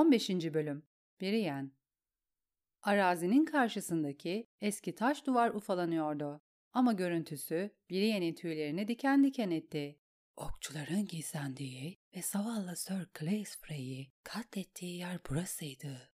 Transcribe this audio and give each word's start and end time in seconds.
15. 0.00 0.30
Bölüm 0.30 0.82
Biriyen 1.20 1.72
Arazinin 2.82 3.44
karşısındaki 3.44 4.46
eski 4.60 4.94
taş 4.94 5.26
duvar 5.26 5.50
ufalanıyordu. 5.50 6.40
Ama 6.72 6.92
görüntüsü 6.92 7.70
Biriyen'in 7.90 8.34
tüylerini 8.34 8.88
diken 8.88 9.24
diken 9.24 9.50
etti. 9.50 9.98
Okçuların 10.36 11.06
gizlendiği 11.06 11.98
ve 12.16 12.22
zavallı 12.22 12.76
Sir 12.76 13.08
Claes 13.18 13.58
Frey'i 13.58 14.12
katlettiği 14.24 14.98
yer 14.98 15.18
burasıydı, 15.30 16.12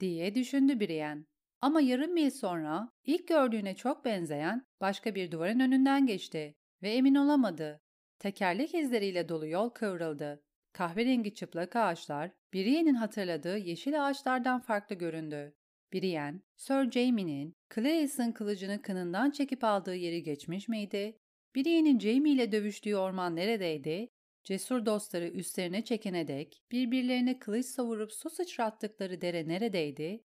diye 0.00 0.34
düşündü 0.34 0.80
Brienne. 0.80 1.24
Ama 1.60 1.80
yarım 1.80 2.12
mil 2.12 2.30
sonra 2.30 2.92
ilk 3.04 3.28
gördüğüne 3.28 3.76
çok 3.76 4.04
benzeyen 4.04 4.66
başka 4.80 5.14
bir 5.14 5.30
duvarın 5.30 5.60
önünden 5.60 6.06
geçti 6.06 6.56
ve 6.82 6.90
emin 6.90 7.14
olamadı. 7.14 7.80
Tekerlek 8.18 8.74
izleriyle 8.74 9.28
dolu 9.28 9.46
yol 9.46 9.70
kıvrıldı. 9.70 10.44
Kahverengi 10.72 11.34
çıplak 11.34 11.76
ağaçlar, 11.76 12.30
Brienne'in 12.54 12.94
hatırladığı 12.94 13.58
yeşil 13.58 14.06
ağaçlardan 14.06 14.60
farklı 14.60 14.94
göründü. 14.94 15.54
Brienne, 15.92 16.40
Sir 16.56 16.90
Jaime'nin 16.90 17.56
Clarice'ın 17.74 18.32
kılıcını 18.32 18.82
kınından 18.82 19.30
çekip 19.30 19.64
aldığı 19.64 19.94
yeri 19.94 20.22
geçmiş 20.22 20.68
miydi? 20.68 21.18
Brienne'in 21.56 21.98
Jaime 21.98 22.30
ile 22.30 22.52
dövüştüğü 22.52 22.96
orman 22.96 23.36
neredeydi? 23.36 24.08
Cesur 24.44 24.86
dostları 24.86 25.28
üstlerine 25.28 25.84
çekene 25.84 26.28
dek 26.28 26.62
birbirlerine 26.72 27.38
kılıç 27.38 27.66
savurup 27.66 28.12
su 28.12 28.30
sıçrattıkları 28.30 29.20
dere 29.20 29.48
neredeydi? 29.48 30.24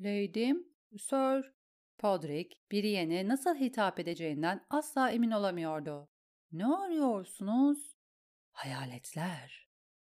Lady'm, 0.00 0.64
Sir. 0.98 1.52
Podrick, 1.98 2.56
Brienne'e 2.72 3.28
nasıl 3.28 3.54
hitap 3.54 4.00
edeceğinden 4.00 4.66
asla 4.70 5.10
emin 5.10 5.30
olamıyordu. 5.30 6.08
Ne 6.52 6.66
arıyorsunuz? 6.66 7.96
Hayaletler. 8.50 9.61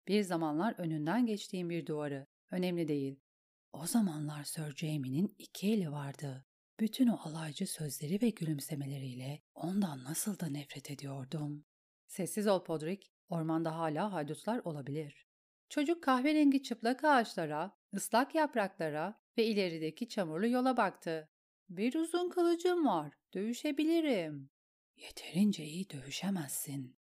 Bir 0.07 0.23
zamanlar 0.23 0.75
önünden 0.77 1.25
geçtiğim 1.25 1.69
bir 1.69 1.85
duvarı. 1.85 2.27
Önemli 2.51 2.87
değil. 2.87 3.19
O 3.73 3.87
zamanlar 3.87 4.43
Sir 4.43 4.75
Jamie'nin 4.75 5.35
iki 5.37 5.73
eli 5.73 5.91
vardı. 5.91 6.45
Bütün 6.79 7.07
o 7.07 7.17
alaycı 7.23 7.67
sözleri 7.67 8.21
ve 8.21 8.29
gülümsemeleriyle 8.29 9.41
ondan 9.55 10.03
nasıl 10.03 10.39
da 10.39 10.47
nefret 10.47 10.91
ediyordum. 10.91 11.65
Sessiz 12.07 12.47
ol 12.47 12.63
Podrick, 12.63 13.07
ormanda 13.29 13.75
hala 13.75 14.13
haydutlar 14.13 14.61
olabilir. 14.63 15.27
Çocuk 15.69 16.03
kahverengi 16.03 16.63
çıplak 16.63 17.03
ağaçlara, 17.03 17.77
ıslak 17.95 18.35
yapraklara 18.35 19.21
ve 19.37 19.45
ilerideki 19.45 20.09
çamurlu 20.09 20.47
yola 20.47 20.77
baktı. 20.77 21.29
Bir 21.69 21.95
uzun 21.95 22.29
kılıcım 22.29 22.85
var, 22.85 23.13
dövüşebilirim. 23.33 24.49
Yeterince 24.95 25.63
iyi 25.63 25.89
dövüşemezsin. 25.89 26.97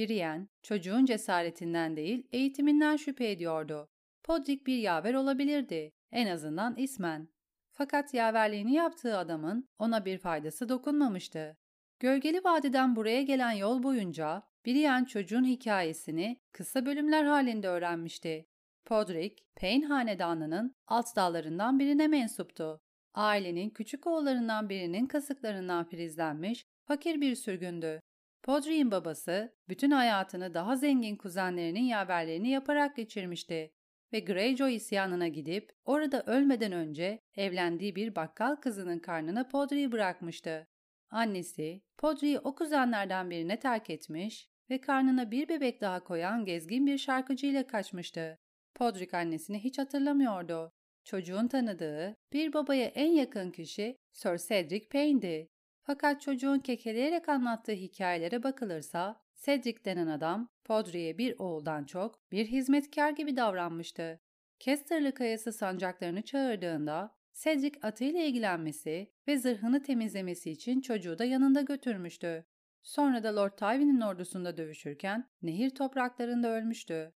Brienne, 0.00 0.46
çocuğun 0.62 1.04
cesaretinden 1.04 1.96
değil, 1.96 2.26
eğitiminden 2.32 2.96
şüphe 2.96 3.30
ediyordu. 3.30 3.88
Podrick 4.22 4.66
bir 4.66 4.78
yaver 4.78 5.14
olabilirdi, 5.14 5.92
en 6.12 6.26
azından 6.26 6.76
ismen. 6.76 7.28
Fakat 7.72 8.14
yaverliğini 8.14 8.74
yaptığı 8.74 9.18
adamın 9.18 9.68
ona 9.78 10.04
bir 10.04 10.18
faydası 10.18 10.68
dokunmamıştı. 10.68 11.56
Gölgeli 11.98 12.44
Vadiden 12.44 12.96
buraya 12.96 13.22
gelen 13.22 13.52
yol 13.52 13.82
boyunca 13.82 14.42
Brienne 14.66 15.06
çocuğun 15.06 15.44
hikayesini 15.44 16.36
kısa 16.52 16.86
bölümler 16.86 17.24
halinde 17.24 17.68
öğrenmişti. 17.68 18.46
Podrick, 18.84 19.44
Payne 19.60 19.86
hanedanının 19.86 20.74
alt 20.86 21.16
dallarından 21.16 21.78
birine 21.78 22.08
mensuptu. 22.08 22.80
Ailenin 23.14 23.70
küçük 23.70 24.06
oğullarından 24.06 24.68
birinin 24.68 25.06
kasıklarından 25.06 25.84
filizlenmiş 25.84 26.64
fakir 26.84 27.20
bir 27.20 27.34
sürgündü. 27.34 28.00
Podrick'in 28.42 28.90
babası 28.90 29.54
bütün 29.68 29.90
hayatını 29.90 30.54
daha 30.54 30.76
zengin 30.76 31.16
kuzenlerinin 31.16 31.84
yaverlerini 31.84 32.50
yaparak 32.50 32.96
geçirmişti 32.96 33.72
ve 34.12 34.20
Greyjoy 34.20 34.74
isyanına 34.74 35.28
gidip 35.28 35.72
orada 35.84 36.22
ölmeden 36.22 36.72
önce 36.72 37.20
evlendiği 37.36 37.96
bir 37.96 38.16
bakkal 38.16 38.56
kızının 38.56 38.98
karnına 38.98 39.48
Podrick'i 39.48 39.92
bırakmıştı. 39.92 40.66
Annesi 41.10 41.82
Podrick'i 41.98 42.38
o 42.38 42.54
kuzenlerden 42.54 43.30
birine 43.30 43.58
terk 43.58 43.90
etmiş 43.90 44.48
ve 44.70 44.80
karnına 44.80 45.30
bir 45.30 45.48
bebek 45.48 45.80
daha 45.80 46.04
koyan 46.04 46.44
gezgin 46.44 46.86
bir 46.86 46.98
şarkıcıyla 46.98 47.66
kaçmıştı. 47.66 48.38
Podrick 48.74 49.16
annesini 49.16 49.64
hiç 49.64 49.78
hatırlamıyordu. 49.78 50.72
Çocuğun 51.04 51.48
tanıdığı 51.48 52.16
bir 52.32 52.52
babaya 52.52 52.86
en 52.86 53.12
yakın 53.12 53.50
kişi 53.50 53.96
Sir 54.12 54.38
Cedric 54.38 54.88
Payne'di. 54.88 55.48
Fakat 55.90 56.20
çocuğun 56.20 56.58
kekeleyerek 56.58 57.28
anlattığı 57.28 57.72
hikayelere 57.72 58.42
bakılırsa 58.42 59.20
Cedric 59.44 59.84
denen 59.84 60.06
adam 60.06 60.48
Podrick'e 60.64 61.18
bir 61.18 61.34
oğuldan 61.38 61.84
çok 61.84 62.32
bir 62.32 62.46
hizmetkar 62.46 63.10
gibi 63.10 63.36
davranmıştı. 63.36 64.20
Kesterlı 64.58 65.14
kayası 65.14 65.52
sancaklarını 65.52 66.22
çağırdığında 66.22 67.16
Cedric 67.32 67.78
atıyla 67.82 68.20
ilgilenmesi 68.20 69.12
ve 69.28 69.38
zırhını 69.38 69.82
temizlemesi 69.82 70.50
için 70.50 70.80
çocuğu 70.80 71.18
da 71.18 71.24
yanında 71.24 71.60
götürmüştü. 71.60 72.44
Sonra 72.82 73.22
da 73.22 73.36
Lord 73.36 73.52
Tywin'in 73.52 74.00
ordusunda 74.00 74.56
dövüşürken 74.56 75.30
nehir 75.42 75.70
topraklarında 75.70 76.48
ölmüştü. 76.48 77.12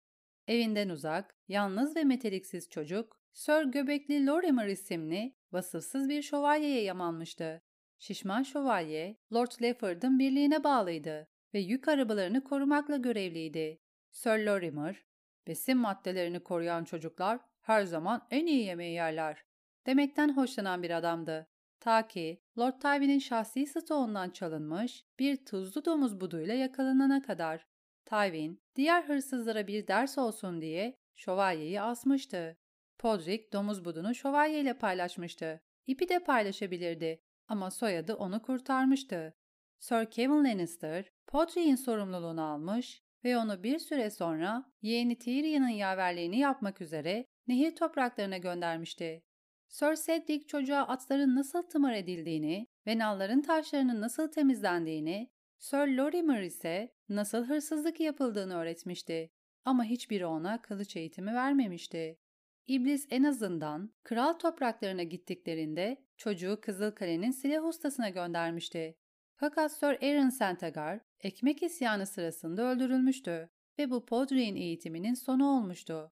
Evinden 0.48 0.90
uzak, 0.90 1.36
yalnız 1.48 1.96
ve 1.96 2.04
meteliksiz 2.04 2.70
çocuk, 2.70 3.20
Sir 3.34 3.64
Göbekli 3.64 4.28
Lorimer 4.28 4.68
isimli 4.68 5.36
vasıfsız 5.52 6.10
bir 6.10 6.22
şövalyeye 6.22 6.84
yamanmıştı. 6.84 7.62
Şişman 8.04 8.44
şövalye, 8.44 9.18
Lord 9.34 9.52
Lefford'ın 9.62 10.20
birliğine 10.20 10.64
bağlıydı 10.64 11.28
ve 11.54 11.60
yük 11.60 11.88
arabalarını 11.88 12.44
korumakla 12.44 12.98
görevliydi. 12.98 13.82
Sir 14.12 14.46
Lorimer, 14.46 15.06
besin 15.48 15.78
maddelerini 15.78 16.40
koruyan 16.40 16.84
çocuklar 16.84 17.40
her 17.62 17.84
zaman 17.84 18.28
en 18.32 18.46
iyi 18.46 18.66
yemeği 18.66 18.94
yerler 18.94 19.44
demekten 19.86 20.38
hoşlanan 20.38 20.84
bir 20.84 20.92
adamdı. 20.92 21.48
Ta 21.80 22.08
ki 22.08 22.42
Lord 22.58 22.82
Tywin'in 22.82 23.20
şahsi 23.20 23.66
stoğundan 23.66 24.30
çalınmış 24.30 25.06
bir 25.20 25.46
tuzlu 25.46 25.86
domuz 25.86 26.22
buduyla 26.22 26.54
yakalanana 26.54 27.22
kadar. 27.22 27.68
Tywin, 28.06 28.62
diğer 28.76 29.04
hırsızlara 29.04 29.68
bir 29.68 29.88
ders 29.88 30.18
olsun 30.18 30.62
diye 30.62 31.00
şövalyeyi 31.16 31.82
asmıştı. 31.82 32.58
Podrick 32.98 33.54
domuz 33.54 33.86
budunu 33.86 34.16
şövalyeyle 34.16 34.74
paylaşmıştı. 34.78 35.62
İpi 35.88 36.10
de 36.10 36.20
paylaşabilirdi 36.20 37.23
ama 37.48 37.72
soyadı 37.72 38.16
onu 38.16 38.42
kurtarmıştı. 38.42 39.34
Sir 39.80 40.06
Kevin 40.06 40.44
Lannister, 40.44 41.12
Podrick'in 41.28 41.76
sorumluluğunu 41.76 42.44
almış 42.44 43.04
ve 43.24 43.38
onu 43.38 43.64
bir 43.64 43.80
süre 43.80 44.10
sonra 44.10 44.72
yeğeni 44.82 45.20
Tyrion'un 45.20 45.68
yaverliğini 45.68 46.40
yapmak 46.40 46.82
üzere 46.82 47.26
nehir 47.48 47.76
topraklarına 47.76 48.38
göndermişti. 48.38 49.24
Sir 49.68 49.96
Cedric 49.96 50.48
çocuğa 50.48 50.82
atların 50.82 51.36
nasıl 51.36 51.62
tımar 51.62 51.94
edildiğini 51.94 52.68
ve 52.88 52.98
nalların 52.98 53.42
taşlarının 53.42 54.02
nasıl 54.02 54.28
temizlendiğini, 54.32 55.32
Sir 55.60 55.98
Lorimer 55.98 56.42
ise 56.42 56.94
nasıl 57.10 57.46
hırsızlık 57.46 58.00
yapıldığını 58.00 58.56
öğretmişti. 58.56 59.32
Ama 59.66 59.84
hiçbiri 59.84 60.26
ona 60.26 60.62
kılıç 60.62 60.96
eğitimi 60.96 61.34
vermemişti. 61.34 62.20
İblis 62.68 63.08
en 63.10 63.24
azından 63.24 63.94
kral 64.04 64.34
topraklarına 64.34 65.04
gittiklerinde 65.04 65.98
çocuğu 66.18 66.60
Kızılkale'nin 66.62 67.32
silah 67.32 67.66
ustasına 67.66 68.10
göndermişti. 68.10 68.96
Fakat 69.36 69.72
Sir 69.72 69.88
Aaron 69.88 70.30
Sentagar 70.30 71.00
ekmek 71.20 71.64
isyanı 71.64 72.06
sırasında 72.06 72.64
öldürülmüştü 72.64 73.50
ve 73.80 73.90
bu 73.92 74.06
Podrick'in 74.06 74.56
eğitiminin 74.56 75.14
sonu 75.14 75.48
olmuştu. 75.48 76.12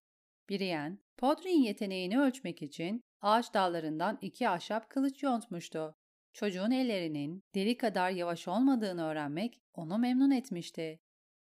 Brienne, 0.50 0.98
Podrick'in 1.18 1.62
yeteneğini 1.62 2.20
ölçmek 2.20 2.62
için 2.62 3.02
ağaç 3.22 3.54
dallarından 3.54 4.18
iki 4.22 4.50
ahşap 4.50 4.90
kılıç 4.90 5.24
yontmuştu. 5.24 5.96
Çocuğun 6.34 6.72
ellerinin 6.72 7.44
deri 7.56 7.78
kadar 7.78 8.12
yavaş 8.12 8.48
olmadığını 8.48 9.04
öğrenmek 9.04 9.62
onu 9.74 9.98
memnun 9.98 10.32
etmişti. 10.32 11.00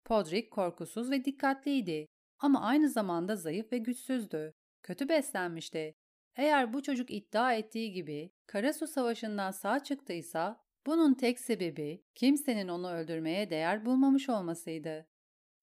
Podrick 0.06 0.50
korkusuz 0.50 1.12
ve 1.12 1.26
dikkatliydi 1.26 2.08
ama 2.40 2.62
aynı 2.62 2.90
zamanda 2.90 3.36
zayıf 3.36 3.72
ve 3.72 3.78
güçsüzdü. 3.78 4.54
Kötü 4.84 5.10
beslenmişti. 5.10 5.96
Eğer 6.36 6.74
bu 6.74 6.84
çocuk 6.84 7.12
iddia 7.12 7.54
ettiği 7.54 7.92
gibi 7.92 8.32
Karasu 8.48 8.88
Savaşı'ndan 8.88 9.52
sağ 9.52 9.84
çıktıysa 9.84 10.64
bunun 10.86 11.14
tek 11.14 11.40
sebebi 11.40 12.04
kimsenin 12.16 12.68
onu 12.68 12.92
öldürmeye 12.92 13.50
değer 13.50 13.86
bulmamış 13.86 14.30
olmasıydı. 14.30 15.08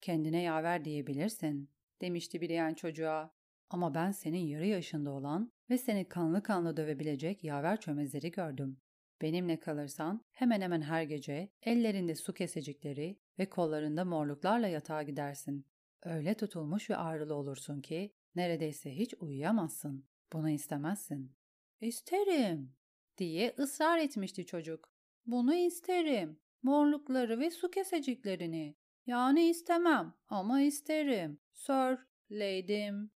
Kendine 0.01 0.43
yaver 0.43 0.85
diyebilirsin, 0.85 1.71
demişti 2.01 2.41
Brian 2.41 2.75
çocuğa. 2.75 3.35
Ama 3.71 3.95
ben 3.95 4.11
senin 4.11 4.47
yarı 4.47 4.67
yaşında 4.67 5.11
olan 5.11 5.53
ve 5.71 5.79
seni 5.79 6.09
kanlı 6.09 6.43
kanlı 6.43 6.77
dövebilecek 6.77 7.45
yaver 7.45 7.81
çömezleri 7.81 8.31
gördüm. 8.31 8.81
Benimle 9.23 9.61
kalırsan 9.61 10.25
hemen 10.33 10.61
hemen 10.61 10.83
her 10.83 11.03
gece 11.03 11.53
ellerinde 11.63 12.15
su 12.15 12.35
kesecikleri 12.35 13.19
ve 13.39 13.49
kollarında 13.49 14.05
morluklarla 14.05 14.69
yatağa 14.69 15.03
gidersin. 15.03 15.67
Öyle 16.03 16.35
tutulmuş 16.35 16.91
ve 16.91 16.97
ağrılı 16.97 17.35
olursun 17.35 17.81
ki 17.81 18.15
neredeyse 18.35 18.97
hiç 18.97 19.15
uyuyamazsın. 19.21 20.06
Bunu 20.32 20.50
istemezsin. 20.50 21.37
İsterim 21.81 22.75
diye 23.19 23.55
ısrar 23.59 23.99
etmişti 23.99 24.47
çocuk. 24.47 24.93
Bunu 25.27 25.55
isterim. 25.55 26.41
Morlukları 26.62 27.38
ve 27.38 27.50
su 27.50 27.71
keseciklerini. 27.71 28.77
Yani 29.06 29.49
istemem 29.49 30.15
ama 30.29 30.61
isterim. 30.61 31.38
Sir, 31.53 31.99
lady'm. 32.31 33.11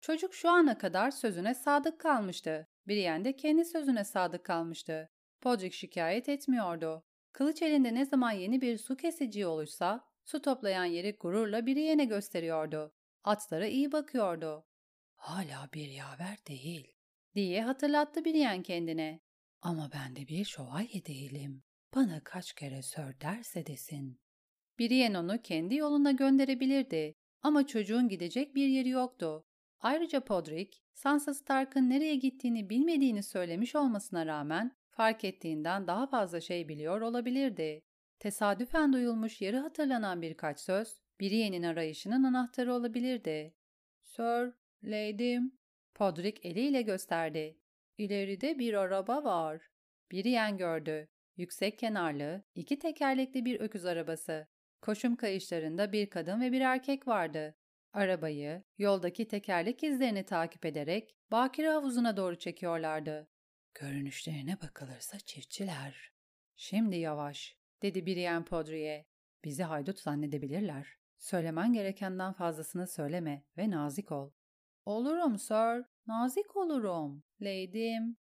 Çocuk 0.00 0.34
şu 0.34 0.50
ana 0.50 0.78
kadar 0.78 1.10
sözüne 1.10 1.54
sadık 1.54 2.00
kalmıştı. 2.00 2.68
Brienne 2.88 3.24
de 3.24 3.36
kendi 3.36 3.64
sözüne 3.64 4.04
sadık 4.04 4.44
kalmıştı. 4.44 5.10
Podrick 5.40 5.76
şikayet 5.76 6.28
etmiyordu. 6.28 7.04
Kılıç 7.32 7.62
elinde 7.62 7.94
ne 7.94 8.04
zaman 8.04 8.32
yeni 8.32 8.60
bir 8.60 8.78
su 8.78 8.96
kesici 8.96 9.46
oluşsa, 9.46 10.08
su 10.24 10.42
toplayan 10.42 10.84
yeri 10.84 11.16
gururla 11.16 11.66
Brienne 11.66 12.04
gösteriyordu. 12.04 12.94
Atlara 13.24 13.66
iyi 13.66 13.92
bakıyordu. 13.92 14.64
Hala 15.14 15.68
bir 15.74 15.88
yaver 15.88 16.38
değil, 16.48 16.92
diye 17.34 17.62
hatırlattı 17.62 18.24
Brienne 18.24 18.62
kendine. 18.62 19.20
Ama 19.62 19.90
ben 19.94 20.16
de 20.16 20.28
bir 20.28 20.44
şövalye 20.44 21.06
değilim. 21.06 21.62
Bana 21.94 22.20
kaç 22.24 22.52
kere 22.52 22.82
sör 22.82 23.20
derse 23.20 23.66
desin. 23.66 24.20
Brienne 24.78 25.18
onu 25.18 25.42
kendi 25.42 25.74
yoluna 25.74 26.12
gönderebilirdi 26.12 27.14
ama 27.42 27.66
çocuğun 27.66 28.08
gidecek 28.08 28.54
bir 28.54 28.66
yeri 28.66 28.88
yoktu. 28.88 29.44
Ayrıca 29.80 30.20
Podrick, 30.20 30.78
Sansa 30.94 31.34
Stark'ın 31.34 31.90
nereye 31.90 32.16
gittiğini 32.16 32.70
bilmediğini 32.70 33.22
söylemiş 33.22 33.74
olmasına 33.74 34.26
rağmen 34.26 34.76
fark 34.90 35.24
ettiğinden 35.24 35.86
daha 35.86 36.06
fazla 36.06 36.40
şey 36.40 36.68
biliyor 36.68 37.00
olabilirdi. 37.00 37.82
Tesadüfen 38.18 38.92
duyulmuş 38.92 39.40
yarı 39.40 39.58
hatırlanan 39.58 40.22
birkaç 40.22 40.60
söz, 40.60 41.03
Brienne'in 41.20 41.62
arayışının 41.62 42.24
anahtarı 42.24 42.74
olabilirdi. 42.74 43.54
Sir, 44.02 44.52
Lady'm, 44.84 45.52
Podrick 45.94 46.48
eliyle 46.48 46.82
gösterdi. 46.82 47.58
İleride 47.98 48.58
bir 48.58 48.74
araba 48.74 49.24
var. 49.24 49.70
Brienne 50.12 50.56
gördü. 50.56 51.08
Yüksek 51.36 51.78
kenarlı, 51.78 52.42
iki 52.54 52.78
tekerlekli 52.78 53.44
bir 53.44 53.60
öküz 53.60 53.84
arabası. 53.84 54.46
Koşum 54.82 55.16
kayışlarında 55.16 55.92
bir 55.92 56.10
kadın 56.10 56.40
ve 56.40 56.52
bir 56.52 56.60
erkek 56.60 57.08
vardı. 57.08 57.54
Arabayı, 57.92 58.62
yoldaki 58.78 59.28
tekerlek 59.28 59.82
izlerini 59.82 60.24
takip 60.24 60.66
ederek 60.66 61.16
Bakire 61.30 61.68
havuzuna 61.68 62.16
doğru 62.16 62.38
çekiyorlardı. 62.38 63.28
Görünüşlerine 63.74 64.60
bakılırsa 64.60 65.18
çiftçiler. 65.18 66.12
Şimdi 66.56 66.96
yavaş, 66.96 67.56
dedi 67.82 68.06
Brienne 68.06 68.44
Podri'ye. 68.44 69.06
Bizi 69.44 69.62
haydut 69.62 70.00
zannedebilirler. 70.00 70.96
Söylemen 71.24 71.72
gerekenden 71.72 72.32
fazlasını 72.32 72.86
söyleme 72.86 73.44
ve 73.58 73.70
nazik 73.70 74.12
ol. 74.12 74.30
Olurum 74.84 75.38
sir, 75.38 75.84
nazik 76.06 76.56
olurum, 76.56 77.22
lady'm. 77.40 78.16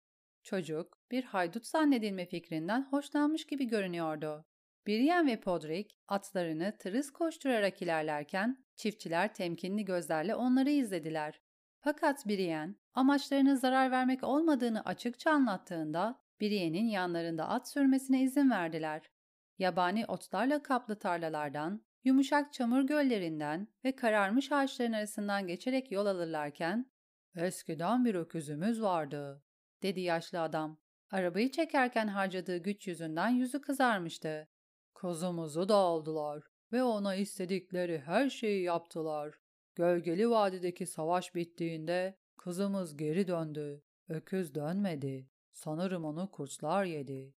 Çocuk, 0.43 0.99
bir 1.11 1.25
haydut 1.25 1.67
zannedilme 1.67 2.27
fikrinden 2.27 2.83
hoşlanmış 2.91 3.47
gibi 3.47 3.65
görünüyordu. 3.65 4.45
Brienne 4.87 5.33
ve 5.33 5.41
Podrick 5.41 5.95
atlarını 6.09 6.77
tırıs 6.79 7.11
koşturarak 7.11 7.83
ilerlerken 7.83 8.65
çiftçiler 8.77 9.35
temkinli 9.35 9.85
gözlerle 9.85 10.35
onları 10.35 10.71
izlediler. 10.71 11.41
Fakat 11.81 12.27
Brienne 12.27 12.75
amaçlarına 12.94 13.56
zarar 13.56 13.91
vermek 13.91 14.25
olmadığını 14.25 14.85
açıkça 14.85 15.31
anlattığında 15.31 16.21
Brienne'in 16.41 16.89
yanlarında 16.89 17.49
at 17.49 17.69
sürmesine 17.69 18.23
izin 18.23 18.51
verdiler. 18.51 19.11
Yabani 19.59 20.06
otlarla 20.06 20.62
kaplı 20.62 20.99
tarlalardan, 20.99 21.88
yumuşak 22.08 22.52
çamur 22.52 22.82
göllerinden 22.82 23.69
ve 23.84 23.96
kararmış 23.96 24.52
ağaçların 24.52 24.93
arasından 24.93 25.46
geçerek 25.46 25.93
yol 25.93 26.06
alırlarken 26.06 26.90
''Eskiden 27.37 28.05
bir 28.05 28.14
öküzümüz 28.14 28.82
vardı.'' 28.82 29.43
dedi 29.82 30.00
yaşlı 30.00 30.40
adam. 30.40 30.78
Arabayı 31.10 31.50
çekerken 31.50 32.08
harcadığı 32.08 32.56
güç 32.56 32.87
yüzünden 32.87 33.28
yüzü 33.28 33.60
kızarmıştı. 33.60 34.49
Kızımızı 34.94 35.69
da 35.69 35.75
aldılar 35.75 36.43
ve 36.72 36.82
ona 36.82 37.14
istedikleri 37.14 37.99
her 37.99 38.31
şeyi 38.31 38.62
yaptılar. 38.62 39.34
Gölgeli 39.75 40.31
Vadideki 40.31 40.87
savaş 40.87 41.34
bittiğinde 41.34 42.19
kızımız 42.37 42.96
geri 42.96 43.28
döndü. 43.28 43.82
Öküz 44.08 44.55
dönmedi. 44.55 45.28
Sanırım 45.52 46.05
onu 46.05 46.31
kurtlar 46.31 46.84
yedi. 46.84 47.34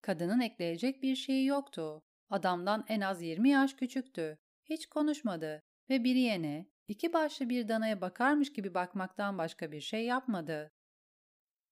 Kadının 0.00 0.40
ekleyecek 0.40 1.02
bir 1.02 1.16
şeyi 1.16 1.46
yoktu. 1.46 2.02
Adamdan 2.30 2.84
en 2.88 3.00
az 3.00 3.22
20 3.22 3.50
yaş 3.50 3.74
küçüktü. 3.74 4.38
Hiç 4.64 4.86
konuşmadı 4.86 5.62
ve 5.90 6.04
bir 6.04 6.14
yene, 6.14 6.66
iki 6.88 7.12
başlı 7.12 7.48
bir 7.48 7.68
danaya 7.68 8.00
bakarmış 8.00 8.52
gibi 8.52 8.74
bakmaktan 8.74 9.38
başka 9.38 9.72
bir 9.72 9.80
şey 9.80 10.04
yapmadı. 10.04 10.72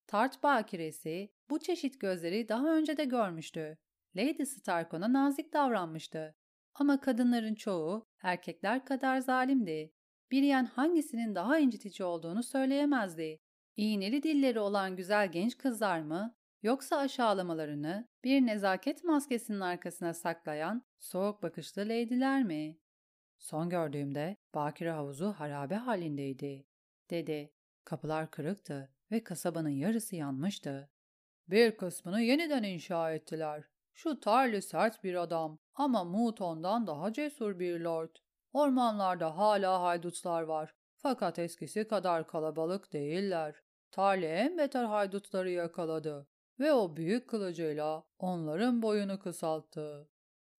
Tart 0.07 0.43
bakiresi 0.43 1.33
bu 1.51 1.59
çeşit 1.59 2.01
gözleri 2.01 2.49
daha 2.49 2.77
önce 2.77 2.97
de 2.97 3.05
görmüştü. 3.05 3.79
Lady 4.17 4.45
Stark 4.45 4.95
ona 4.95 5.13
nazik 5.13 5.53
davranmıştı. 5.53 6.35
Ama 6.75 7.01
kadınların 7.01 7.55
çoğu 7.55 8.07
erkekler 8.23 8.85
kadar 8.85 9.19
zalimdi. 9.19 9.93
Brienne 10.33 10.69
hangisinin 10.69 11.35
daha 11.35 11.59
incitici 11.59 12.07
olduğunu 12.07 12.43
söyleyemezdi. 12.43 13.39
İğneli 13.77 14.23
dilleri 14.23 14.61
olan 14.61 14.97
güzel 14.97 15.33
genç 15.33 15.59
kızlar 15.59 16.01
mı, 16.01 16.35
yoksa 16.67 16.97
aşağılamalarını 16.97 18.09
bir 18.25 18.47
nezaket 18.47 19.05
maskesinin 19.05 19.61
arkasına 19.61 20.15
saklayan 20.15 20.83
soğuk 20.99 21.43
bakışlı 21.43 21.89
leydiler 21.89 22.45
mi? 22.45 22.79
Son 23.39 23.71
gördüğümde 23.71 24.37
Bakire 24.55 24.91
havuzu 24.91 25.33
harabe 25.33 25.75
halindeydi, 25.75 26.67
dedi. 27.11 27.53
Kapılar 27.85 28.31
kırıktı 28.31 28.93
ve 29.11 29.25
kasabanın 29.25 29.69
yarısı 29.69 30.17
yanmıştı. 30.17 30.91
Bir 31.49 31.77
kısmını 31.77 32.23
yeniden 32.23 32.63
inşa 32.63 33.13
ettiler. 33.13 33.65
Şu 33.95 34.21
Tarly 34.21 34.63
sert 34.63 35.05
bir 35.05 35.15
adam 35.15 35.59
ama 35.75 36.05
Moot 36.05 36.41
ondan 36.41 36.87
daha 36.87 37.13
cesur 37.13 37.59
bir 37.59 37.81
lord. 37.81 38.17
Ormanlarda 38.53 39.37
hala 39.37 39.83
haydutlar 39.83 40.43
var 40.43 40.75
fakat 40.97 41.39
eskisi 41.39 41.89
kadar 41.89 42.27
kalabalık 42.27 42.93
değiller. 42.93 43.55
Tarly 43.91 44.27
en 44.27 44.59
beter 44.59 44.85
haydutları 44.85 45.51
yakaladı 45.51 46.27
ve 46.61 46.73
o 46.73 46.97
büyük 46.97 47.29
kılıcıyla 47.29 48.05
onların 48.19 48.83
boyunu 48.83 49.19
kısalttı. 49.19 50.09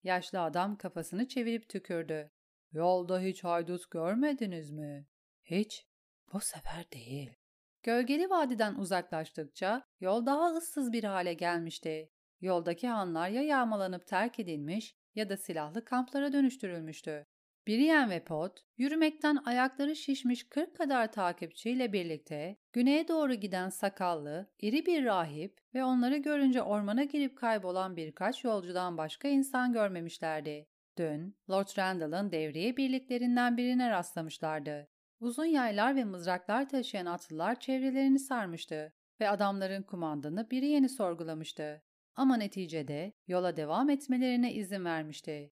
Yaşlı 0.04 0.42
adam 0.42 0.78
kafasını 0.78 1.28
çevirip 1.28 1.70
tükürdü. 1.70 2.32
Yolda 2.72 3.20
hiç 3.20 3.44
haydut 3.44 3.92
görmediniz 3.92 4.72
mi? 4.72 5.08
Hiç. 5.44 5.88
Bu 6.34 6.40
sefer 6.40 6.92
değil. 6.92 7.36
Gölgeli 7.84 8.30
vadiden 8.30 8.76
uzaklaştıkça 8.76 9.84
yol 10.00 10.26
daha 10.26 10.54
ıssız 10.54 10.94
bir 10.94 11.04
hale 11.04 11.34
gelmişti. 11.34 12.12
Yoldaki 12.42 12.88
hanlar 12.88 13.30
ya 13.30 13.42
yağmalanıp 13.42 14.08
terk 14.08 14.40
edilmiş 14.40 14.96
ya 15.16 15.30
da 15.30 15.38
silahlı 15.38 15.86
kamplara 15.86 16.34
dönüştürülmüştü. 16.34 17.26
Brienne 17.68 18.10
ve 18.10 18.24
Pot, 18.24 18.66
yürümekten 18.78 19.38
ayakları 19.46 19.96
şişmiş 19.96 20.50
40 20.50 20.76
kadar 20.76 21.12
takipçiyle 21.12 21.94
birlikte 21.94 22.58
güneye 22.74 23.08
doğru 23.08 23.34
giden 23.34 23.70
sakallı, 23.70 24.50
iri 24.60 24.86
bir 24.86 25.06
rahip 25.06 25.60
ve 25.74 25.84
onları 25.84 26.18
görünce 26.18 26.62
ormana 26.62 27.04
girip 27.04 27.38
kaybolan 27.38 27.96
birkaç 27.96 28.44
yolcudan 28.44 28.98
başka 28.98 29.28
insan 29.28 29.74
görmemişlerdi. 29.74 30.68
Dün 30.98 31.38
Lord 31.50 31.78
Randall'ın 31.78 32.32
devriye 32.32 32.78
birliklerinden 32.78 33.58
birine 33.58 33.90
rastlamışlardı. 33.90 34.88
Uzun 35.20 35.46
yaylar 35.46 35.96
ve 35.96 36.04
mızraklar 36.04 36.70
taşıyan 36.70 37.06
atlılar 37.06 37.60
çevrelerini 37.60 38.20
sarmıştı 38.20 38.94
ve 39.20 39.30
adamların 39.30 39.84
kumandanı 39.84 40.52
biri 40.52 40.66
yeni 40.66 40.90
sorgulamıştı. 40.90 41.84
Ama 42.16 42.38
neticede 42.38 43.14
yola 43.28 43.58
devam 43.58 43.90
etmelerine 43.90 44.54
izin 44.54 44.86
vermişti. 44.86 45.52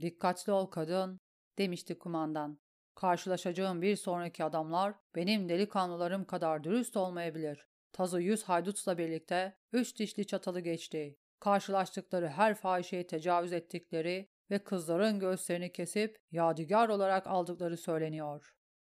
Dikkatli 0.00 0.52
ol 0.52 0.66
kadın, 0.66 1.20
demişti 1.58 1.98
kumandan. 1.98 2.58
Karşılaşacağım 2.94 3.82
bir 3.82 3.96
sonraki 3.96 4.44
adamlar 4.44 4.94
benim 5.14 5.48
delikanlılarım 5.48 6.24
kadar 6.24 6.64
dürüst 6.64 6.96
olmayabilir. 6.96 7.66
Tazı 7.92 8.20
yüz 8.20 8.42
haydutla 8.42 8.98
birlikte 8.98 9.56
üç 9.72 9.98
dişli 9.98 10.26
çatalı 10.26 10.60
geçti. 10.60 11.18
Karşılaştıkları 11.40 12.28
her 12.28 12.54
fahişeye 12.54 13.06
tecavüz 13.06 13.52
ettikleri 13.52 14.30
ve 14.50 14.58
kızların 14.58 15.18
göğüslerini 15.18 15.72
kesip 15.72 16.16
yadigar 16.30 16.88
olarak 16.88 17.26
aldıkları 17.26 17.76
söyleniyor. 17.76 18.54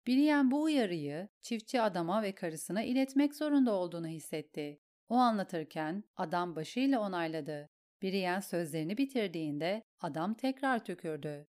Brienne 0.07 0.50
bu 0.50 0.62
uyarıyı 0.62 1.29
çiftçi 1.43 1.83
adama 1.83 2.23
ve 2.23 2.35
karısına 2.35 2.83
iletmek 2.83 3.35
zorunda 3.35 3.73
olduğunu 3.73 4.07
hissetti. 4.07 4.81
O 5.09 5.15
anlatırken 5.15 6.05
adam 6.17 6.57
başıyla 6.57 7.00
onayladı. 7.00 7.69
Brienne 8.03 8.43
sözlerini 8.43 8.99
bitirdiğinde 8.99 9.83
adam 10.00 10.35
tekrar 10.35 10.85
tükürdü. 10.85 11.48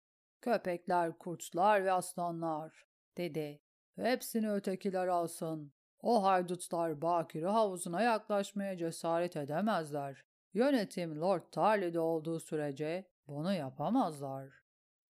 Köpekler, 0.43 1.17
kurtlar 1.17 1.85
ve 1.85 1.91
aslanlar, 1.91 2.85
dedi. 3.17 3.61
Hepsini 3.95 4.51
ötekiler 4.51 5.07
alsın. 5.07 5.73
O 6.01 6.23
haydutlar 6.23 7.01
Bakire 7.01 7.47
havuzuna 7.47 8.01
yaklaşmaya 8.01 8.77
cesaret 8.77 9.37
edemezler. 9.37 10.23
Yönetim 10.53 11.21
Lord 11.21 11.41
Tarly'de 11.51 11.99
olduğu 11.99 12.39
sürece 12.39 13.09
bunu 13.27 13.53
yapamazlar. 13.53 14.49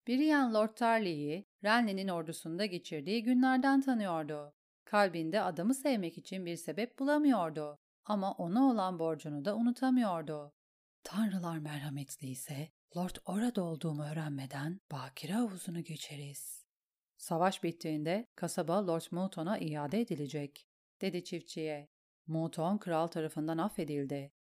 Brienne 0.08 0.52
Lord 0.52 0.74
Tarly'yi 0.76 1.48
Renly'nin 1.64 2.08
ordusunda 2.08 2.66
geçirdiği 2.66 3.22
günlerden 3.22 3.80
tanıyordu. 3.80 4.54
Kalbinde 4.84 5.40
adamı 5.40 5.74
sevmek 5.74 6.18
için 6.18 6.46
bir 6.46 6.56
sebep 6.56 6.98
bulamıyordu. 6.98 7.78
Ama 8.04 8.32
ona 8.32 8.70
olan 8.70 8.98
borcunu 8.98 9.44
da 9.44 9.56
unutamıyordu. 9.56 10.52
Tanrılar 11.04 11.58
merhametliyse 11.58 12.68
Lord 12.96 13.16
orada 13.26 13.62
olduğumu 13.62 14.02
öğrenmeden 14.02 14.80
bakire 14.92 15.32
havuzunu 15.32 15.80
geçeriz. 15.80 16.64
Savaş 17.16 17.62
bittiğinde 17.62 18.26
kasaba 18.36 18.86
Lord 18.86 19.02
Mouton'a 19.10 19.58
iade 19.58 20.00
edilecek, 20.00 20.68
dedi 21.00 21.24
çiftçiye. 21.24 21.88
Mouton 22.26 22.78
kral 22.78 23.06
tarafından 23.06 23.58
affedildi. 23.58 24.32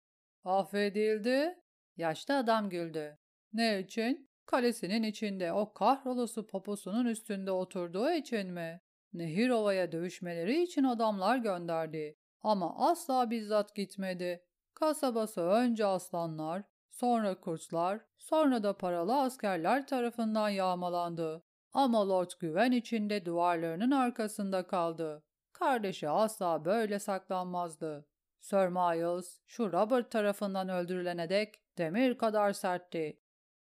Affedildi? 0.44 1.56
Yaşlı 1.98 2.38
adam 2.38 2.70
güldü. 2.70 3.18
Ne 3.54 3.80
için? 3.80 4.30
Kalesinin 4.46 5.04
içinde 5.04 5.54
o 5.54 5.74
kahrolası 5.74 6.48
poposunun 6.48 7.06
üstünde 7.06 7.52
oturduğu 7.52 8.12
için 8.12 8.54
mi? 8.54 8.82
Nehir 9.14 9.50
ovaya 9.50 9.92
dövüşmeleri 9.92 10.64
için 10.64 10.84
adamlar 10.84 11.38
gönderdi. 11.38 12.16
Ama 12.42 12.90
asla 12.90 13.30
bizzat 13.30 13.76
gitmedi. 13.76 14.44
Kasabası 14.74 15.42
önce 15.42 15.86
aslanlar, 15.86 16.64
sonra 17.00 17.40
kurtlar, 17.40 18.02
sonra 18.18 18.64
da 18.64 18.78
paralı 18.78 19.22
askerler 19.22 19.88
tarafından 19.88 20.50
yağmalandı. 20.50 21.44
Ama 21.74 22.10
Lord 22.10 22.32
güven 22.40 22.72
içinde 22.72 23.26
duvarlarının 23.26 23.92
arkasında 23.92 24.68
kaldı. 24.68 25.24
Kardeşi 25.54 26.10
asla 26.10 26.66
böyle 26.66 27.00
saklanmazdı. 27.00 28.08
Sir 28.40 28.68
Miles, 28.68 29.40
şu 29.48 29.74
Robert 29.74 30.12
tarafından 30.12 30.70
öldürülene 30.70 31.30
dek 31.30 31.78
demir 31.78 32.18
kadar 32.18 32.54
sertti. 32.54 33.20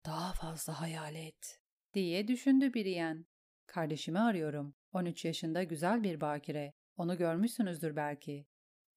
Daha 0.06 0.32
fazla 0.32 0.80
hayal 0.80 1.14
et, 1.14 1.60
diye 1.94 2.28
düşündü 2.28 2.74
Brienne. 2.74 3.24
Kardeşimi 3.66 4.18
arıyorum. 4.20 4.74
13 4.92 5.24
yaşında 5.24 5.62
güzel 5.62 6.02
bir 6.02 6.20
bakire. 6.20 6.72
Onu 6.96 7.16
görmüşsünüzdür 7.16 7.96
belki. 7.96 8.46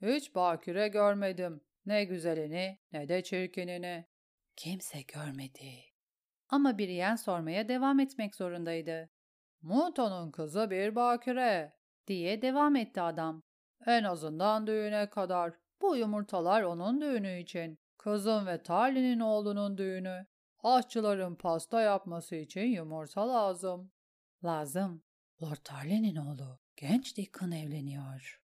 Hiç 0.02 0.36
bakire 0.36 0.88
görmedim. 0.88 1.62
Ne 1.86 2.04
güzelini 2.04 2.80
ne 2.92 3.10
de 3.10 3.24
çirkinini. 3.24 4.06
Kimse 4.60 5.02
görmedi. 5.02 5.72
Ama 6.50 6.80
Brienne 6.80 7.18
sormaya 7.18 7.68
devam 7.68 8.00
etmek 8.00 8.36
zorundaydı. 8.36 9.10
Muto'nun 9.62 10.32
kızı 10.32 10.70
bir 10.70 10.96
bakire 10.96 11.74
diye 12.08 12.42
devam 12.42 12.76
etti 12.76 13.02
adam. 13.02 13.44
En 13.86 14.04
azından 14.04 14.68
düğüne 14.68 15.10
kadar. 15.10 15.54
Bu 15.82 15.96
yumurtalar 15.96 16.64
onun 16.64 17.02
düğünü 17.02 17.40
için. 17.40 17.80
Kızın 17.98 18.46
ve 18.46 18.64
Tarly'nin 18.64 19.20
oğlunun 19.20 19.78
düğünü. 19.78 20.26
Aşçıların 20.64 21.36
pasta 21.36 21.82
yapması 21.82 22.36
için 22.36 22.66
yumurta 22.66 23.30
lazım. 23.30 23.92
Lazım. 24.44 25.04
Lord 25.42 25.64
Tarly'nin 25.64 26.16
oğlu 26.16 26.60
genç 26.76 27.18
Deacon 27.18 27.52
evleniyor. 27.52 28.42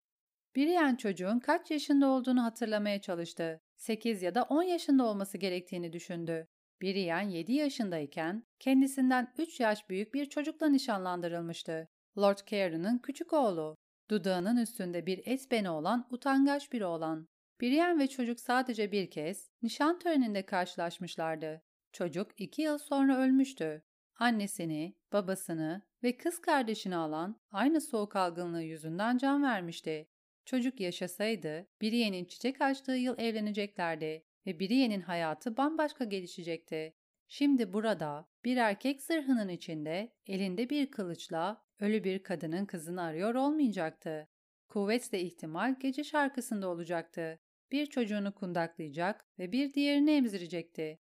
Brienne 0.55 0.98
çocuğun 0.98 1.39
kaç 1.39 1.72
yaşında 1.72 2.07
olduğunu 2.07 2.43
hatırlamaya 2.43 3.01
çalıştı. 3.01 3.62
8 3.75 4.22
ya 4.22 4.36
da 4.36 4.44
10 4.44 4.63
yaşında 4.63 5.03
olması 5.05 5.38
gerektiğini 5.38 5.94
düşündü. 5.94 6.48
Brienne 6.82 7.38
7 7.38 7.53
yaşındayken 7.53 8.44
kendisinden 8.60 9.34
3 9.38 9.60
yaş 9.60 9.89
büyük 9.89 10.13
bir 10.13 10.25
çocukla 10.25 10.67
nişanlandırılmıştı. 10.67 11.88
Lord 12.17 12.38
Cairn'ın 12.46 12.98
küçük 12.98 13.34
oğlu. 13.34 13.77
Dudağının 14.10 14.58
üstünde 14.58 15.05
bir 15.05 15.27
esbeni 15.27 15.70
olan 15.70 16.08
utangaç 16.10 16.72
bir 16.74 16.82
oğlan. 16.82 17.27
Brienne 17.62 18.03
ve 18.03 18.08
çocuk 18.08 18.39
sadece 18.39 18.91
bir 18.91 19.12
kez 19.12 19.50
nişan 19.62 20.00
töreninde 20.00 20.46
karşılaşmışlardı. 20.46 21.62
Çocuk 21.91 22.32
iki 22.38 22.62
yıl 22.62 22.77
sonra 22.77 23.17
ölmüştü. 23.17 23.84
Annesini, 24.20 24.96
babasını 25.13 25.82
ve 26.03 26.17
kız 26.17 26.41
kardeşini 26.41 26.96
alan 26.96 27.41
aynı 27.51 27.82
soğuk 27.82 28.15
algınlığı 28.15 28.63
yüzünden 28.63 29.17
can 29.17 29.44
vermişti. 29.44 30.08
Çocuk 30.46 30.80
yaşasaydı 30.80 31.68
Brienne'in 31.82 32.25
çiçek 32.25 32.62
açtığı 32.62 32.96
yıl 32.96 33.20
evleneceklerdi 33.20 34.24
ve 34.46 34.60
Brienne'in 34.60 35.02
hayatı 35.02 35.58
bambaşka 35.58 36.06
gelişecekti. 36.06 36.94
Şimdi 37.28 37.74
burada 37.74 38.30
bir 38.46 38.58
erkek 38.58 39.02
zırhının 39.02 39.50
içinde 39.50 40.14
elinde 40.28 40.70
bir 40.70 40.92
kılıçla 40.92 41.66
ölü 41.80 42.04
bir 42.04 42.24
kadının 42.24 42.66
kızını 42.66 43.02
arıyor 43.02 43.36
olmayacaktı. 43.36 44.28
Kuvvetle 44.68 45.22
ihtimal 45.22 45.75
gece 45.80 46.04
şarkısında 46.04 46.68
olacaktı. 46.68 47.40
Bir 47.72 47.86
çocuğunu 47.86 48.36
kundaklayacak 48.36 49.25
ve 49.40 49.52
bir 49.52 49.74
diğerini 49.74 50.12
emzirecekti. 50.12 51.00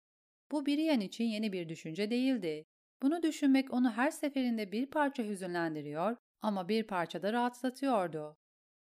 Bu 0.52 0.66
Brienne 0.66 1.04
için 1.04 1.24
yeni 1.24 1.52
bir 1.52 1.68
düşünce 1.68 2.10
değildi. 2.10 2.64
Bunu 3.02 3.22
düşünmek 3.22 3.72
onu 3.72 3.90
her 3.92 4.10
seferinde 4.10 4.72
bir 4.72 4.86
parça 4.86 5.22
hüzünlendiriyor 5.22 6.16
ama 6.42 6.68
bir 6.68 6.86
parça 6.86 7.22
da 7.22 7.32
rahatlatıyordu. 7.32 8.36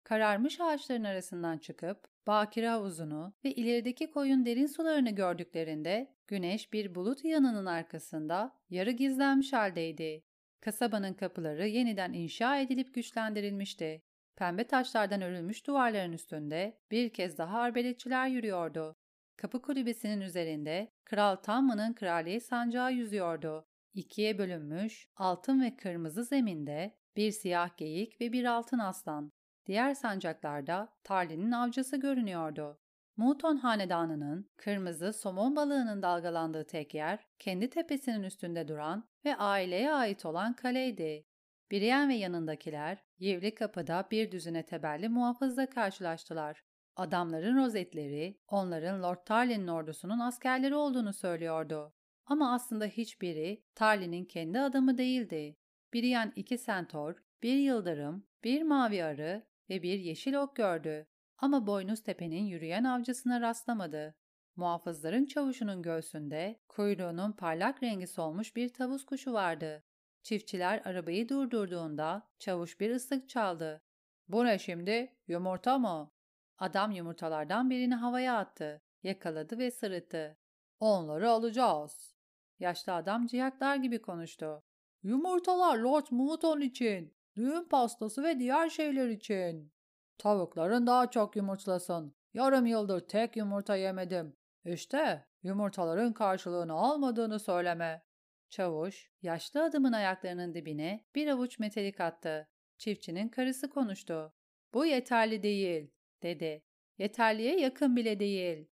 Kararmış 0.04 0.60
ağaçların 0.60 1.04
arasından 1.04 1.58
çıkıp 1.58 2.08
bakire 2.26 2.68
havuzunu 2.68 3.34
ve 3.44 3.52
ilerideki 3.52 4.10
koyun 4.10 4.46
derin 4.46 4.66
sularını 4.66 5.10
gördüklerinde 5.10 6.14
güneş 6.26 6.72
bir 6.72 6.94
bulut 6.94 7.24
yanının 7.24 7.66
arkasında 7.66 8.56
yarı 8.70 8.90
gizlenmiş 8.90 9.52
haldeydi. 9.52 10.22
Kasabanın 10.60 11.14
kapıları 11.14 11.68
yeniden 11.68 12.12
inşa 12.12 12.58
edilip 12.58 12.94
güçlendirilmişti. 12.94 14.02
Pembe 14.36 14.64
taşlardan 14.64 15.22
örülmüş 15.22 15.66
duvarların 15.66 16.12
üstünde 16.12 16.78
bir 16.90 17.12
kez 17.12 17.38
daha 17.38 17.58
arbeletçiler 17.58 18.28
yürüyordu. 18.28 18.96
Kapı 19.36 19.62
kulübesinin 19.62 20.20
üzerinde 20.20 20.88
Kral 21.04 21.36
Tamma'nın 21.36 21.92
kraliyet 21.92 22.46
sancağı 22.46 22.92
yüzüyordu. 22.92 23.64
İkiye 23.94 24.38
bölünmüş, 24.38 25.08
altın 25.16 25.62
ve 25.62 25.76
kırmızı 25.76 26.24
zeminde 26.24 26.94
bir 27.16 27.30
siyah 27.30 27.76
geyik 27.76 28.20
ve 28.20 28.32
bir 28.32 28.44
altın 28.44 28.78
aslan. 28.78 29.32
Diğer 29.66 29.94
sancaklarda 29.94 30.88
Tarlin'in 31.04 31.52
avcısı 31.52 31.96
görünüyordu. 31.96 32.78
Muton 33.16 33.56
hanedanının 33.56 34.50
kırmızı 34.56 35.12
somon 35.12 35.56
balığının 35.56 36.02
dalgalandığı 36.02 36.66
tek 36.66 36.94
yer, 36.94 37.26
kendi 37.38 37.70
tepesinin 37.70 38.22
üstünde 38.22 38.68
duran 38.68 39.08
ve 39.24 39.36
aileye 39.36 39.92
ait 39.92 40.26
olan 40.26 40.56
kaleydi. 40.56 41.26
Brienne 41.72 42.08
ve 42.08 42.14
yanındakiler, 42.14 42.98
Yivli 43.18 43.54
kapıda 43.54 44.08
bir 44.10 44.32
düzine 44.32 44.66
teberli 44.66 45.08
muhafızla 45.08 45.70
karşılaştılar. 45.70 46.64
Adamların 46.96 47.56
rozetleri, 47.56 48.40
onların 48.48 49.02
Lord 49.02 49.24
Tarlin'in 49.26 49.68
ordusunun 49.68 50.18
askerleri 50.18 50.74
olduğunu 50.74 51.12
söylüyordu. 51.12 51.94
Ama 52.26 52.54
aslında 52.54 52.84
hiçbiri 52.86 53.64
Tarlin'in 53.74 54.24
kendi 54.24 54.60
adamı 54.60 54.98
değildi. 54.98 55.56
Brienne 55.94 56.32
iki 56.36 56.58
sentor, 56.58 57.14
bir 57.42 57.56
yıldırım, 57.56 58.26
bir 58.44 58.62
mavi 58.62 59.04
arı 59.04 59.42
ve 59.72 59.82
bir 59.82 59.98
yeşil 59.98 60.34
ok 60.34 60.56
gördü. 60.56 61.06
Ama 61.38 61.66
Boynuz 61.66 62.02
Tepe'nin 62.02 62.44
yürüyen 62.44 62.84
avcısına 62.84 63.40
rastlamadı. 63.40 64.14
Muhafızların 64.56 65.26
çavuşunun 65.26 65.82
göğsünde 65.82 66.60
kuyruğunun 66.68 67.32
parlak 67.32 67.82
rengi 67.82 68.06
solmuş 68.06 68.56
bir 68.56 68.68
tavus 68.68 69.04
kuşu 69.04 69.32
vardı. 69.32 69.84
Çiftçiler 70.22 70.82
arabayı 70.84 71.28
durdurduğunda 71.28 72.28
çavuş 72.38 72.80
bir 72.80 72.90
ıslık 72.90 73.28
çaldı. 73.28 73.82
''Bu 74.28 74.44
ne 74.44 74.58
şimdi? 74.58 75.16
Yumurta 75.26 75.78
mı?'' 75.78 76.10
Adam 76.58 76.90
yumurtalardan 76.90 77.70
birini 77.70 77.94
havaya 77.94 78.38
attı, 78.38 78.82
yakaladı 79.02 79.58
ve 79.58 79.70
sırıttı. 79.70 80.38
''Onları 80.80 81.30
alacağız.'' 81.30 82.14
Yaşlı 82.58 82.94
adam 82.94 83.26
ciyaklar 83.26 83.76
gibi 83.76 84.02
konuştu. 84.02 84.62
''Yumurtalar 85.02 85.78
Lord 85.78 86.06
Mouton 86.10 86.60
için, 86.60 87.14
düğün 87.36 87.64
pastası 87.64 88.22
ve 88.22 88.38
diğer 88.38 88.68
şeyler 88.68 89.08
için. 89.08 89.72
Tavukların 90.18 90.86
daha 90.86 91.10
çok 91.10 91.36
yumurtlasın. 91.36 92.14
Yarım 92.34 92.66
yıldır 92.66 93.00
tek 93.00 93.36
yumurta 93.36 93.76
yemedim. 93.76 94.36
İşte 94.64 95.26
yumurtaların 95.42 96.12
karşılığını 96.12 96.72
almadığını 96.72 97.38
söyleme. 97.40 98.02
Çavuş, 98.50 99.10
yaşlı 99.22 99.62
adamın 99.62 99.92
ayaklarının 99.92 100.54
dibine 100.54 101.04
bir 101.14 101.28
avuç 101.28 101.58
metelik 101.58 102.00
attı. 102.00 102.48
Çiftçinin 102.78 103.28
karısı 103.28 103.70
konuştu. 103.70 104.32
Bu 104.74 104.86
yeterli 104.86 105.42
değil, 105.42 105.90
dedi. 106.22 106.64
Yeterliye 106.98 107.60
yakın 107.60 107.96
bile 107.96 108.20
değil. 108.20 108.68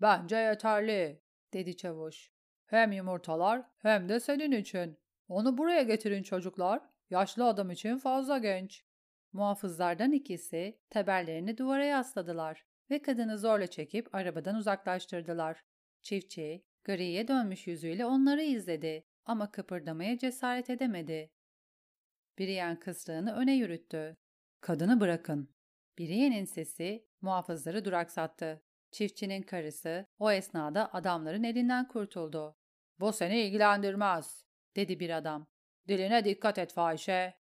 Bence 0.00 0.36
yeterli, 0.36 1.22
dedi 1.52 1.76
çavuş. 1.76 2.32
Hem 2.66 2.92
yumurtalar 2.92 3.62
hem 3.78 4.08
de 4.08 4.20
senin 4.20 4.52
için. 4.52 4.98
Onu 5.28 5.58
buraya 5.58 5.82
getirin 5.82 6.22
çocuklar. 6.22 6.89
Yaşlı 7.10 7.46
adam 7.46 7.70
için 7.70 7.98
fazla 7.98 8.38
genç. 8.38 8.84
Muhafızlardan 9.32 10.12
ikisi 10.12 10.80
teberlerini 10.90 11.58
duvara 11.58 11.84
yasladılar 11.84 12.64
ve 12.90 13.02
kadını 13.02 13.38
zorla 13.38 13.66
çekip 13.66 14.14
arabadan 14.14 14.56
uzaklaştırdılar. 14.56 15.64
Çiftçi, 16.02 16.64
griye 16.84 17.28
dönmüş 17.28 17.66
yüzüyle 17.66 18.06
onları 18.06 18.42
izledi 18.42 19.04
ama 19.24 19.50
kıpırdamaya 19.50 20.18
cesaret 20.18 20.70
edemedi. 20.70 21.30
Brienne 22.38 22.78
kıslığını 22.78 23.34
öne 23.34 23.54
yürüttü. 23.56 24.16
Kadını 24.60 25.00
bırakın. 25.00 25.54
Brienne'in 25.98 26.44
sesi 26.44 27.06
muhafızları 27.20 27.84
duraksattı. 27.84 28.62
Çiftçinin 28.90 29.42
karısı 29.42 30.06
o 30.18 30.32
esnada 30.32 30.94
adamların 30.94 31.42
elinden 31.42 31.88
kurtuldu. 31.88 32.56
Bu 33.00 33.12
seni 33.12 33.40
ilgilendirmez, 33.40 34.44
dedi 34.76 35.00
bir 35.00 35.10
adam. 35.10 35.49
Diline 35.88 36.24
dikkat 36.24 36.58
et 36.58 36.72
fahişe. 36.72 37.34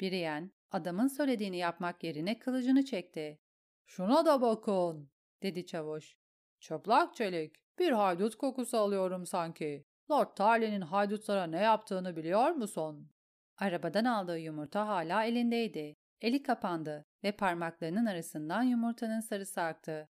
Brienne 0.00 0.50
adamın 0.70 1.08
söylediğini 1.08 1.56
yapmak 1.56 2.04
yerine 2.04 2.38
kılıcını 2.38 2.84
çekti. 2.84 3.40
Şuna 3.86 4.26
da 4.26 4.40
bakın, 4.40 5.10
dedi 5.42 5.66
çavuş. 5.66 6.16
Çıplak 6.60 7.14
çelik, 7.14 7.56
bir 7.78 7.92
haydut 7.92 8.36
kokusu 8.36 8.78
alıyorum 8.78 9.26
sanki. 9.26 9.84
Lord 10.10 10.36
Tarly'nin 10.36 10.80
haydutlara 10.80 11.46
ne 11.46 11.60
yaptığını 11.60 12.16
biliyor 12.16 12.50
musun? 12.50 13.10
Arabadan 13.56 14.04
aldığı 14.04 14.38
yumurta 14.38 14.88
hala 14.88 15.24
elindeydi. 15.24 15.96
Eli 16.20 16.42
kapandı 16.42 17.06
ve 17.24 17.32
parmaklarının 17.32 18.06
arasından 18.06 18.62
yumurtanın 18.62 19.20
sarısı 19.20 19.60
aktı. 19.62 20.08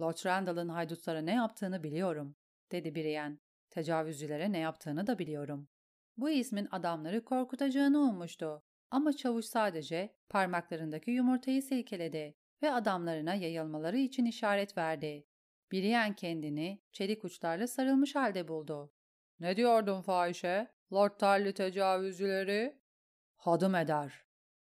Lord 0.00 0.26
Randall'ın 0.26 0.68
haydutlara 0.68 1.20
ne 1.20 1.34
yaptığını 1.34 1.82
biliyorum, 1.82 2.36
dedi 2.72 2.94
Brienne. 2.94 3.38
Tecavüzcülere 3.70 4.52
ne 4.52 4.58
yaptığını 4.58 5.06
da 5.06 5.18
biliyorum. 5.18 5.68
Bu 6.18 6.30
ismin 6.30 6.68
adamları 6.70 7.24
korkutacağını 7.24 7.98
ummuştu. 7.98 8.62
Ama 8.90 9.12
çavuş 9.12 9.44
sadece 9.44 10.14
parmaklarındaki 10.28 11.10
yumurtayı 11.10 11.62
silkeledi 11.62 12.34
ve 12.62 12.72
adamlarına 12.72 13.34
yayılmaları 13.34 13.98
için 13.98 14.24
işaret 14.24 14.78
verdi. 14.78 15.26
Brienne 15.72 16.14
kendini 16.14 16.82
çelik 16.92 17.24
uçlarla 17.24 17.66
sarılmış 17.66 18.14
halde 18.14 18.48
buldu. 18.48 18.92
''Ne 19.40 19.56
diyordun 19.56 20.00
fahişe? 20.00 20.68
Lord 20.92 21.18
Tarly 21.18 21.54
tecavüzcüleri?'' 21.54 22.78
''Hadım 23.36 23.74
eder.'' 23.74 24.24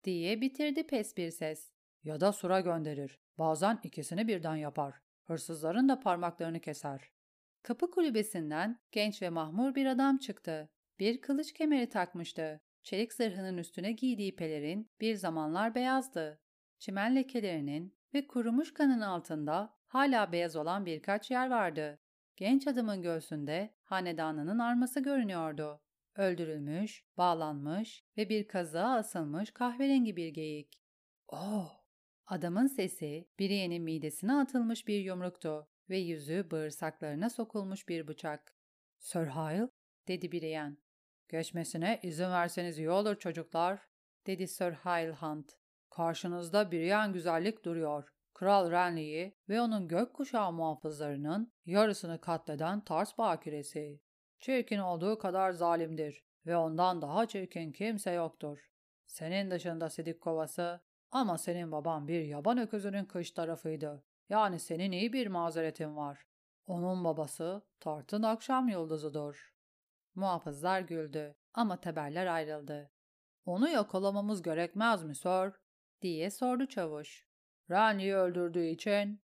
diye 0.03 0.41
bitirdi 0.41 0.87
pes 0.87 1.17
bir 1.17 1.31
ses. 1.31 1.71
''Ya 2.03 2.19
da 2.19 2.33
sura 2.33 2.59
gönderir. 2.59 3.19
Bazen 3.37 3.79
ikisini 3.83 4.27
birden 4.27 4.55
yapar. 4.55 5.01
Hırsızların 5.23 5.89
da 5.89 5.99
parmaklarını 5.99 6.59
keser.'' 6.59 7.11
Kapı 7.63 7.91
kulübesinden 7.91 8.79
genç 8.91 9.21
ve 9.21 9.29
mahmur 9.29 9.75
bir 9.75 9.85
adam 9.85 10.17
çıktı. 10.17 10.69
Bir 10.99 11.21
kılıç 11.21 11.53
kemeri 11.53 11.89
takmıştı. 11.89 12.61
Çelik 12.83 13.13
zırhının 13.13 13.57
üstüne 13.57 13.91
giydiği 13.91 14.35
pelerin 14.35 14.91
bir 15.01 15.15
zamanlar 15.15 15.75
beyazdı. 15.75 16.41
Çimen 16.79 17.15
lekelerinin 17.15 17.97
ve 18.13 18.27
kurumuş 18.27 18.73
kanın 18.73 19.01
altında 19.01 19.77
hala 19.87 20.31
beyaz 20.31 20.55
olan 20.55 20.85
birkaç 20.85 21.31
yer 21.31 21.49
vardı. 21.49 21.99
Genç 22.35 22.67
adamın 22.67 23.01
göğsünde 23.01 23.73
hanedanının 23.83 24.59
arması 24.59 24.99
görünüyordu. 24.99 25.81
Öldürülmüş, 26.15 27.05
bağlanmış 27.17 28.03
ve 28.17 28.29
bir 28.29 28.47
kazığa 28.47 28.95
asılmış 28.95 29.51
kahverengi 29.51 30.15
bir 30.15 30.27
geyik. 30.27 30.81
Oh! 31.27 31.83
Adamın 32.25 32.67
sesi 32.67 33.29
Brienne'in 33.39 33.83
midesine 33.83 34.33
atılmış 34.33 34.87
bir 34.87 34.99
yumruktu 34.99 35.67
ve 35.89 35.97
yüzü 35.97 36.51
bağırsaklarına 36.51 37.29
sokulmuş 37.29 37.89
bir 37.89 38.07
bıçak. 38.07 38.55
Sir 38.99 39.25
Hyle, 39.25 39.69
dedi 40.07 40.31
Brienne. 40.31 40.86
Geçmesine 41.29 41.99
izin 42.03 42.31
verseniz 42.31 42.79
iyi 42.79 42.89
olur 42.89 43.15
çocuklar, 43.15 43.79
dedi 44.27 44.47
Sir 44.47 44.71
Hyle 44.71 45.11
Hunt. 45.11 45.51
Karşınızda 45.89 46.71
Brienne 46.71 47.13
güzellik 47.13 47.65
duruyor. 47.65 48.13
Kral 48.33 48.71
Renly'yi 48.71 49.37
ve 49.49 49.61
onun 49.61 49.87
gökkuşağı 49.87 50.51
muhafızlarının 50.51 51.53
yarısını 51.65 52.21
katleden 52.21 52.81
Tars 52.83 53.17
bakiresi. 53.17 54.01
Çirkin 54.39 54.79
olduğu 54.79 55.17
kadar 55.17 55.51
zalimdir 55.51 56.23
ve 56.45 56.57
ondan 56.57 57.01
daha 57.01 57.25
çirkin 57.25 57.71
kimse 57.71 58.11
yoktur. 58.11 58.71
Senin 59.05 59.51
dışında 59.51 59.89
sidik 59.89 60.21
kovası 60.21 60.81
ama 61.11 61.37
senin 61.37 61.71
baban 61.71 62.07
bir 62.07 62.21
yaban 62.21 62.57
öküzünün 62.57 63.05
kış 63.05 63.31
tarafıydı. 63.31 64.03
Yani 64.29 64.59
senin 64.59 64.91
iyi 64.91 65.13
bir 65.13 65.27
mazeretin 65.27 65.95
var. 65.95 66.25
Onun 66.67 67.03
babası 67.03 67.61
Tart'ın 67.79 68.23
akşam 68.23 68.67
yıldızıdır. 68.67 69.56
Muhafızlar 70.17 70.81
güldü 70.81 71.35
ama 71.53 71.81
teberler 71.81 72.25
ayrıldı. 72.25 72.91
Onu 73.45 73.69
yakalamamız 73.69 74.41
gerekmez 74.41 75.03
mi 75.03 75.15
sir? 75.15 75.53
diye 76.01 76.31
sordu 76.31 76.67
çavuş. 76.67 77.27
Renly'i 77.71 78.15
öldürdüğü 78.15 78.65
için. 78.65 79.21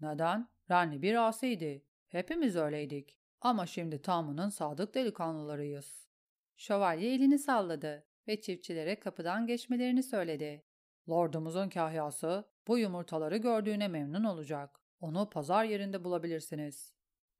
Neden? 0.00 0.48
Renly 0.70 1.02
bir 1.02 1.28
asiydi. 1.28 1.86
Hepimiz 2.08 2.56
öyleydik. 2.56 3.18
Ama 3.40 3.66
şimdi 3.66 4.02
Tamu'nun 4.02 4.48
sadık 4.48 4.94
delikanlılarıyız. 4.94 6.08
Şövalye 6.56 7.14
elini 7.14 7.38
salladı 7.38 8.06
ve 8.28 8.40
çiftçilere 8.40 9.00
kapıdan 9.00 9.46
geçmelerini 9.46 10.02
söyledi. 10.02 10.64
Lordumuzun 11.08 11.68
kahyası 11.68 12.44
bu 12.66 12.78
yumurtaları 12.78 13.36
gördüğüne 13.36 13.88
memnun 13.88 14.24
olacak. 14.24 14.80
Onu 15.00 15.30
pazar 15.30 15.64
yerinde 15.64 16.04
bulabilirsiniz. 16.04 16.94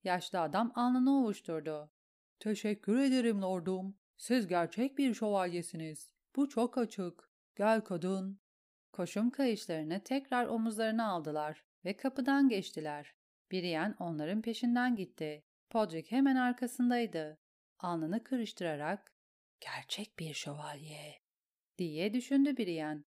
Yaşlı 0.05 0.41
adam 0.41 0.73
alnını 0.75 1.23
ovuşturdu. 1.23 1.91
Teşekkür 2.41 2.99
ederim 2.99 3.43
lordum. 3.43 3.97
Siz 4.17 4.47
gerçek 4.47 4.99
bir 4.99 5.15
şövalyesiniz. 5.15 6.11
Bu 6.37 6.49
çok 6.49 6.79
açık. 6.79 7.31
Gel 7.57 7.81
kadın. 7.81 8.41
Koşum 8.93 9.31
kayışlarını 9.31 10.05
tekrar 10.05 10.47
omuzlarına 10.47 11.09
aldılar 11.09 11.65
ve 11.85 11.97
kapıdan 11.97 12.49
geçtiler. 12.49 13.15
Brienne 13.53 13.95
onların 13.99 14.43
peşinden 14.43 14.97
gitti. 14.97 15.45
Podrick 15.71 16.13
hemen 16.17 16.37
arkasındaydı. 16.37 17.39
Alnını 17.79 18.25
kırıştırarak 18.25 19.13
''Gerçek 19.61 20.19
bir 20.19 20.35
şövalye'' 20.35 21.21
diye 21.79 22.15
düşündü 22.15 22.57
Brienne. 22.57 23.05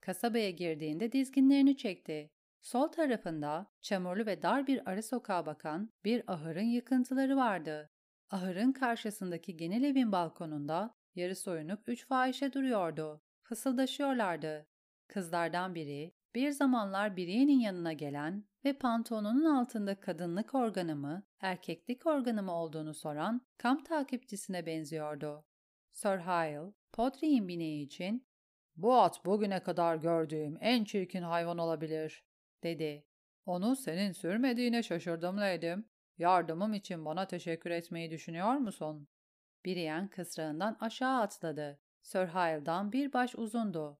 Kasabaya 0.00 0.50
girdiğinde 0.50 1.12
dizginlerini 1.12 1.76
çekti. 1.76 2.30
Sol 2.60 2.88
tarafında 2.88 3.72
çamurlu 3.80 4.26
ve 4.26 4.42
dar 4.42 4.66
bir 4.66 4.90
ara 4.90 5.02
sokağa 5.02 5.46
bakan 5.46 5.92
bir 6.04 6.32
ahırın 6.32 6.70
yıkıntıları 6.70 7.36
vardı. 7.36 7.91
Ahırın 8.32 8.72
karşısındaki 8.72 9.56
genel 9.56 9.82
evin 9.82 10.12
balkonunda 10.12 10.94
yarı 11.14 11.36
soyunup 11.36 11.88
üç 11.88 12.06
fahişe 12.06 12.52
duruyordu. 12.52 13.22
Fısıldaşıyorlardı. 13.42 14.66
Kızlardan 15.08 15.74
biri 15.74 16.14
bir 16.34 16.50
zamanlar 16.50 17.16
Brienne'in 17.16 17.60
yanına 17.60 17.92
gelen 17.92 18.44
ve 18.64 18.72
pantolonunun 18.72 19.54
altında 19.54 20.00
kadınlık 20.00 20.54
organı 20.54 20.96
mı, 20.96 21.22
erkeklik 21.40 22.06
organı 22.06 22.42
mı 22.42 22.52
olduğunu 22.52 22.94
soran 22.94 23.40
kamp 23.58 23.86
takipçisine 23.86 24.66
benziyordu. 24.66 25.44
Sir 25.90 26.18
Hyle, 26.18 26.72
Podrick'in 26.92 27.48
bineği 27.48 27.86
için 27.86 28.26
''Bu 28.76 28.94
at 28.94 29.24
bugüne 29.24 29.62
kadar 29.62 29.96
gördüğüm 29.96 30.58
en 30.60 30.84
çirkin 30.84 31.22
hayvan 31.22 31.58
olabilir.'' 31.58 32.24
dedi. 32.62 33.06
''Onu 33.46 33.76
senin 33.76 34.12
sürmediğine 34.12 34.82
şaşırdım 34.82 35.36
Lady'm. 35.36 35.91
Yardımım 36.22 36.74
için 36.74 37.04
bana 37.04 37.26
teşekkür 37.26 37.70
etmeyi 37.70 38.10
düşünüyor 38.10 38.54
musun?'' 38.54 39.08
Brienne 39.66 40.10
kısrağından 40.10 40.76
aşağı 40.80 41.20
atladı. 41.20 41.80
Sir 42.02 42.26
Hyle'dan 42.26 42.92
bir 42.92 43.12
baş 43.12 43.34
uzundu. 43.34 43.98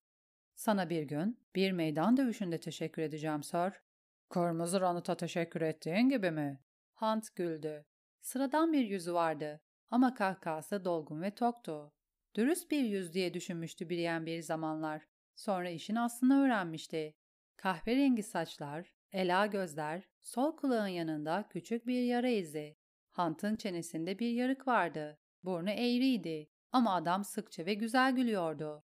''Sana 0.55 0.89
bir 0.89 1.03
gün 1.03 1.39
bir 1.55 1.71
meydan 1.71 2.17
dövüşünde 2.17 2.59
teşekkür 2.59 3.01
edeceğim 3.01 3.43
Sir.'' 3.43 3.81
''Kırmızı 4.29 4.81
Ranut'a 4.81 5.17
teşekkür 5.17 5.61
ettiğin 5.61 6.09
gibi 6.09 6.31
mi?'' 6.31 6.59
Hunt 6.93 7.35
güldü. 7.35 7.85
Sıradan 8.21 8.73
bir 8.73 8.85
yüzü 8.85 9.13
vardı 9.13 9.61
ama 9.89 10.13
kahkahası 10.13 10.85
dolgun 10.85 11.21
ve 11.21 11.35
toktu. 11.35 11.93
Dürüst 12.35 12.71
bir 12.71 12.83
yüz 12.83 13.13
diye 13.13 13.33
düşünmüştü 13.33 13.89
Brienne 13.89 14.25
bir 14.25 14.41
zamanlar. 14.41 15.07
Sonra 15.35 15.69
işin 15.69 15.95
aslını 15.95 16.43
öğrenmişti. 16.43 17.15
Kahverengi 17.57 18.23
saçlar, 18.23 18.92
ela 19.13 19.45
gözler, 19.45 20.09
sol 20.21 20.55
kulağın 20.57 20.87
yanında 20.87 21.45
küçük 21.49 21.87
bir 21.87 22.01
yara 22.03 22.29
izi. 22.29 22.77
Hunt'ın 23.11 23.55
çenesinde 23.55 24.19
bir 24.19 24.29
yarık 24.29 24.67
vardı. 24.67 25.19
Burnu 25.43 25.69
eğriydi 25.69 26.49
ama 26.71 26.95
adam 26.95 27.23
sıkça 27.23 27.65
ve 27.65 27.73
güzel 27.73 28.15
gülüyordu. 28.15 28.83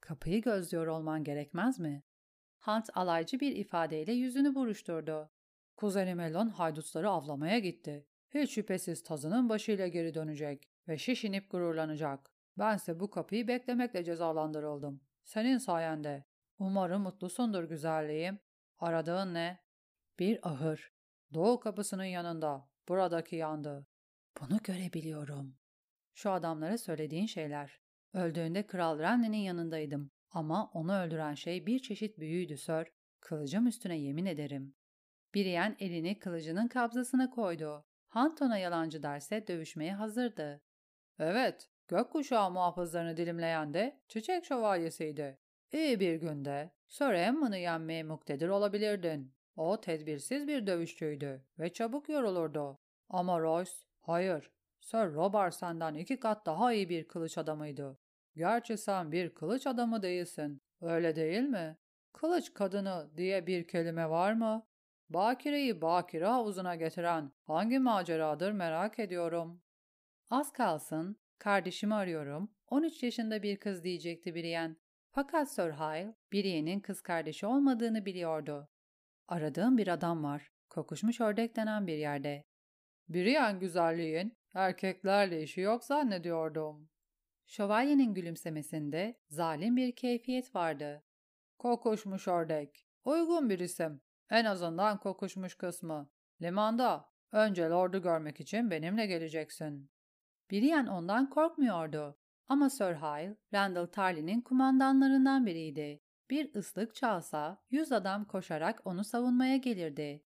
Kapıyı 0.00 0.42
gözlüyor 0.42 0.86
olman 0.86 1.24
gerekmez 1.24 1.78
mi? 1.78 2.02
Hunt 2.60 2.90
alaycı 2.94 3.40
bir 3.40 3.56
ifadeyle 3.56 4.12
yüzünü 4.12 4.54
buruşturdu. 4.54 5.30
Kuzenim 5.76 6.20
Elon 6.20 6.48
haydutları 6.48 7.10
avlamaya 7.10 7.58
gitti. 7.58 8.06
Hiç 8.34 8.50
şüphesiz 8.50 9.02
tazının 9.02 9.48
başıyla 9.48 9.88
geri 9.88 10.14
dönecek 10.14 10.70
ve 10.88 10.98
şişinip 10.98 11.50
gururlanacak. 11.50 12.30
Bense 12.58 13.00
bu 13.00 13.10
kapıyı 13.10 13.48
beklemekle 13.48 14.04
cezalandırıldım. 14.04 15.00
Senin 15.24 15.58
sayende. 15.58 16.24
Umarım 16.58 17.02
mutlusundur 17.02 17.64
güzelliğim. 17.64 18.38
Aradığın 18.78 19.34
ne? 19.34 19.67
Bir 20.18 20.48
ahır. 20.48 20.92
Doğu 21.34 21.60
kapısının 21.60 22.04
yanında. 22.04 22.68
Buradaki 22.88 23.36
yandı. 23.36 23.86
Bunu 24.40 24.58
görebiliyorum. 24.64 25.56
Şu 26.14 26.30
adamlara 26.30 26.78
söylediğin 26.78 27.26
şeyler. 27.26 27.80
Öldüğünde 28.12 28.66
Kral 28.66 28.98
Renly'nin 28.98 29.38
yanındaydım. 29.38 30.10
Ama 30.30 30.70
onu 30.74 31.00
öldüren 31.00 31.34
şey 31.34 31.66
bir 31.66 31.78
çeşit 31.78 32.18
büyüydü 32.18 32.56
Sir. 32.56 32.88
Kılıcım 33.20 33.66
üstüne 33.66 33.98
yemin 33.98 34.26
ederim. 34.26 34.74
Biriyen 35.34 35.76
elini 35.78 36.18
kılıcının 36.18 36.68
kabzasına 36.68 37.30
koydu. 37.30 37.84
Hanton'a 38.08 38.58
yalancı 38.58 39.02
derse 39.02 39.46
dövüşmeye 39.46 39.94
hazırdı. 39.94 40.62
Evet, 41.18 41.70
gökkuşağı 41.88 42.50
muhafızlarını 42.50 43.16
dilimleyen 43.16 43.74
de 43.74 44.00
çiçek 44.08 44.44
şövalyesiydi. 44.44 45.38
İyi 45.72 46.00
bir 46.00 46.14
günde 46.14 46.70
Sir 46.88 47.12
Emma'nı 47.12 47.58
yenmeye 47.58 48.02
muktedir 48.02 48.48
olabilirdin. 48.48 49.37
O 49.58 49.80
tedbirsiz 49.80 50.48
bir 50.48 50.66
dövüşçüydü 50.66 51.42
ve 51.58 51.72
çabuk 51.72 52.08
yorulurdu. 52.08 52.78
Ama 53.08 53.40
Royce, 53.40 53.70
hayır. 54.00 54.50
Sir 54.80 55.14
Robert 55.14 55.54
senden 55.54 55.94
iki 55.94 56.20
kat 56.20 56.46
daha 56.46 56.72
iyi 56.72 56.88
bir 56.88 57.08
kılıç 57.08 57.38
adamıydı. 57.38 57.98
Gerçi 58.36 58.76
sen 58.76 59.12
bir 59.12 59.34
kılıç 59.34 59.66
adamı 59.66 60.02
değilsin. 60.02 60.62
Öyle 60.80 61.16
değil 61.16 61.42
mi? 61.42 61.76
Kılıç 62.12 62.54
kadını 62.54 63.10
diye 63.16 63.46
bir 63.46 63.68
kelime 63.68 64.10
var 64.10 64.32
mı? 64.32 64.66
Bakire'yi 65.10 65.82
bakire 65.82 66.26
havuzuna 66.26 66.76
getiren 66.76 67.32
hangi 67.46 67.78
maceradır 67.78 68.52
merak 68.52 68.98
ediyorum. 68.98 69.62
Az 70.30 70.52
kalsın, 70.52 71.16
kardeşimi 71.38 71.94
arıyorum, 71.94 72.50
13 72.68 73.02
yaşında 73.02 73.42
bir 73.42 73.56
kız 73.56 73.84
diyecekti 73.84 74.34
Brienne. 74.34 74.76
Fakat 75.10 75.52
Sir 75.52 75.70
Hyle, 75.72 76.14
Briene'in 76.32 76.80
kız 76.80 77.00
kardeşi 77.00 77.46
olmadığını 77.46 78.06
biliyordu. 78.06 78.68
Aradığım 79.28 79.78
bir 79.78 79.88
adam 79.88 80.24
var. 80.24 80.52
Kokuşmuş 80.70 81.20
ördek 81.20 81.56
denen 81.56 81.86
bir 81.86 81.96
yerde. 81.96 82.44
Brienne 83.08 83.58
güzelliğin 83.58 84.38
erkeklerle 84.54 85.42
işi 85.42 85.60
yok 85.60 85.84
zannediyordum. 85.84 86.88
Şövalyenin 87.46 88.14
gülümsemesinde 88.14 89.18
zalim 89.28 89.76
bir 89.76 89.96
keyfiyet 89.96 90.54
vardı. 90.54 91.04
Kokuşmuş 91.58 92.28
ördek. 92.28 92.86
Uygun 93.04 93.50
bir 93.50 93.58
isim. 93.58 94.00
En 94.30 94.44
azından 94.44 95.00
kokuşmuş 95.00 95.54
kısmı. 95.54 96.10
Limanda. 96.42 97.08
Önce 97.32 97.62
Lord'u 97.62 98.02
görmek 98.02 98.40
için 98.40 98.70
benimle 98.70 99.06
geleceksin. 99.06 99.90
Brienne 100.50 100.90
ondan 100.90 101.30
korkmuyordu. 101.30 102.18
Ama 102.48 102.70
Sir 102.70 102.94
Hyle, 102.94 103.36
Randall 103.54 103.86
Tarley'nin 103.86 104.40
kumandanlarından 104.40 105.46
biriydi. 105.46 106.00
Bir 106.30 106.54
ıslık 106.54 106.94
çalsa 106.94 107.62
yüz 107.70 107.92
adam 107.92 108.24
koşarak 108.24 108.86
onu 108.86 109.04
savunmaya 109.04 109.56
gelirdi. 109.56 110.24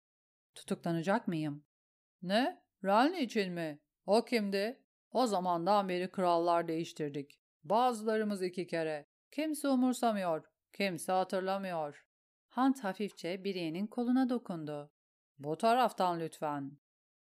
Tutuklanacak 0.55 1.29
mıyım? 1.29 1.65
Ne? 2.23 2.63
Renly 2.85 3.23
için 3.23 3.53
mi? 3.53 3.81
O 4.07 4.25
kimdi? 4.25 4.83
O 5.13 5.27
zamandan 5.27 5.89
beri 5.89 6.11
krallar 6.11 6.69
değiştirdik. 6.69 7.41
Bazılarımız 7.65 8.43
iki 8.43 8.67
kere. 8.67 9.09
Kimse 9.31 9.69
umursamıyor. 9.69 10.45
Kimse 10.73 11.13
hatırlamıyor. 11.13 12.07
Hunt 12.51 12.85
hafifçe 12.85 13.45
Brienne'in 13.45 13.87
koluna 13.87 14.29
dokundu. 14.29 14.93
Bu 15.39 15.59
taraftan 15.59 16.21
lütfen. 16.21 16.79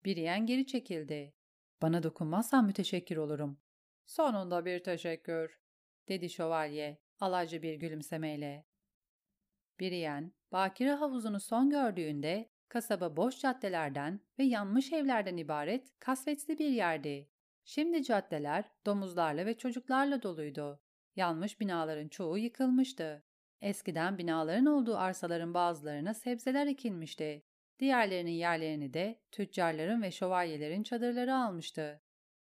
Brienne 0.04 0.46
geri 0.46 0.66
çekildi. 0.66 1.34
Bana 1.82 2.02
dokunmazsan 2.02 2.64
müteşekkir 2.64 3.16
olurum. 3.16 3.60
Sonunda 4.06 4.64
bir 4.64 4.84
teşekkür, 4.84 5.60
dedi 6.08 6.30
şövalye 6.30 7.05
alaycı 7.20 7.62
bir 7.62 7.74
gülümsemeyle. 7.74 8.64
Brienne, 9.80 10.30
bakire 10.52 10.92
havuzunu 10.92 11.40
son 11.40 11.70
gördüğünde 11.70 12.50
kasaba 12.68 13.16
boş 13.16 13.40
caddelerden 13.40 14.20
ve 14.38 14.44
yanmış 14.44 14.92
evlerden 14.92 15.36
ibaret 15.36 15.98
kasvetli 15.98 16.58
bir 16.58 16.68
yerdi. 16.68 17.28
Şimdi 17.64 18.02
caddeler 18.02 18.64
domuzlarla 18.86 19.46
ve 19.46 19.58
çocuklarla 19.58 20.22
doluydu. 20.22 20.80
Yanmış 21.16 21.60
binaların 21.60 22.08
çoğu 22.08 22.38
yıkılmıştı. 22.38 23.24
Eskiden 23.60 24.18
binaların 24.18 24.66
olduğu 24.66 24.96
arsaların 24.96 25.54
bazılarına 25.54 26.14
sebzeler 26.14 26.66
ekilmişti. 26.66 27.42
Diğerlerinin 27.78 28.30
yerlerini 28.30 28.94
de 28.94 29.20
tüccarların 29.32 30.02
ve 30.02 30.10
şövalyelerin 30.10 30.82
çadırları 30.82 31.34
almıştı. 31.34 32.02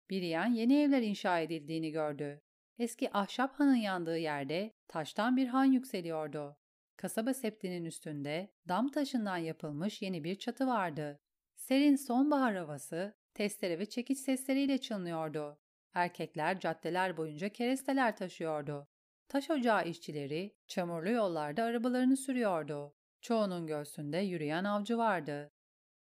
Biriyen 0.10 0.54
yeni 0.54 0.82
evler 0.82 1.02
inşa 1.02 1.40
edildiğini 1.40 1.92
gördü. 1.92 2.42
Eski 2.82 3.14
ahşap 3.14 3.60
hanın 3.60 3.76
yandığı 3.76 4.18
yerde 4.18 4.74
taştan 4.88 5.38
bir 5.38 5.48
han 5.48 5.66
yükseliyordu. 5.66 6.58
Kasaba 6.98 7.34
septinin 7.34 7.86
üstünde 7.86 8.54
dam 8.68 8.92
taşından 8.92 9.38
yapılmış 9.38 10.02
yeni 10.02 10.24
bir 10.24 10.36
çatı 10.36 10.68
vardı. 10.68 11.20
Serin 11.56 11.96
sonbahar 11.96 12.56
havası 12.56 13.14
testere 13.34 13.80
ve 13.80 13.86
çekiç 13.86 14.20
sesleriyle 14.20 14.78
çınlıyordu. 14.78 15.60
Erkekler 15.94 16.60
caddeler 16.60 17.18
boyunca 17.18 17.50
keresteler 17.50 18.18
taşıyordu. 18.18 18.88
Taş 19.28 19.50
ocağı 19.50 19.88
işçileri 19.88 20.56
çamurlu 20.68 21.10
yollarda 21.10 21.64
arabalarını 21.64 22.18
sürüyordu. 22.18 22.96
Çoğunun 23.22 23.68
göğsünde 23.68 24.18
yürüyen 24.18 24.64
avcı 24.64 24.98
vardı. 24.98 25.52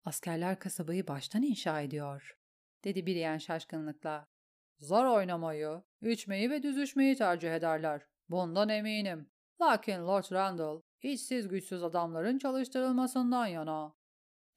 Askerler 0.05 0.59
kasabayı 0.59 1.07
baştan 1.07 1.43
inşa 1.43 1.81
ediyor, 1.81 2.37
dedi 2.83 3.05
Brienne 3.07 3.39
şaşkınlıkla. 3.39 4.32
Zar 4.83 5.05
oynamayı, 5.05 5.81
içmeyi 6.01 6.49
ve 6.49 6.63
düzüşmeyi 6.63 7.15
tercih 7.15 7.55
ederler. 7.55 8.01
Bundan 8.29 8.69
eminim. 8.69 9.29
Lakin 9.61 10.07
Lord 10.07 10.31
Randall, 10.31 10.81
işsiz 11.01 11.47
güçsüz 11.47 11.83
adamların 11.83 12.37
çalıştırılmasından 12.37 13.45
yana. 13.45 13.95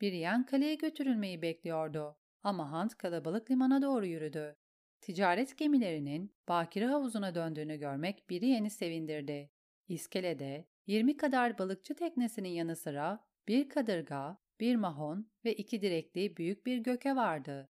Brienne 0.03 0.47
kaleye 0.47 0.75
götürülmeyi 0.75 1.43
bekliyordu. 1.43 2.17
Ama 2.43 2.73
Hunt 2.73 2.95
kalabalık 2.95 3.51
limana 3.51 3.83
doğru 3.83 4.07
yürüdü. 4.07 4.57
Ticaret 5.01 5.59
gemilerinin 5.59 6.35
bakire 6.49 6.87
havuzuna 6.87 7.35
döndüğünü 7.35 7.77
görmek 7.77 8.31
Brienne'i 8.31 8.71
sevindirdi. 8.71 9.51
İskelede 9.89 10.69
20 10.87 11.17
kadar 11.17 11.59
balıkçı 11.59 11.95
teknesinin 11.95 12.49
yanı 12.49 12.77
sıra 12.77 13.25
bir 13.49 13.69
kadırga, 13.69 14.39
bir 14.61 14.77
mahon 14.77 15.31
ve 15.45 15.55
iki 15.55 15.83
direkli 15.83 16.37
büyük 16.37 16.67
bir 16.67 16.79
göke 16.79 17.17
vardı. 17.17 17.69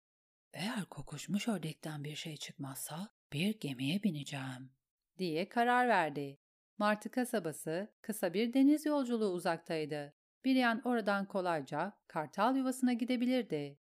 Eğer 0.59 0.85
kokuşmuş 0.85 1.49
ördekten 1.49 2.05
bir 2.05 2.14
şey 2.14 2.37
çıkmazsa 2.37 3.09
bir 3.33 3.61
gemiye 3.61 4.03
bineceğim, 4.03 4.71
diye 5.19 5.49
karar 5.49 5.88
verdi. 5.88 6.38
Martı 6.79 7.11
kasabası 7.11 7.92
kısa 8.03 8.35
bir 8.35 8.53
deniz 8.53 8.87
yolculuğu 8.87 9.29
uzaktaydı. 9.33 10.14
Brian 10.45 10.83
oradan 10.85 11.27
kolayca 11.27 11.92
kartal 12.07 12.57
yuvasına 12.57 12.92
gidebilirdi. 12.92 13.79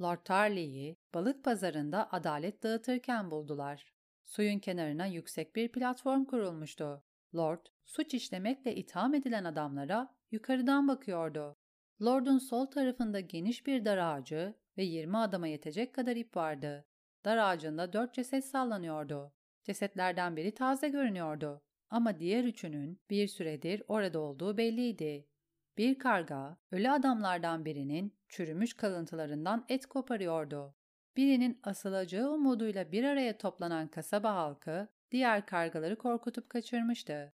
Lord 0.00 0.18
Tarley'i 0.24 0.96
balık 1.14 1.44
pazarında 1.44 2.12
adalet 2.12 2.62
dağıtırken 2.62 3.30
buldular. 3.30 3.92
Suyun 4.24 4.58
kenarına 4.58 5.06
yüksek 5.06 5.56
bir 5.56 5.72
platform 5.72 6.24
kurulmuştu. 6.24 7.04
Lord, 7.34 7.66
suç 7.84 8.14
işlemekle 8.14 8.74
itham 8.74 9.14
edilen 9.14 9.44
adamlara 9.44 10.14
yukarıdan 10.30 10.88
bakıyordu. 10.88 11.56
Lord'un 12.02 12.38
sol 12.38 12.66
tarafında 12.66 13.20
geniş 13.20 13.66
bir 13.66 13.84
dar 13.84 13.98
ağacı 13.98 14.54
ve 14.78 14.82
20 14.82 15.16
adama 15.18 15.48
yetecek 15.48 15.94
kadar 15.94 16.16
ip 16.16 16.36
vardı. 16.36 16.84
Dar 17.24 17.36
ağacında 17.36 17.92
dört 17.92 18.14
ceset 18.14 18.44
sallanıyordu. 18.44 19.32
Cesetlerden 19.64 20.36
biri 20.36 20.54
taze 20.54 20.88
görünüyordu. 20.88 21.62
Ama 21.90 22.18
diğer 22.18 22.44
üçünün 22.44 23.00
bir 23.10 23.28
süredir 23.28 23.82
orada 23.88 24.20
olduğu 24.20 24.56
belliydi. 24.56 25.28
Bir 25.78 25.98
karga, 25.98 26.56
ölü 26.70 26.90
adamlardan 26.90 27.64
birinin 27.64 28.14
çürümüş 28.28 28.74
kalıntılarından 28.74 29.64
et 29.68 29.86
koparıyordu. 29.86 30.74
Birinin 31.16 31.60
asılacağı 31.62 32.30
umuduyla 32.30 32.92
bir 32.92 33.04
araya 33.04 33.38
toplanan 33.38 33.88
kasaba 33.88 34.34
halkı, 34.34 34.88
diğer 35.10 35.46
kargaları 35.46 35.98
korkutup 35.98 36.50
kaçırmıştı. 36.50 37.32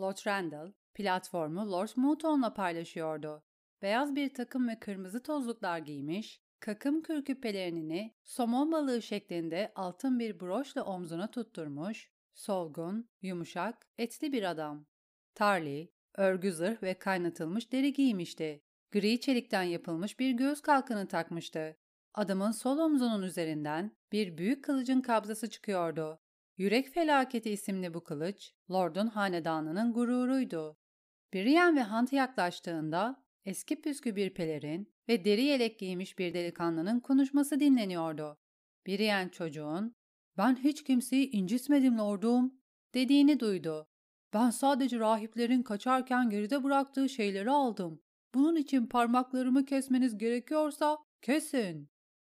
Lord 0.00 0.26
Randall, 0.26 0.72
platformu 0.94 1.72
Lord 1.72 1.88
Mouton'la 1.96 2.54
paylaşıyordu. 2.54 3.42
Beyaz 3.82 4.14
bir 4.14 4.34
takım 4.34 4.68
ve 4.68 4.78
kırmızı 4.78 5.22
tozluklar 5.22 5.78
giymiş, 5.78 6.42
kakım 6.62 7.02
kür 7.02 7.24
küpelerini 7.24 8.14
somon 8.24 8.72
balığı 8.72 9.02
şeklinde 9.02 9.72
altın 9.74 10.18
bir 10.18 10.40
broşla 10.40 10.84
omzuna 10.84 11.30
tutturmuş, 11.30 12.10
solgun, 12.34 13.08
yumuşak, 13.22 13.86
etli 13.98 14.32
bir 14.32 14.50
adam. 14.50 14.86
Tarly, 15.34 15.92
örgü 16.14 16.52
zırh 16.52 16.82
ve 16.82 16.94
kaynatılmış 16.94 17.72
deri 17.72 17.92
giymişti. 17.92 18.62
Gri 18.90 19.20
çelikten 19.20 19.62
yapılmış 19.62 20.18
bir 20.20 20.30
göğüs 20.30 20.60
kalkanı 20.60 21.08
takmıştı. 21.08 21.76
Adamın 22.14 22.50
sol 22.50 22.78
omzunun 22.78 23.22
üzerinden 23.22 23.96
bir 24.12 24.38
büyük 24.38 24.64
kılıcın 24.64 25.00
kabzası 25.00 25.50
çıkıyordu. 25.50 26.18
Yürek 26.56 26.88
Felaketi 26.88 27.50
isimli 27.50 27.94
bu 27.94 28.04
kılıç, 28.04 28.54
Lord'un 28.70 29.06
hanedanının 29.06 29.92
gururuydu. 29.92 30.76
Brienne 31.34 31.80
ve 31.80 31.84
Hunt 31.84 32.12
yaklaştığında 32.12 33.24
eski 33.44 33.82
püskü 33.82 34.16
bir 34.16 34.34
pelerin 34.34 34.91
ve 35.08 35.24
deri 35.24 35.42
yelek 35.42 35.78
giymiş 35.78 36.18
bir 36.18 36.34
delikanlının 36.34 37.00
konuşması 37.00 37.60
dinleniyordu. 37.60 38.38
Brienne 38.86 39.30
çocuğun, 39.30 39.94
''Ben 40.38 40.56
hiç 40.56 40.84
kimseyi 40.84 41.30
incitmedim 41.30 41.98
lordum.'' 41.98 42.60
dediğini 42.94 43.40
duydu. 43.40 43.88
''Ben 44.32 44.50
sadece 44.50 44.98
rahiplerin 44.98 45.62
kaçarken 45.62 46.30
geride 46.30 46.64
bıraktığı 46.64 47.08
şeyleri 47.08 47.50
aldım. 47.50 48.02
Bunun 48.34 48.56
için 48.56 48.86
parmaklarımı 48.86 49.64
kesmeniz 49.64 50.18
gerekiyorsa 50.18 50.98
kesin.'' 51.22 51.88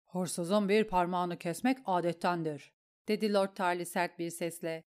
''Hırsızın 0.06 0.68
bir 0.68 0.84
parmağını 0.84 1.38
kesmek 1.38 1.78
adettendir.'' 1.84 2.72
dedi 3.08 3.32
Lord 3.32 3.54
Tarly 3.54 3.84
sert 3.84 4.18
bir 4.18 4.30
sesle. 4.30 4.84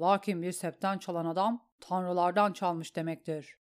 Lakin 0.00 0.42
bir 0.42 0.52
septen 0.52 0.98
çalan 0.98 1.26
adam 1.26 1.70
tanrılardan 1.80 2.52
çalmış 2.52 2.96
demektir. 2.96 3.58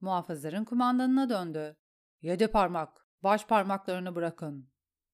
Muhafızların 0.00 0.64
kumandanına 0.64 1.28
döndü. 1.28 1.76
Yedi 2.22 2.48
parmak, 2.48 2.99
baş 3.22 3.46
parmaklarını 3.46 4.14
bırakın. 4.14 4.68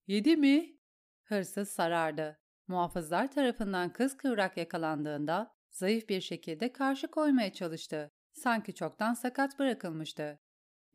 Yedi 0.07 0.37
mi? 0.37 0.77
Hırsız 1.25 1.69
sarardı. 1.69 2.41
Muhafızlar 2.69 3.31
tarafından 3.31 3.93
kız 3.93 4.17
kıvrak 4.17 4.57
yakalandığında 4.57 5.55
zayıf 5.71 6.09
bir 6.09 6.21
şekilde 6.21 6.73
karşı 6.73 7.09
koymaya 7.09 7.53
çalıştı. 7.53 8.13
Sanki 8.33 8.75
çoktan 8.75 9.15
sakat 9.15 9.59
bırakılmıştı. 9.59 10.41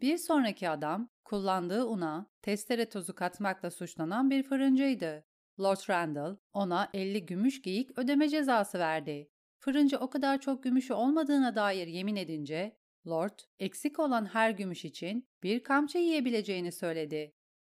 Bir 0.02 0.18
sonraki 0.18 0.70
adam 0.70 1.10
kullandığı 1.26 1.86
una 1.86 2.30
testere 2.42 2.90
tozu 2.90 3.16
katmakla 3.16 3.72
suçlanan 3.72 4.30
bir 4.30 4.44
fırıncıydı. 4.44 5.26
Lord 5.60 5.90
Randall 5.90 6.38
ona 6.54 6.90
50 6.94 7.26
gümüş 7.26 7.62
geyik 7.62 7.98
ödeme 8.00 8.30
cezası 8.30 8.80
verdi. 8.80 9.30
Fırıncı 9.60 9.98
o 9.98 10.10
kadar 10.10 10.42
çok 10.42 10.64
gümüşü 10.64 10.94
olmadığına 10.94 11.56
dair 11.56 11.88
yemin 11.88 12.16
edince 12.16 12.78
Lord 13.08 13.40
eksik 13.60 14.00
olan 14.00 14.26
her 14.26 14.52
gümüş 14.52 14.86
için 14.86 15.28
bir 15.44 15.64
kamçı 15.64 15.98
yiyebileceğini 15.98 16.72
söyledi. 16.72 17.34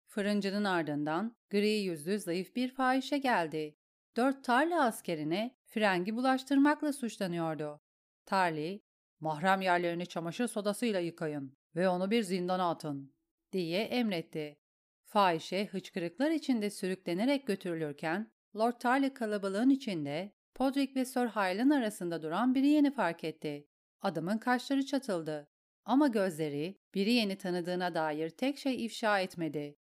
Fırıncının 0.07 0.65
ardından 0.65 1.37
gri 1.51 1.71
yüzlü 1.71 2.19
zayıf 2.19 2.57
bir 2.57 2.75
fahişe 2.75 3.19
geldi. 3.19 3.77
Dört 4.17 4.45
tarla 4.45 4.85
askerine 4.85 5.57
frengi 5.67 6.17
bulaştırmakla 6.17 6.93
suçlanıyordu. 6.93 7.81
Tarly, 8.27 8.81
mahrem 9.21 9.61
yerlerini 9.61 10.07
çamaşır 10.07 10.49
sodasıyla 10.49 11.01
yıkayın 11.01 11.57
ve 11.77 11.89
onu 11.89 12.11
bir 12.11 12.23
zindana 12.23 12.71
atın 12.71 13.15
diye 13.53 13.83
emretti. 13.83 14.59
Fahişe 15.05 15.67
hıçkırıklar 15.67 16.31
içinde 16.31 16.71
sürüklenerek 16.71 17.47
götürülürken 17.47 18.33
Lord 18.57 18.81
Tarly 18.81 19.15
kalabalığın 19.15 19.71
içinde 19.71 20.33
Podrick 20.55 21.01
ve 21.01 21.05
Sir 21.05 21.27
Hylan 21.27 21.71
arasında 21.71 22.23
duran 22.23 22.55
biri 22.55 22.67
yeni 22.67 22.91
fark 22.91 23.25
etti. 23.25 23.69
Adamın 24.03 24.39
kaşları 24.39 24.87
çatıldı. 24.87 25.49
Ama 25.85 26.09
gözleri 26.09 26.81
biri 26.95 27.13
yeni 27.13 27.39
tanıdığına 27.39 27.95
dair 27.95 28.31
tek 28.31 28.59
şey 28.59 28.85
ifşa 28.85 29.21
etmedi. 29.21 29.77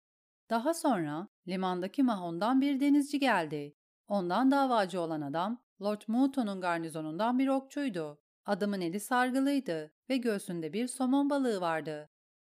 Daha 0.50 0.74
sonra 0.74 1.28
limandaki 1.48 2.04
mahondan 2.04 2.62
bir 2.62 2.80
denizci 2.80 3.20
geldi. 3.20 3.76
Ondan 4.08 4.52
davacı 4.52 5.02
olan 5.02 5.22
adam 5.22 5.64
Lord 5.82 6.02
Mouton'un 6.08 6.62
garnizonundan 6.62 7.40
bir 7.40 7.48
okçuydu. 7.48 8.22
Adamın 8.46 8.82
eli 8.82 9.00
sargılıydı 9.00 9.94
ve 10.10 10.18
göğsünde 10.18 10.74
bir 10.74 10.88
somon 10.88 11.30
balığı 11.30 11.62
vardı. 11.62 12.10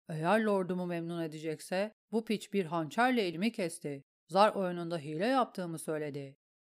Eğer 0.09 0.41
lordumu 0.41 0.87
memnun 0.87 1.23
edecekse 1.23 1.95
bu 2.13 2.25
piç 2.25 2.53
bir 2.53 2.65
hançerle 2.65 3.23
elimi 3.23 3.53
kesti. 3.53 4.05
Zar 4.29 4.55
oyununda 4.55 4.99
hile 4.99 5.27
yaptığımı 5.27 5.79
söyledi. 5.79 6.37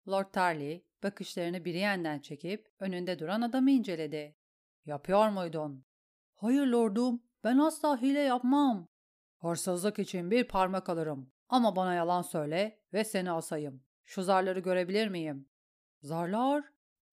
Lord 0.09 0.33
Tarley 0.33 0.85
bakışlarını 1.03 1.65
Brienne'den 1.65 2.19
çekip 2.19 2.69
önünde 2.81 3.19
duran 3.19 3.41
adamı 3.41 3.71
inceledi. 3.71 4.37
Yapıyor 4.85 5.29
muydun? 5.29 5.85
Hayır 6.35 6.67
lordum, 6.67 7.23
ben 7.45 7.59
asla 7.59 8.03
hile 8.03 8.21
yapmam. 8.21 8.89
Hırsızlık 9.39 9.99
için 9.99 10.31
bir 10.31 10.45
parmak 10.45 10.89
alırım 10.89 11.33
ama 11.49 11.77
bana 11.77 11.95
yalan 11.95 12.23
söyle 12.23 12.81
ve 12.93 13.05
seni 13.05 13.33
asayım. 13.33 13.85
Şu 14.05 14.23
zarları 14.23 14.61
görebilir 14.61 15.09
miyim? 15.09 15.49
Zarlar? 16.03 16.65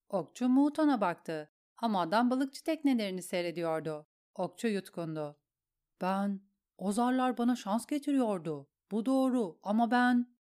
Okçu 0.09 0.49
Muğton'a 0.49 1.01
baktı 1.01 1.51
ama 1.77 2.01
adam 2.01 2.29
balıkçı 2.29 2.63
teknelerini 2.63 3.21
seyrediyordu. 3.21 4.07
Okçu 4.35 4.67
yutkundu. 4.67 5.39
Ben, 6.01 6.41
o 6.77 6.91
zarlar 6.91 7.37
bana 7.37 7.55
şans 7.55 7.85
getiriyordu. 7.85 8.69
Bu 8.91 9.05
doğru 9.05 9.59
ama 9.63 9.91
ben... 9.91 10.37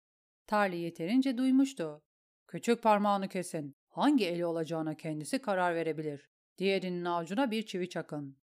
Tarly 0.47 0.77
yeterince 0.77 1.39
duymuştu. 1.39 2.03
Küçük 2.47 2.83
parmağını 2.83 3.29
kesin. 3.29 3.77
Hangi 3.89 4.27
eli 4.27 4.47
olacağına 4.47 4.95
kendisi 4.95 5.43
karar 5.43 5.75
verebilir. 5.75 6.31
Diğerinin 6.59 7.05
avucuna 7.05 7.51
bir 7.51 7.67
çivi 7.67 7.89
çakın. 7.89 8.39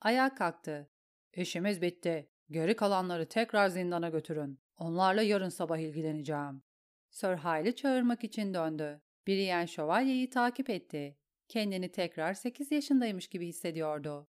Ayağa 0.00 0.34
kalktı. 0.34 0.90
İşimiz 1.32 1.82
bitti. 1.82 2.30
Geri 2.50 2.76
kalanları 2.76 3.28
tekrar 3.28 3.68
zindana 3.68 4.08
götürün. 4.08 4.60
Onlarla 4.76 5.22
yarın 5.22 5.48
sabah 5.48 5.78
ilgileneceğim. 5.78 6.62
Sir 7.10 7.34
Hail'i 7.34 7.76
çağırmak 7.76 8.24
için 8.24 8.54
döndü. 8.54 9.02
Brienne 9.28 9.66
şövalyeyi 9.66 10.30
takip 10.30 10.70
etti. 10.70 11.18
Kendini 11.48 11.92
tekrar 11.92 12.34
sekiz 12.34 12.72
yaşındaymış 12.72 13.28
gibi 13.28 13.46
hissediyordu. 13.46 14.28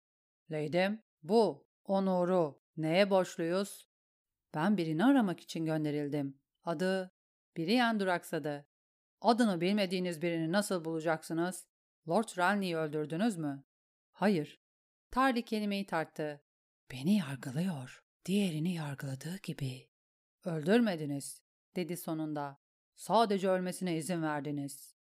Leydim, 0.51 1.03
bu, 1.23 1.67
onuru, 1.85 2.63
neye 2.77 3.11
borçluyuz? 3.11 3.89
Ben 4.55 4.77
birini 4.77 5.05
aramak 5.05 5.41
için 5.41 5.65
gönderildim. 5.65 6.41
Adı, 6.65 7.11
Brienne 7.57 8.01
duraksadı. 8.01 8.67
Adını 9.21 9.61
bilmediğiniz 9.61 10.23
birini 10.23 10.53
nasıl 10.53 10.85
bulacaksınız? 10.85 11.70
Lord 12.11 12.39
Renly'i 12.39 12.77
öldürdünüz 12.77 13.37
mü? 13.37 13.65
Hayır. 14.13 14.61
Tarly 15.11 15.43
kelimeyi 15.43 15.87
tarttı. 15.87 16.41
Beni 16.93 17.17
yargılıyor. 17.17 18.05
Diğerini 18.25 18.75
yargıladığı 18.75 19.37
gibi. 19.43 19.89
Öldürmediniz, 20.45 21.43
dedi 21.77 21.97
sonunda. 21.97 22.59
Sadece 22.97 23.49
ölmesine 23.49 23.97
izin 23.97 24.23
verdiniz. 24.23 24.95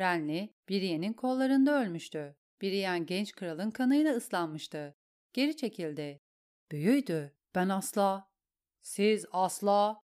Renly, 0.00 0.54
Brienne'in 0.68 1.12
kollarında 1.12 1.82
ölmüştü. 1.82 2.36
Brienne 2.62 3.04
genç 3.04 3.32
kralın 3.32 3.70
kanıyla 3.70 4.14
ıslanmıştı. 4.14 4.96
Geri 5.32 5.56
çekildi. 5.56 6.20
Büyüydü. 6.70 7.36
Ben 7.54 7.68
asla. 7.68 8.28
Siz 8.82 9.26
asla. 9.32 10.00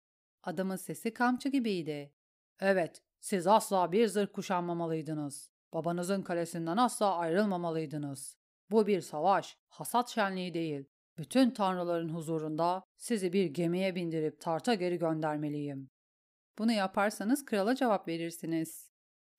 Adamın 0.44 0.76
sesi 0.76 1.14
kamçı 1.14 1.50
gibiydi. 1.50 2.14
Evet, 2.60 3.04
siz 3.20 3.48
asla 3.48 3.92
bir 3.92 4.08
zırh 4.08 4.32
kuşanmamalıydınız. 4.34 5.57
Babanızın 5.74 6.22
kalesinden 6.22 6.78
asla 6.78 7.16
ayrılmamalıydınız. 7.16 8.38
Bu 8.72 8.88
bir 8.88 9.02
savaş, 9.02 9.58
hasat 9.70 10.10
şenliği 10.10 10.54
değil. 10.54 10.86
Bütün 11.18 11.52
tanrıların 11.52 12.10
huzurunda 12.10 12.84
sizi 12.98 13.34
bir 13.34 13.46
gemiye 13.46 13.96
bindirip 13.96 14.42
tarta 14.42 14.74
geri 14.74 15.00
göndermeliyim. 15.00 15.90
Bunu 16.58 16.72
yaparsanız 16.72 17.46
krala 17.46 17.76
cevap 17.76 18.08
verirsiniz. 18.08 18.92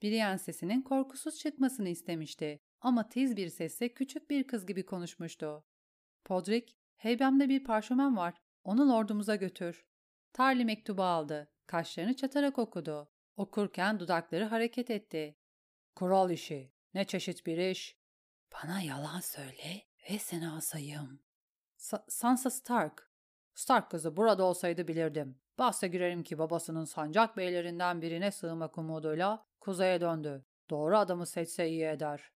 Brienne 0.03 0.38
sesinin 0.38 0.83
korkusuz 0.83 1.38
çıkmasını 1.38 1.88
istemişti 1.88 2.61
ama 2.81 3.09
tiz 3.09 3.37
bir 3.37 3.49
sesle 3.49 3.95
küçük 3.95 4.31
bir 4.31 4.47
kız 4.47 4.67
gibi 4.67 4.87
konuşmuştu. 4.87 5.64
Podrick, 6.25 6.73
heybemde 6.97 7.49
bir 7.49 7.64
parşömen 7.64 8.17
var. 8.17 8.35
Onu 8.64 8.91
lordumuza 8.91 9.37
götür. 9.37 9.87
Tarly 10.33 10.64
mektubu 10.64 11.03
aldı. 11.03 11.49
Kaşlarını 11.67 12.17
çatarak 12.17 12.59
okudu. 12.59 13.09
Okurken 13.37 14.01
dudakları 14.01 14.45
hareket 14.45 14.91
etti. 14.91 15.37
Kural 15.99 16.31
işi. 16.31 16.73
Ne 16.95 17.05
çeşit 17.05 17.47
bir 17.47 17.59
iş? 17.59 17.99
Bana 18.53 18.81
yalan 18.81 19.21
söyle 19.21 19.83
ve 20.11 20.19
seni 20.19 20.51
asayım. 20.51 21.21
Sa 21.77 22.05
Sansa 22.09 22.51
Stark. 22.51 23.13
Stark 23.55 23.91
kızı 23.91 24.17
burada 24.17 24.45
olsaydı 24.45 24.89
bilirdim. 24.89 25.41
Bahse 25.59 25.89
girerim 25.89 26.23
ki 26.23 26.39
babasının 26.39 26.85
sancak 26.85 27.37
beylerinden 27.37 28.03
birine 28.03 28.31
sığmak 28.31 28.79
umuduyla 28.79 29.47
kuzeye 29.61 30.01
döndü. 30.01 30.45
Doğru 30.71 30.99
adamı 30.99 31.27
seçse 31.27 31.69
iyi 31.69 31.85
eder. 31.85 32.33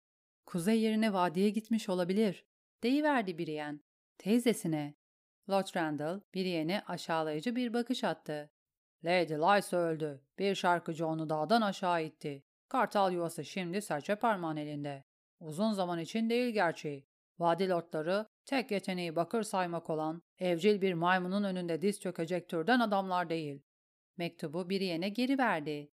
Kuzey 0.47 0.81
yerine 0.81 1.13
vadiye 1.13 1.51
gitmiş 1.51 1.89
olabilir. 1.89 2.47
Deyiverdi 2.83 3.39
Brienne. 3.39 3.79
Teyzesine. 4.19 4.95
Lord 5.51 5.77
Randall 5.77 6.21
Brienne'e 6.35 6.83
aşağılayıcı 6.87 7.57
bir 7.57 7.73
bakış 7.73 8.05
attı. 8.05 8.51
Lady 9.05 9.35
Lysa 9.35 9.77
öldü. 9.77 10.25
Bir 10.39 10.55
şarkıcı 10.55 11.07
onu 11.07 11.31
dağdan 11.31 11.63
aşağı 11.63 12.05
itti. 12.05 12.48
Kartal 12.69 13.13
yuvası 13.13 13.45
şimdi 13.45 13.83
serçe 13.83 14.15
parmağın 14.15 14.57
elinde. 14.57 15.05
Uzun 15.41 15.73
zaman 15.73 15.99
için 15.99 16.31
değil 16.31 16.55
gerçi. 16.55 17.07
Vadi 17.39 17.69
lordları 17.69 18.27
tek 18.45 18.71
yeteneği 18.71 19.17
bakır 19.17 19.43
saymak 19.43 19.91
olan 19.91 20.23
evcil 20.39 20.81
bir 20.81 20.95
maymunun 20.95 21.45
önünde 21.45 21.83
diz 21.83 22.01
çökecek 22.01 22.49
türden 22.49 22.81
adamlar 22.81 23.29
değil. 23.29 23.63
Mektubu 24.17 24.71
Brienne'e 24.71 25.09
geri 25.09 25.39
verdi. 25.39 25.91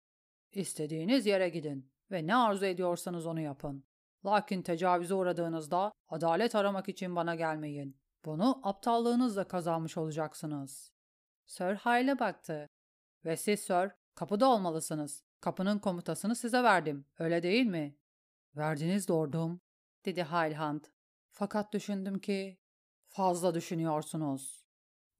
İstediğiniz 0.51 1.25
yere 1.25 1.49
gidin 1.49 1.91
ve 2.11 2.27
ne 2.27 2.35
arzu 2.35 2.65
ediyorsanız 2.65 3.25
onu 3.25 3.41
yapın. 3.41 3.85
Lakin 4.25 4.61
tecavüze 4.61 5.13
uğradığınızda 5.13 5.91
adalet 6.09 6.55
aramak 6.55 6.89
için 6.89 7.15
bana 7.15 7.35
gelmeyin. 7.35 7.97
Bunu 8.25 8.59
aptallığınızla 8.63 9.47
kazanmış 9.47 9.97
olacaksınız. 9.97 10.91
Sir 11.45 11.75
Hyle'e 11.75 12.19
baktı. 12.19 12.67
Ve 13.25 13.37
siz 13.37 13.59
Sir, 13.59 13.91
kapıda 14.15 14.49
olmalısınız. 14.49 15.23
Kapının 15.45 15.79
komutasını 15.79 16.35
size 16.35 16.63
verdim, 16.63 17.05
öyle 17.19 17.43
değil 17.43 17.65
mi? 17.65 17.95
Verdiniz 18.55 19.09
lordum, 19.09 19.61
dedi 20.05 20.23
Highland. 20.23 20.83
Fakat 21.31 21.73
düşündüm 21.73 22.19
ki, 22.19 22.59
fazla 23.07 23.53
düşünüyorsunuz. 23.53 24.65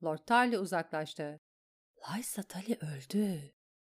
Lord 0.03 0.19
Tarly 0.25 0.57
uzaklaştı. 0.57 1.39
Lysa 1.97 2.43
Tully 2.43 2.77
öldü. 2.81 3.53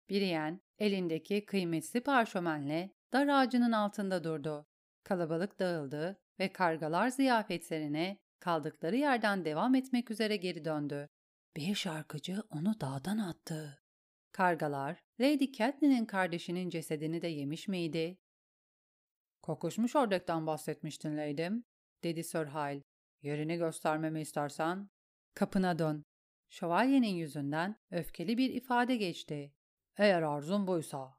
Brienne 0.10 0.60
elindeki 0.78 1.46
kıymetli 1.46 2.04
parşömenle 2.04 2.96
dar 3.14 3.28
ağacının 3.28 3.72
altında 3.72 4.24
durdu. 4.24 4.68
Kalabalık 5.04 5.60
dağıldı 5.60 6.20
ve 6.40 6.54
kargalar 6.54 7.10
ziyafetlerine 7.10 8.18
kaldıkları 8.40 8.96
yerden 8.96 9.46
devam 9.46 9.76
etmek 9.76 10.12
üzere 10.12 10.38
geri 10.38 10.66
döndü. 10.66 11.10
Bir 11.56 11.76
şarkıcı 11.76 12.44
onu 12.50 12.82
dağdan 12.82 13.18
attı. 13.18 13.84
Kargalar, 14.32 15.09
Lady 15.22 15.52
Catelyn'in 15.52 16.06
kardeşinin 16.06 16.70
cesedini 16.70 17.22
de 17.22 17.28
yemiş 17.28 17.68
miydi? 17.68 18.18
Kokuşmuş 19.42 19.96
ördekten 19.96 20.48
bahsetmiştin 20.48 21.18
Lady'm, 21.18 21.64
dedi 22.04 22.24
Sir 22.24 22.46
Hyle. 22.46 22.84
Yerini 23.22 23.58
göstermemi 23.58 24.22
istersen. 24.22 24.90
Kapına 25.34 25.80
dön. 25.80 26.06
Şövalyenin 26.50 27.16
yüzünden 27.16 27.76
öfkeli 27.92 28.38
bir 28.38 28.50
ifade 28.50 28.96
geçti. 28.96 29.54
Eğer 29.98 30.22
arzun 30.22 30.68
buysa. 30.68 31.14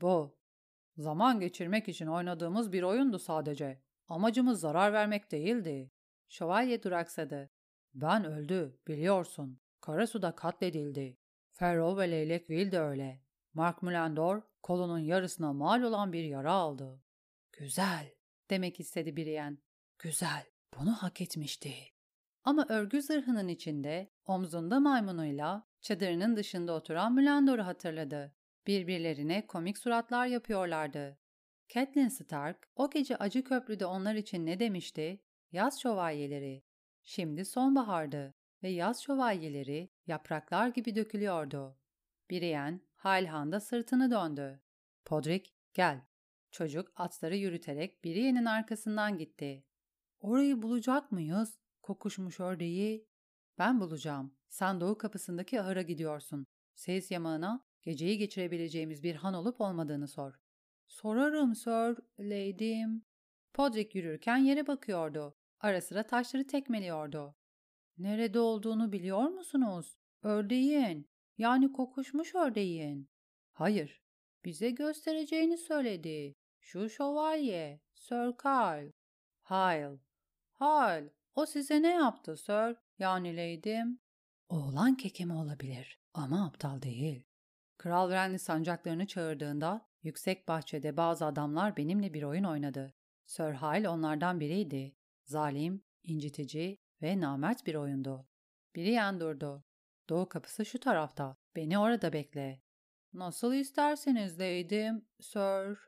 Bu. 0.00 0.38
Zaman 0.96 1.40
geçirmek 1.40 1.88
için 1.88 2.06
oynadığımız 2.06 2.72
bir 2.72 2.82
oyundu 2.82 3.18
sadece. 3.18 3.82
Amacımız 4.08 4.60
zarar 4.60 4.92
vermek 4.92 5.32
değildi. 5.32 5.90
Şövalye 6.28 6.82
duraksadı. 6.82 7.50
Ben 7.94 8.24
öldü, 8.24 8.78
biliyorsun. 8.88 9.60
Karasu'da 9.80 10.34
katledildi. 10.34 11.18
Ferro 11.50 11.98
ve 11.98 12.10
Leylek 12.10 12.46
Will 12.46 12.72
de 12.72 12.80
öyle. 12.80 13.29
Mark 13.54 13.82
Mulendor 13.82 14.42
kolunun 14.62 14.98
yarısına 14.98 15.52
mal 15.52 15.82
olan 15.82 16.12
bir 16.12 16.24
yara 16.24 16.52
aldı. 16.52 17.02
Güzel 17.52 18.14
demek 18.50 18.80
istedi 18.80 19.16
Brienne. 19.16 19.56
Güzel, 19.98 20.44
bunu 20.78 20.92
hak 20.92 21.20
etmişti. 21.20 21.74
Ama 22.44 22.66
örgü 22.68 23.02
zırhının 23.02 23.48
içinde, 23.48 24.12
omzunda 24.26 24.80
maymunuyla, 24.80 25.68
çadırının 25.80 26.36
dışında 26.36 26.72
oturan 26.72 27.12
Mulendor'u 27.12 27.66
hatırladı. 27.66 28.34
Birbirlerine 28.66 29.46
komik 29.46 29.78
suratlar 29.78 30.26
yapıyorlardı. 30.26 31.18
Catelyn 31.68 32.08
Stark 32.08 32.68
o 32.76 32.90
gece 32.90 33.16
Acı 33.16 33.44
Köprü'de 33.44 33.86
onlar 33.86 34.14
için 34.14 34.46
ne 34.46 34.60
demişti? 34.60 35.22
Yaz 35.52 35.80
şövalyeleri. 35.80 36.62
Şimdi 37.02 37.44
sonbahardı 37.44 38.34
ve 38.62 38.68
yaz 38.68 39.02
şövalyeleri 39.02 39.90
yapraklar 40.06 40.68
gibi 40.68 40.96
dökülüyordu. 40.96 41.78
Brienne, 42.30 42.80
Halhan'da 43.00 43.60
sırtını 43.60 44.10
döndü. 44.10 44.60
Podrick, 45.04 45.50
gel. 45.74 46.00
Çocuk 46.50 46.92
atları 46.96 47.36
yürüterek 47.36 48.04
Brienne'in 48.04 48.44
arkasından 48.44 49.18
gitti. 49.18 49.64
Orayı 50.20 50.62
bulacak 50.62 51.12
mıyız? 51.12 51.58
Kokuşmuş 51.82 52.40
ördeği. 52.40 53.08
Ben 53.58 53.80
bulacağım. 53.80 54.34
Sen 54.48 54.80
doğu 54.80 54.98
kapısındaki 54.98 55.60
ahıra 55.60 55.82
gidiyorsun. 55.82 56.46
Seyis 56.74 57.10
yamağına 57.10 57.66
geceyi 57.82 58.18
geçirebileceğimiz 58.18 59.02
bir 59.02 59.14
han 59.14 59.34
olup 59.34 59.60
olmadığını 59.60 60.08
sor. 60.08 60.40
Sorarım 60.86 61.54
sir, 61.54 61.96
lady'm. 62.18 63.02
Podrick 63.52 63.98
yürürken 63.98 64.36
yere 64.36 64.66
bakıyordu. 64.66 65.36
Ara 65.60 65.80
sıra 65.80 66.02
taşları 66.02 66.46
tekmeliyordu. 66.46 67.34
Nerede 67.98 68.40
olduğunu 68.40 68.92
biliyor 68.92 69.28
musunuz? 69.28 69.98
Ördeğin. 70.22 71.09
Yani 71.40 71.72
kokuşmuş 71.72 72.34
ördeğin. 72.34 73.08
Hayır. 73.52 74.02
Bize 74.44 74.70
göstereceğini 74.70 75.58
söyledi. 75.58 76.34
Şu 76.60 76.90
şövalye. 76.90 77.80
Sir 77.94 78.36
Kyle. 78.42 78.92
Hyle. 79.50 79.98
Hyle. 80.60 81.10
O 81.34 81.46
size 81.46 81.82
ne 81.82 81.94
yaptı 81.94 82.36
sir? 82.36 82.76
Yani 82.98 83.36
lady'm. 83.36 83.98
Oğlan 84.48 84.94
kekemi 84.94 85.32
olabilir 85.32 86.00
ama 86.14 86.46
aptal 86.46 86.82
değil. 86.82 87.24
Kral 87.78 88.10
Renly 88.10 88.38
sancaklarını 88.38 89.06
çağırdığında 89.06 89.88
yüksek 90.02 90.48
bahçede 90.48 90.96
bazı 90.96 91.26
adamlar 91.26 91.76
benimle 91.76 92.14
bir 92.14 92.22
oyun 92.22 92.44
oynadı. 92.44 92.94
Sir 93.26 93.52
Hyle 93.52 93.88
onlardan 93.88 94.40
biriydi. 94.40 94.96
Zalim, 95.24 95.84
incitici 96.02 96.78
ve 97.02 97.20
namert 97.20 97.66
bir 97.66 97.74
oyundu. 97.74 98.28
Biri 98.74 98.90
yan 98.90 99.20
durdu. 99.20 99.64
Doğu 100.10 100.28
kapısı 100.28 100.64
şu 100.64 100.80
tarafta. 100.80 101.36
Beni 101.56 101.78
orada 101.78 102.12
bekle. 102.12 102.62
Nasıl 103.12 103.54
isterseniz 103.54 104.40
leydim, 104.40 105.04
sir. 105.20 105.78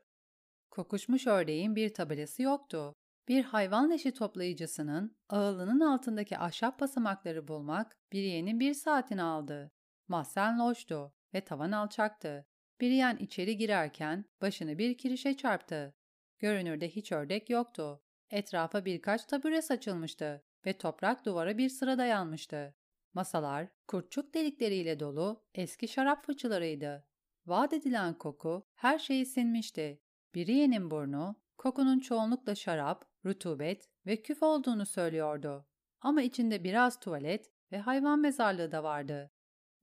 Kokuşmuş 0.71 1.27
ördeğin 1.27 1.75
bir 1.75 1.93
tabelası 1.93 2.41
yoktu. 2.41 2.95
Bir 3.27 3.43
hayvan 3.43 3.91
leşi 3.91 4.13
toplayıcısının 4.13 5.17
ağılının 5.29 5.79
altındaki 5.79 6.37
ahşap 6.37 6.79
basamakları 6.79 7.47
bulmak 7.47 7.97
Biriyen'in 8.11 8.59
bir 8.59 8.73
saatini 8.73 9.21
aldı. 9.23 9.71
Mahzen 10.07 10.59
loştu 10.59 11.13
ve 11.33 11.41
tavan 11.41 11.71
alçaktı. 11.71 12.45
Biriyen 12.81 13.17
içeri 13.17 13.57
girerken 13.57 14.25
başını 14.41 14.77
bir 14.77 14.97
kirişe 14.97 15.37
çarptı. 15.37 15.95
Görünürde 16.39 16.89
hiç 16.89 17.11
ördek 17.11 17.49
yoktu. 17.49 18.01
Etrafa 18.29 18.85
birkaç 18.85 19.25
tabure 19.25 19.61
saçılmıştı 19.61 20.43
ve 20.65 20.77
toprak 20.77 21.25
duvara 21.25 21.57
bir 21.57 21.69
sıra 21.69 21.97
dayanmıştı. 21.97 22.75
Masalar 23.13 23.67
kurtçuk 23.87 24.33
delikleriyle 24.33 24.99
dolu 24.99 25.43
eski 25.53 25.87
şarap 25.87 26.25
fıçılarıydı. 26.25 27.07
Vaat 27.45 27.73
edilen 27.73 28.17
koku 28.17 28.67
her 28.75 28.99
şeyi 28.99 29.25
sinmişti. 29.25 30.01
Biriye'nin 30.35 30.91
burnu 30.91 31.35
kokunun 31.57 31.99
çoğunlukla 31.99 32.55
şarap, 32.55 33.05
rutubet 33.25 33.89
ve 34.05 34.21
küf 34.21 34.43
olduğunu 34.43 34.85
söylüyordu. 34.85 35.65
Ama 36.01 36.21
içinde 36.21 36.63
biraz 36.63 36.99
tuvalet 36.99 37.51
ve 37.71 37.79
hayvan 37.79 38.19
mezarlığı 38.19 38.71
da 38.71 38.83
vardı. 38.83 39.31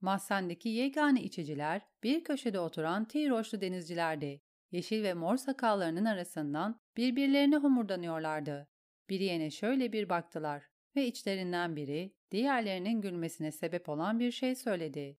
Mahzendeki 0.01 0.69
yegane 0.69 1.23
içiciler 1.23 1.81
bir 2.03 2.23
köşede 2.23 2.59
oturan 2.59 3.05
tiroşlu 3.05 3.61
denizcilerdi. 3.61 4.41
Yeşil 4.71 5.03
ve 5.03 5.13
mor 5.13 5.37
sakallarının 5.37 6.05
arasından 6.05 6.79
birbirlerine 6.97 7.57
homurdanıyorlardı. 7.57 8.67
Biriyene 9.09 9.51
şöyle 9.51 9.93
bir 9.93 10.09
baktılar 10.09 10.70
ve 10.95 11.07
içlerinden 11.07 11.75
biri 11.75 12.13
diğerlerinin 12.31 13.01
gülmesine 13.01 13.51
sebep 13.51 13.89
olan 13.89 14.19
bir 14.19 14.31
şey 14.31 14.55
söyledi. 14.55 15.17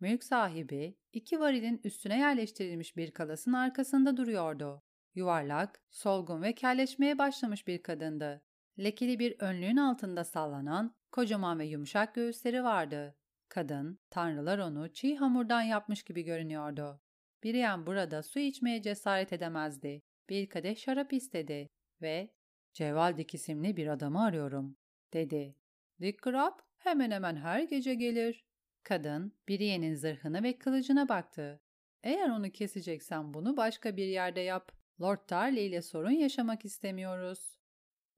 Mülk 0.00 0.24
sahibi 0.24 0.96
iki 1.12 1.40
varilin 1.40 1.80
üstüne 1.84 2.18
yerleştirilmiş 2.18 2.96
bir 2.96 3.10
kalasın 3.10 3.52
arkasında 3.52 4.16
duruyordu. 4.16 4.82
Yuvarlak, 5.14 5.82
solgun 5.90 6.42
ve 6.42 6.54
kelleşmeye 6.54 7.18
başlamış 7.18 7.66
bir 7.66 7.82
kadındı. 7.82 8.42
Lekeli 8.78 9.18
bir 9.18 9.36
önlüğün 9.38 9.76
altında 9.76 10.24
sallanan, 10.24 10.94
kocaman 11.10 11.58
ve 11.58 11.64
yumuşak 11.64 12.14
göğüsleri 12.14 12.64
vardı. 12.64 13.16
Kadın, 13.48 13.98
tanrılar 14.10 14.58
onu 14.58 14.92
çiğ 14.92 15.16
hamurdan 15.16 15.62
yapmış 15.62 16.02
gibi 16.02 16.22
görünüyordu. 16.22 17.00
Biriyen 17.42 17.86
burada 17.86 18.22
su 18.22 18.38
içmeye 18.38 18.82
cesaret 18.82 19.32
edemezdi. 19.32 20.02
Bir 20.28 20.48
kadeh 20.48 20.76
şarap 20.76 21.12
istedi 21.12 21.68
ve 22.02 22.30
''Ceval 22.72 23.16
Dik 23.16 23.34
isimli 23.34 23.76
bir 23.76 23.86
adamı 23.86 24.24
arıyorum.'' 24.24 24.81
Dedi. 25.12 25.56
Dick 26.00 26.22
Grab 26.22 26.58
hemen 26.78 27.10
hemen 27.10 27.36
her 27.36 27.62
gece 27.62 27.94
gelir. 27.94 28.44
Kadın, 28.82 29.32
Biriye'nin 29.48 29.94
zırhına 29.94 30.42
ve 30.42 30.58
kılıcına 30.58 31.08
baktı. 31.08 31.60
Eğer 32.02 32.30
onu 32.30 32.50
keseceksen 32.50 33.34
bunu 33.34 33.56
başka 33.56 33.96
bir 33.96 34.06
yerde 34.06 34.40
yap. 34.40 34.72
Lord 35.00 35.30
Darley 35.30 35.66
ile 35.66 35.82
sorun 35.82 36.10
yaşamak 36.10 36.64
istemiyoruz. 36.64 37.58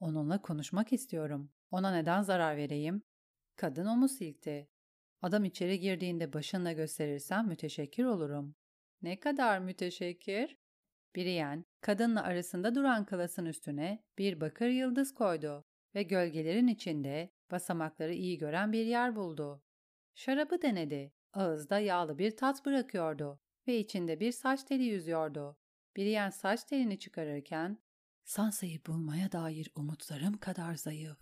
Onunla 0.01 0.43
konuşmak 0.43 0.93
istiyorum. 0.93 1.51
Ona 1.71 1.93
neden 1.93 2.23
zarar 2.23 2.57
vereyim? 2.57 3.03
Kadın 3.57 3.87
omuz 3.87 4.13
silkti. 4.13 4.69
Adam 5.23 5.45
içeri 5.45 5.81
girdiğinde 5.81 6.33
başınla 6.33 6.73
gösterirsen 6.73 7.47
müteşekkir 7.47 8.05
olurum. 8.05 8.55
Ne 9.03 9.21
kadar 9.21 9.59
müteşekkir? 9.59 10.59
Biriyen, 11.17 11.65
kadınla 11.81 12.23
arasında 12.23 12.75
duran 12.75 13.05
kalasın 13.05 13.47
üstüne 13.47 14.05
bir 14.19 14.41
bakır 14.41 14.69
yıldız 14.69 15.15
koydu 15.15 15.65
ve 15.95 16.03
gölgelerin 16.03 16.67
içinde 16.67 17.31
basamakları 17.51 18.15
iyi 18.15 18.39
gören 18.39 18.73
bir 18.73 18.87
yer 18.87 19.17
buldu. 19.17 19.63
Şarabı 20.15 20.63
denedi. 20.63 21.13
Ağızda 21.33 21.79
yağlı 21.79 22.19
bir 22.19 22.37
tat 22.37 22.67
bırakıyordu 22.67 23.41
ve 23.67 23.79
içinde 23.79 24.21
bir 24.21 24.33
saç 24.33 24.65
teli 24.65 24.85
yüzüyordu. 24.85 25.57
Biriyen 25.97 26.31
saç 26.31 26.65
telini 26.65 26.99
çıkarırken 26.99 27.79
Sansa'yı 28.25 28.87
bulmaya 28.87 29.33
dair 29.33 29.71
umutlarım 29.75 30.37
kadar 30.37 30.75
zayıf 30.75 31.19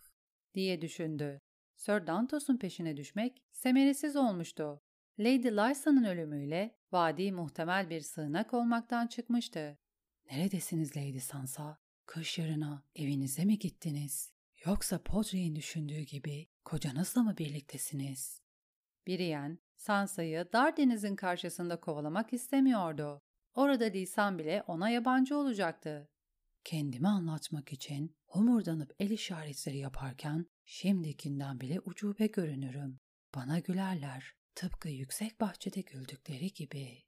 diye 0.55 0.81
düşündü. 0.81 1.41
Sir 1.77 2.07
Dantos'un 2.07 2.57
peşine 2.57 2.97
düşmek 2.97 3.43
semeresiz 3.51 4.17
olmuştu. 4.17 4.83
Lady 5.19 5.49
Lysa'nın 5.49 6.05
ölümüyle 6.05 6.77
vadi 6.93 7.33
muhtemel 7.33 7.91
bir 7.91 8.01
sığınak 8.01 8.55
olmaktan 8.55 9.07
çıkmıştı. 9.07 9.79
Neredesiniz 10.31 10.97
Lady 10.97 11.21
Sansa? 11.21 11.79
Kış 12.07 12.39
yarına 12.39 12.85
evinize 12.97 13.45
mi 13.45 13.59
gittiniz? 13.59 14.32
Yoksa 14.67 15.03
Podrick'in 15.03 15.57
düşündüğü 15.57 16.01
gibi 16.01 16.47
kocanızla 16.65 17.23
mı 17.23 17.39
birliktesiniz? 17.39 18.43
Biriyen, 19.07 19.59
Sansa'yı 19.77 20.49
dar 20.53 20.77
denizin 20.77 21.17
karşısında 21.17 21.81
kovalamak 21.81 22.33
istemiyordu. 22.33 23.23
Orada 23.55 23.85
lisan 23.85 24.39
bile 24.39 24.63
ona 24.67 24.91
yabancı 24.91 25.37
olacaktı. 25.37 26.09
Kendimi 26.65 27.09
anlatmak 27.09 27.73
için 27.73 28.17
homurdanıp 28.27 28.95
el 28.99 29.11
işaretleri 29.11 29.79
yaparken 29.79 30.47
şimdikinden 30.65 31.61
bile 31.61 31.81
ucube 31.81 32.27
görünürüm. 32.27 33.01
Bana 33.35 33.59
gülerler. 33.59 34.35
Tıpkı 34.55 34.89
yüksek 34.89 35.41
bahçede 35.41 35.81
güldükleri 35.81 36.53
gibi. 36.53 37.03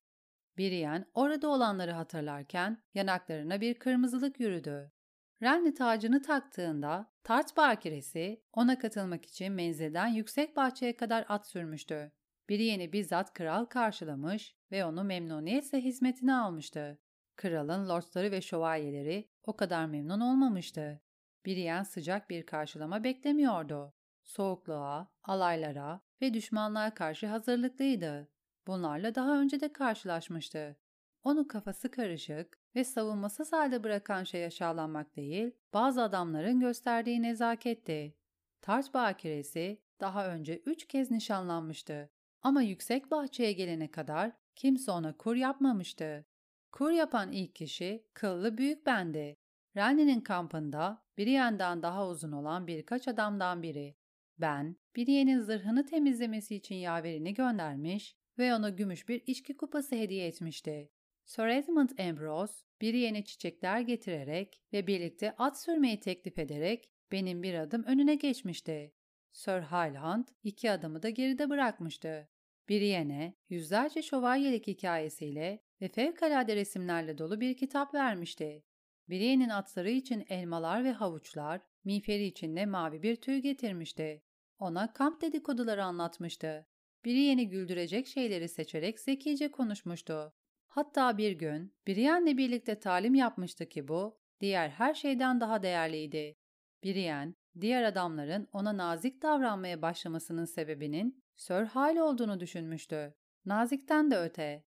Biriyen 0.57 1.07
orada 1.15 1.49
olanları 1.49 1.93
hatırlarken 1.93 2.83
yanaklarına 2.95 3.61
bir 3.61 3.75
kırmızılık 3.75 4.41
yürüdü. 4.41 4.93
Renly 5.43 5.75
tacını 5.75 6.23
taktığında 6.23 7.15
Tart 7.25 7.57
bakiresi 7.57 8.43
ona 8.53 8.79
katılmak 8.79 9.27
için 9.27 9.53
menzilden 9.53 10.07
yüksek 10.07 10.57
bahçeye 10.57 10.97
kadar 10.97 11.25
at 11.29 11.49
sürmüştü. 11.49 12.13
Biriyen'i 12.49 12.93
bizzat 12.93 13.33
kral 13.33 13.65
karşılamış 13.65 14.57
ve 14.73 14.85
onu 14.85 15.05
memnuniyetle 15.05 15.81
hizmetine 15.81 16.35
almıştı. 16.35 16.99
Kralın 17.37 17.89
lordları 17.89 18.31
ve 18.31 18.41
şövalyeleri 18.41 19.31
o 19.43 19.57
kadar 19.57 19.87
memnun 19.87 20.21
olmamıştı. 20.21 21.01
Biriyen 21.47 21.83
sıcak 21.83 22.31
bir 22.31 22.47
karşılama 22.47 23.05
beklemiyordu. 23.05 23.95
Soğukluğa, 24.23 25.13
alaylara 25.23 26.01
ve 26.23 26.35
düşmanlığa 26.35 26.95
karşı 26.95 27.27
hazırlıklıydı. 27.27 28.29
Bunlarla 28.67 29.15
daha 29.15 29.41
önce 29.41 29.61
de 29.61 29.73
karşılaşmıştı. 29.73 30.77
Onu 31.25 31.49
kafası 31.49 31.91
karışık 31.91 32.59
ve 32.77 32.85
savunmasız 32.85 33.53
halde 33.53 33.85
bırakan 33.85 34.25
şey 34.25 34.45
aşağılanmak 34.45 35.17
değil, 35.17 35.51
bazı 35.75 36.03
adamların 36.03 36.61
gösterdiği 36.61 37.23
nezaketti. 37.23 38.15
Tart 38.61 38.95
bakiresi 38.95 39.83
daha 40.01 40.29
önce 40.29 40.63
üç 40.67 40.89
kez 40.89 41.11
nişanlanmıştı. 41.11 42.11
Ama 42.43 42.63
yüksek 42.63 43.11
bahçeye 43.11 43.53
gelene 43.53 43.91
kadar 43.91 44.33
kimse 44.57 44.91
ona 44.91 45.17
kur 45.17 45.37
yapmamıştı. 45.37 46.27
Kur 46.73 46.91
yapan 46.91 47.33
ilk 47.33 47.55
kişi 47.55 48.07
kıllı 48.15 48.59
büyük 48.59 48.87
bendi. 48.87 49.37
Renly'nin 49.77 50.21
kampında 50.21 51.05
Brienne'den 51.19 51.83
daha 51.83 52.09
uzun 52.09 52.33
olan 52.33 52.67
birkaç 52.67 53.09
adamdan 53.09 53.63
biri. 53.63 53.97
Ben, 54.39 54.77
Brienne'in 54.97 55.41
zırhını 55.41 55.87
temizlemesi 55.87 56.57
için 56.57 56.75
yaverini 56.75 57.35
göndermiş 57.35 58.17
ve 58.39 58.55
ona 58.55 58.71
gümüş 58.71 59.09
bir 59.09 59.23
içki 59.27 59.57
kupası 59.57 59.97
hediye 59.97 60.27
etmişti. 60.27 60.91
Sir 61.25 61.47
Edmund 61.47 61.91
Ambrose, 61.99 62.55
biri 62.81 62.99
yeni 62.99 63.25
çiçekler 63.25 63.81
getirerek 63.81 64.63
ve 64.73 64.87
birlikte 64.87 65.35
at 65.39 65.61
sürmeyi 65.61 66.01
teklif 66.01 66.39
ederek 66.39 66.91
benim 67.13 67.43
bir 67.43 67.55
adım 67.55 67.85
önüne 67.85 68.15
geçmişti. 68.15 68.93
Sir 69.33 69.63
Highland 69.63 70.29
iki 70.43 70.71
adımı 70.71 71.03
da 71.03 71.11
geride 71.11 71.51
bırakmıştı. 71.51 72.29
Brienne 72.69 73.35
yüzlerce 73.49 74.03
şövalyelik 74.03 74.67
hikayesiyle 74.67 75.63
ve 75.81 75.89
fevkalade 75.89 76.57
resimlerle 76.57 77.19
dolu 77.19 77.41
bir 77.41 77.57
kitap 77.57 77.95
vermişti. 77.95 78.65
Brienne'in 79.09 79.49
atları 79.49 79.91
için 79.91 80.25
elmalar 80.29 80.85
ve 80.85 80.93
havuçlar, 80.93 81.61
miğferi 81.85 82.25
için 82.25 82.57
de 82.57 82.67
mavi 82.67 83.03
bir 83.03 83.17
tüy 83.17 83.39
getirmişti. 83.39 84.23
Ona 84.59 84.93
kamp 84.93 85.21
dedikoduları 85.21 85.85
anlatmıştı. 85.85 86.67
Brienne'i 87.05 87.49
güldürecek 87.49 88.07
şeyleri 88.07 88.49
seçerek 88.49 89.01
zekice 89.01 89.51
konuşmuştu. 89.51 90.35
Hatta 90.75 91.19
bir 91.19 91.33
gün 91.33 91.75
Brienne'le 91.89 92.37
birlikte 92.37 92.81
talim 92.81 93.15
yapmıştı 93.15 93.69
ki 93.69 93.89
bu, 93.89 94.19
diğer 94.41 94.69
her 94.69 94.95
şeyden 94.95 95.41
daha 95.41 95.63
değerliydi. 95.63 96.37
Brienne, 96.85 97.35
diğer 97.61 97.83
adamların 97.83 98.49
ona 98.53 98.77
nazik 98.77 99.23
davranmaya 99.23 99.83
başlamasının 99.83 100.45
sebebinin 100.45 101.25
Sir 101.37 101.63
Hal 101.63 101.97
olduğunu 101.97 102.41
düşünmüştü. 102.41 103.15
Nazikten 103.45 104.11
de 104.11 104.19
öte. 104.19 104.65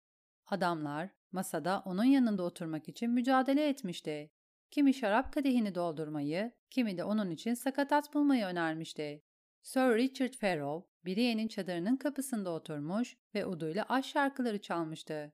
Adamlar 0.46 1.10
masada 1.32 1.82
onun 1.84 2.04
yanında 2.04 2.42
oturmak 2.42 2.88
için 2.88 3.10
mücadele 3.10 3.68
etmişti. 3.68 4.30
Kimi 4.70 4.94
şarap 4.94 5.32
kadehini 5.32 5.74
doldurmayı, 5.74 6.52
kimi 6.70 6.98
de 6.98 7.04
onun 7.04 7.30
için 7.30 7.54
sakatat 7.54 8.14
bulmayı 8.14 8.44
önermişti. 8.44 9.22
Sir 9.62 9.96
Richard 9.96 10.34
Farrow, 10.34 10.90
Brienne'in 11.04 11.48
çadırının 11.48 11.96
kapısında 11.96 12.50
oturmuş 12.50 13.16
ve 13.34 13.46
uduyla 13.46 13.84
aşk 13.88 14.08
şarkıları 14.08 14.60
çalmıştı. 14.60 15.32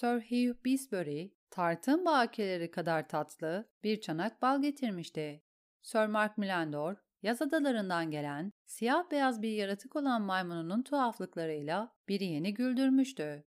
Sir 0.00 0.20
Hugh 0.20 0.64
Bisbury, 0.64 1.30
tartın 1.50 2.04
bakiyeleri 2.04 2.70
kadar 2.70 3.08
tatlı 3.08 3.68
bir 3.84 4.00
çanak 4.00 4.42
bal 4.42 4.62
getirmişti. 4.62 5.42
Sir 5.82 6.06
Mark 6.06 6.38
Millandor, 6.38 6.96
yaz 7.22 7.42
adalarından 7.42 8.10
gelen, 8.10 8.52
siyah 8.66 9.10
beyaz 9.10 9.42
bir 9.42 9.52
yaratık 9.52 9.96
olan 9.96 10.22
maymununun 10.22 10.82
tuhaflıklarıyla 10.82 11.96
biri 12.08 12.24
yeni 12.24 12.54
güldürmüştü. 12.54 13.44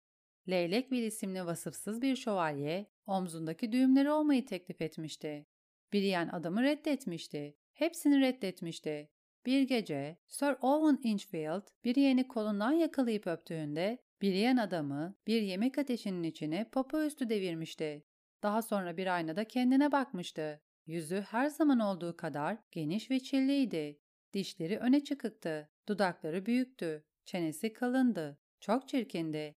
Leylek 0.49 0.89
Will 0.89 1.03
isimli 1.03 1.47
vasıfsız 1.47 2.03
bir 2.03 2.17
şövalye, 2.17 2.91
omzundaki 3.07 3.73
düğümleri 3.73 4.11
olmayı 4.11 4.47
teklif 4.47 4.83
etmişti. 4.83 5.47
Brienne 5.93 6.31
adamı 6.31 6.63
reddetmişti. 6.63 7.57
Hepsini 7.73 8.21
reddetmişti. 8.21 9.11
Bir 9.47 9.63
gece 9.63 10.19
Sir 10.27 10.57
Owen 10.61 11.11
Inchfield 11.11 11.63
Brienne'i 11.85 12.29
kolundan 12.29 12.73
yakalayıp 12.73 13.27
öptüğünde 13.27 13.99
Brienne 14.23 14.63
adamı 14.63 15.15
bir 15.27 15.43
yemek 15.43 15.79
ateşinin 15.79 16.23
içine 16.23 16.71
popo 16.71 17.03
üstü 17.03 17.29
devirmişti. 17.29 18.05
Daha 18.43 18.63
sonra 18.63 18.97
bir 18.97 19.15
aynada 19.15 19.45
kendine 19.45 19.93
bakmıştı. 19.93 20.63
Yüzü 20.87 21.21
her 21.21 21.47
zaman 21.47 21.81
olduğu 21.81 22.17
kadar 22.17 22.59
geniş 22.71 23.11
ve 23.11 23.21
çilliydi. 23.21 24.01
Dişleri 24.33 24.79
öne 24.79 25.05
çıkıktı. 25.05 25.71
Dudakları 25.89 26.47
büyüktü. 26.47 27.05
Çenesi 27.25 27.73
kalındı. 27.73 28.39
Çok 28.61 28.89
çirkindi. 28.89 29.57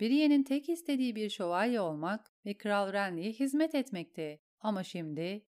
Brienne'in 0.00 0.42
tek 0.42 0.68
istediği 0.68 1.16
bir 1.16 1.30
şövalye 1.30 1.80
olmak 1.80 2.32
ve 2.46 2.58
Kral 2.58 2.92
Renly'e 2.92 3.32
hizmet 3.32 3.74
etmekti. 3.74 4.40
Ama 4.60 4.82
şimdi... 4.82 5.46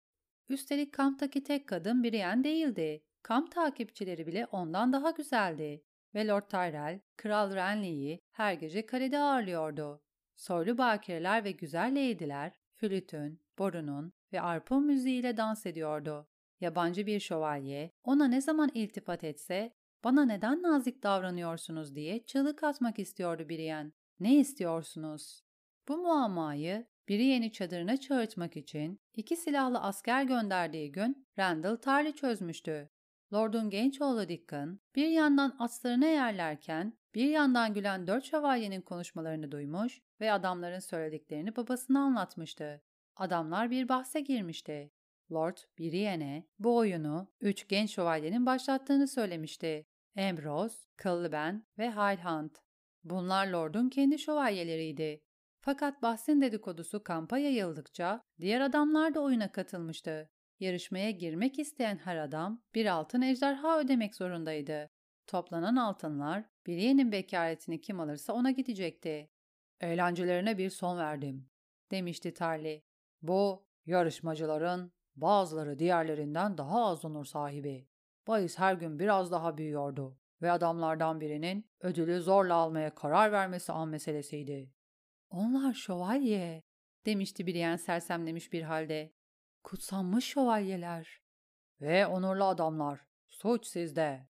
Üstelik 0.49 0.94
kamptaki 0.94 1.42
tek 1.42 1.68
kadın 1.68 2.05
Brienne 2.05 2.44
değildi. 2.44 3.05
Kamp 3.22 3.53
takipçileri 3.53 4.26
bile 4.26 4.47
ondan 4.47 4.92
daha 4.92 5.11
güzeldi. 5.11 5.84
Ve 6.16 6.26
Lord 6.26 6.48
Tyrell, 6.48 7.00
Kral 7.16 7.54
Renly'yi 7.54 8.20
her 8.32 8.52
gece 8.52 8.86
kalede 8.86 9.18
ağırlıyordu. 9.18 10.02
Soylu 10.36 10.78
bakireler 10.78 11.44
ve 11.44 11.50
güzel 11.50 11.94
leydiler, 11.94 12.52
flütün, 12.76 13.40
borunun 13.58 14.12
ve 14.32 14.40
arpa 14.40 14.78
müziğiyle 14.78 15.36
dans 15.36 15.66
ediyordu. 15.66 16.28
Yabancı 16.60 17.06
bir 17.06 17.20
şövalye 17.20 17.90
ona 18.04 18.28
ne 18.28 18.40
zaman 18.40 18.70
iltifat 18.74 19.24
etse 19.24 19.72
bana 20.04 20.24
neden 20.24 20.62
nazik 20.62 21.02
davranıyorsunuz 21.02 21.94
diye 21.94 22.26
çığlık 22.26 22.64
atmak 22.64 22.98
istiyordu 22.98 23.48
Brienne. 23.48 23.92
Ne 24.20 24.36
istiyorsunuz? 24.36 25.42
Bu 25.88 25.96
muammayı 25.96 26.86
biri 27.08 27.24
yeni 27.24 27.52
çadırına 27.52 27.96
çağırtmak 27.96 28.56
için 28.56 29.00
iki 29.14 29.36
silahlı 29.36 29.78
asker 29.78 30.22
gönderdiği 30.22 30.92
gün 30.92 31.26
Randall 31.38 31.76
Tarly 31.76 32.12
çözmüştü. 32.12 32.90
Lord'un 33.33 33.70
genç 33.70 34.01
oğlu 34.01 34.29
Dickon 34.29 34.81
bir 34.95 35.09
yandan 35.09 35.57
atlarına 35.59 36.07
yerlerken 36.07 36.99
bir 37.14 37.31
yandan 37.31 37.74
gülen 37.74 38.07
dört 38.07 38.24
şövalyenin 38.24 38.81
konuşmalarını 38.81 39.53
duymuş 39.53 40.03
ve 40.20 40.33
adamların 40.33 40.79
söylediklerini 40.79 41.57
babasına 41.57 42.01
anlatmıştı. 42.01 42.83
Adamlar 43.16 43.70
bir 43.70 43.89
bahse 43.89 44.20
girmişti. 44.20 44.93
Lord 45.33 45.57
Brienne 45.79 46.47
bu 46.59 46.77
oyunu 46.77 47.29
üç 47.41 47.68
genç 47.68 47.95
şövalyenin 47.95 48.47
başlattığını 48.47 49.09
söylemişti. 49.09 49.87
Ambrose, 50.18 50.77
Caliban 51.03 51.64
ve 51.79 51.91
Highland. 51.91 52.51
Bunlar 53.05 53.47
Lord'un 53.47 53.89
kendi 53.89 54.18
şövalyeleriydi. 54.18 55.22
Fakat 55.61 56.03
bahsin 56.03 56.41
dedikodusu 56.41 57.03
kampa 57.03 57.39
yayıldıkça 57.39 58.22
diğer 58.41 58.61
adamlar 58.61 59.14
da 59.14 59.20
oyuna 59.20 59.53
katılmıştı. 59.53 60.31
Yarışmaya 60.61 61.11
girmek 61.11 61.59
isteyen 61.59 61.96
her 61.96 62.16
adam 62.16 62.62
bir 62.74 62.86
altın 62.86 63.22
ejderha 63.22 63.78
ödemek 63.80 64.14
zorundaydı. 64.14 64.90
Toplanan 65.26 65.76
altınlar 65.76 66.44
Brienne'in 66.66 67.12
bekaretini 67.12 67.80
kim 67.80 68.00
alırsa 68.00 68.32
ona 68.32 68.50
gidecekti. 68.50 69.30
Eğlencelerine 69.80 70.59
bir 70.59 70.70
son 70.70 70.98
verdim, 70.98 71.48
demişti 71.90 72.34
Tarly. 72.34 72.82
Bu, 73.22 73.66
yarışmacıların 73.86 74.92
bazıları 75.16 75.78
diğerlerinden 75.78 76.59
daha 76.59 76.86
az 76.86 77.04
onur 77.04 77.24
sahibi. 77.24 77.88
Bahis 78.26 78.59
her 78.59 78.74
gün 78.74 78.98
biraz 78.98 79.32
daha 79.32 79.59
büyüyordu 79.59 80.18
ve 80.42 80.50
adamlardan 80.50 81.20
birinin 81.20 81.70
ödülü 81.80 82.20
zorla 82.20 82.54
almaya 82.54 82.94
karar 82.94 83.32
vermesi 83.32 83.72
an 83.72 83.88
meselesiydi. 83.88 84.72
Onlar 85.30 85.74
şövalye, 85.74 86.62
demişti 87.07 87.46
Brienne 87.46 87.78
sersemlemiş 87.78 88.52
bir 88.52 88.62
halde. 88.62 89.12
Kutsanmış 89.66 90.24
şövalyeler. 90.24 91.22
Ve 91.80 92.06
onurlu 92.06 92.44
adamlar. 92.44 93.00
Suç 93.28 93.66
sizde. 93.66 94.28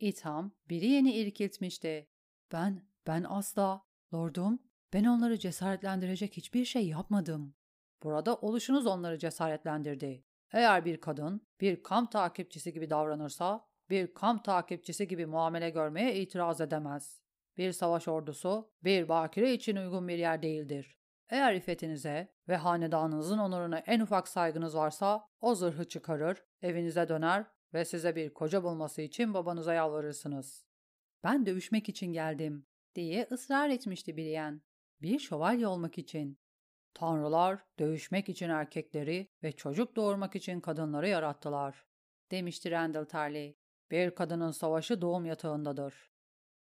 İtham 0.00 0.52
Brienne'i 0.70 1.12
irkiltmişti. 1.12 2.08
Ben, 2.52 2.86
ben 3.06 3.26
asla, 3.28 3.82
lordum, 4.14 4.58
ben 4.92 5.04
onları 5.04 5.38
cesaretlendirecek 5.38 6.36
hiçbir 6.36 6.64
şey 6.64 6.88
yapmadım. 6.88 7.54
Burada 8.02 8.36
oluşunuz 8.36 8.86
onları 8.86 9.18
cesaretlendirdi. 9.18 10.24
Eğer 10.52 10.84
bir 10.84 11.00
kadın 11.00 11.46
bir 11.60 11.82
kamp 11.82 12.12
takipçisi 12.12 12.72
gibi 12.72 12.90
davranırsa, 12.90 13.68
bir 13.90 14.14
kamp 14.14 14.44
takipçisi 14.44 15.08
gibi 15.08 15.26
muamele 15.26 15.70
görmeye 15.70 16.22
itiraz 16.22 16.60
edemez. 16.60 17.20
Bir 17.56 17.72
savaş 17.72 18.08
ordusu, 18.08 18.70
bir 18.84 19.08
bakire 19.08 19.52
için 19.52 19.76
uygun 19.76 20.08
bir 20.08 20.18
yer 20.18 20.42
değildir. 20.42 20.97
Eğer 21.30 21.54
iffetinize 21.54 22.32
ve 22.48 22.56
hanedanınızın 22.56 23.38
onuruna 23.38 23.78
en 23.78 24.00
ufak 24.00 24.28
saygınız 24.28 24.76
varsa, 24.76 25.28
o 25.40 25.54
zırhı 25.54 25.88
çıkarır, 25.88 26.44
evinize 26.62 27.08
döner 27.08 27.46
ve 27.74 27.84
size 27.84 28.16
bir 28.16 28.34
koca 28.34 28.62
bulması 28.62 29.02
için 29.02 29.34
babanıza 29.34 29.74
yalvarırsınız. 29.74 30.66
Ben 31.24 31.46
dövüşmek 31.46 31.88
için 31.88 32.12
geldim, 32.12 32.66
diye 32.94 33.28
ısrar 33.32 33.68
etmişti 33.68 34.16
Brienne. 34.16 34.60
Bir 35.02 35.18
şövalye 35.18 35.66
olmak 35.66 35.98
için. 35.98 36.38
Tanrılar 36.94 37.64
dövüşmek 37.78 38.28
için 38.28 38.48
erkekleri 38.48 39.32
ve 39.42 39.52
çocuk 39.52 39.96
doğurmak 39.96 40.36
için 40.36 40.60
kadınları 40.60 41.08
yarattılar, 41.08 41.86
demişti 42.30 42.70
Randall 42.70 43.04
Tarley. 43.04 43.58
Bir 43.90 44.14
kadının 44.14 44.50
savaşı 44.50 45.00
doğum 45.00 45.24
yatağındadır. 45.24 46.12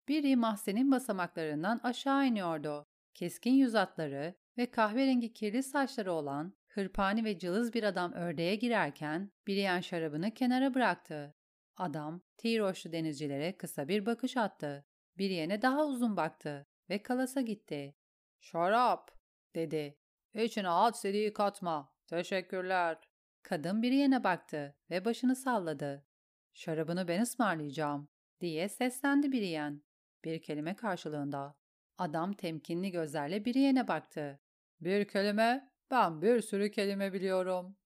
Biri 0.07 0.35
mahzenin 0.35 0.91
basamaklarından 0.91 1.79
aşağı 1.83 2.27
iniyordu. 2.27 2.85
Keskin 3.13 3.53
yüz 3.53 3.75
atları 3.75 4.35
ve 4.59 4.71
kahverengi 4.71 5.33
kirli 5.33 5.63
saçları 5.63 6.13
olan 6.13 6.53
hırpani 6.67 7.23
ve 7.23 7.39
cılız 7.39 7.73
bir 7.73 7.83
adam 7.83 8.13
ördeğe 8.13 8.55
girerken 8.55 9.31
Brian 9.47 9.79
şarabını 9.79 10.33
kenara 10.33 10.73
bıraktı. 10.73 11.35
Adam, 11.77 12.21
Tiroşlu 12.37 12.91
denizcilere 12.91 13.57
kısa 13.57 13.87
bir 13.87 14.05
bakış 14.05 14.37
attı. 14.37 14.85
Brienne'e 15.19 15.61
daha 15.61 15.85
uzun 15.85 16.17
baktı 16.17 16.67
ve 16.89 17.03
kalasa 17.03 17.41
gitti. 17.41 17.95
''Şarap!'' 18.39 19.17
dedi. 19.55 19.97
İçine 20.33 20.69
at 20.69 20.99
seriyi 20.99 21.33
katma. 21.33 21.93
Teşekkürler. 22.07 22.97
Kadın 23.43 23.81
bir 23.81 23.91
yerine 23.91 24.23
baktı 24.23 24.75
ve 24.89 25.05
başını 25.05 25.35
salladı. 25.35 26.05
Şarabını 26.53 27.07
ben 27.07 27.21
ısmarlayacağım 27.21 28.09
diye 28.41 28.69
seslendi 28.69 29.31
Biriyen. 29.31 29.83
Bir 30.23 30.41
kelime 30.41 30.75
karşılığında. 30.75 31.55
Adam 31.97 32.33
temkinli 32.33 32.91
gözlerle 32.91 33.45
Biriyen'e 33.45 33.87
baktı. 33.87 34.39
Bir 34.81 35.07
kelime? 35.07 35.71
Ben 35.91 36.21
bir 36.21 36.41
sürü 36.41 36.71
kelime 36.71 37.13
biliyorum. 37.13 37.77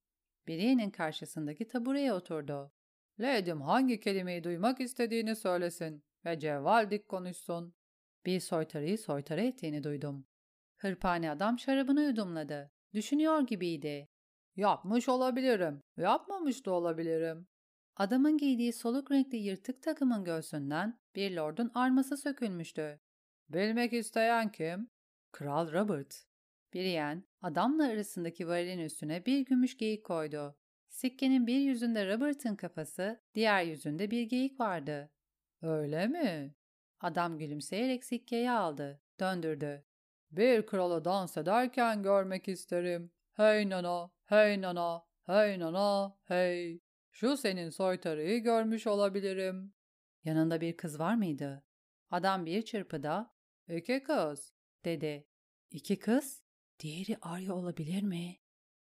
Biriyen'in 0.48 0.90
karşısındaki 0.90 1.68
tabureye 1.68 2.14
oturdu. 2.14 2.72
Ledim 3.22 3.62
hangi 3.62 4.00
kelimeyi 4.00 4.44
duymak 4.44 4.82
istediğini 4.82 5.36
söylesin 5.36 6.04
ve 6.26 6.40
cevvaldik 6.40 7.08
konuşsun. 7.08 7.76
Bir 8.26 8.40
soytarıyı 8.40 8.98
soytarı 8.98 9.42
ettiğini 9.42 9.84
duydum. 9.84 10.26
Hırpani 10.78 11.32
adam 11.32 11.60
şarabını 11.60 12.02
yudumladı. 12.02 12.72
Düşünüyor 12.94 13.42
gibiydi. 13.42 14.10
Yapmış 14.56 15.10
olabilirim, 15.10 15.82
yapmamış 15.98 16.66
da 16.66 16.72
olabilirim. 16.72 17.48
Adamın 17.96 18.38
giydiği 18.38 18.74
soluk 18.74 19.12
renkli 19.12 19.38
yırtık 19.38 19.84
takımın 19.84 20.24
göğsünden 20.24 21.00
bir 21.16 21.32
lordun 21.32 21.72
arması 21.74 22.18
sökülmüştü. 22.18 23.00
Bilmek 23.50 23.94
isteyen 23.94 24.52
kim? 24.52 24.90
Kral 25.32 25.72
Robert. 25.72 26.33
Brienne, 26.74 27.24
adamla 27.42 27.88
arasındaki 27.88 28.48
varilin 28.48 28.80
üstüne 28.80 29.26
bir 29.26 29.40
gümüş 29.40 29.78
geyik 29.78 30.06
koydu. 30.06 30.56
Sikkenin 30.90 31.48
bir 31.48 31.60
yüzünde 31.60 32.14
Robert'ın 32.14 32.56
kafası, 32.56 33.22
diğer 33.36 33.64
yüzünde 33.64 34.12
bir 34.12 34.24
geyik 34.24 34.60
vardı. 34.60 35.12
Öyle 35.62 36.08
mi? 36.08 36.56
Adam 37.00 37.38
gülümseyerek 37.38 38.04
sikkeyi 38.04 38.52
aldı, 38.52 39.02
döndürdü. 39.20 39.86
Bir 40.32 40.66
kralı 40.66 41.06
dans 41.06 41.38
ederken 41.38 42.04
görmek 42.04 42.48
isterim. 42.48 43.12
Hey 43.34 43.70
nana, 43.70 44.12
hey 44.26 44.62
nana, 44.62 45.06
hey 45.26 45.60
nana, 45.60 46.18
hey. 46.26 46.80
Şu 47.12 47.38
senin 47.38 47.70
soytarıyı 47.70 48.44
görmüş 48.44 48.88
olabilirim. 48.88 49.74
Yanında 50.24 50.62
bir 50.62 50.78
kız 50.78 51.00
var 51.00 51.16
mıydı? 51.16 51.64
Adam 52.12 52.46
bir 52.46 52.62
çırpıda, 52.62 53.36
iki 53.70 54.04
kız, 54.04 54.54
dedi. 54.86 55.28
İki 55.72 56.00
kız? 56.00 56.43
Diğeri 56.80 57.18
Arya 57.22 57.54
olabilir 57.54 58.04
mi? 58.04 58.38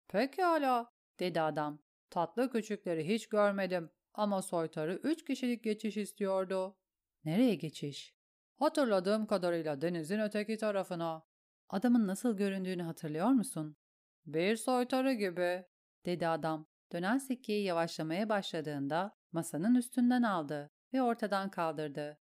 Pekala, 0.07 0.93
dedi 1.19 1.41
adam. 1.41 1.79
Tatlı 2.09 2.51
küçükleri 2.51 3.07
hiç 3.07 3.27
görmedim 3.27 3.89
ama 4.13 4.41
soytarı 4.41 4.95
üç 4.95 5.25
kişilik 5.25 5.63
geçiş 5.63 5.97
istiyordu. 5.97 6.77
Nereye 7.25 7.55
geçiş? 7.55 8.15
Hatırladığım 8.55 9.25
kadarıyla 9.25 9.81
denizin 9.81 10.19
öteki 10.19 10.57
tarafına. 10.57 11.23
Adamın 11.69 12.07
nasıl 12.07 12.37
göründüğünü 12.37 12.81
hatırlıyor 12.83 13.27
musun? 13.27 13.77
Bir 14.25 14.55
soytarı 14.55 15.13
gibi, 15.13 15.65
dedi 16.05 16.27
adam. 16.27 16.67
Dönen 16.91 17.17
sikkeyi 17.17 17.63
yavaşlamaya 17.63 18.29
başladığında 18.29 19.17
masanın 19.31 19.75
üstünden 19.75 20.23
aldı 20.23 20.71
ve 20.93 21.01
ortadan 21.01 21.49
kaldırdı. 21.49 22.19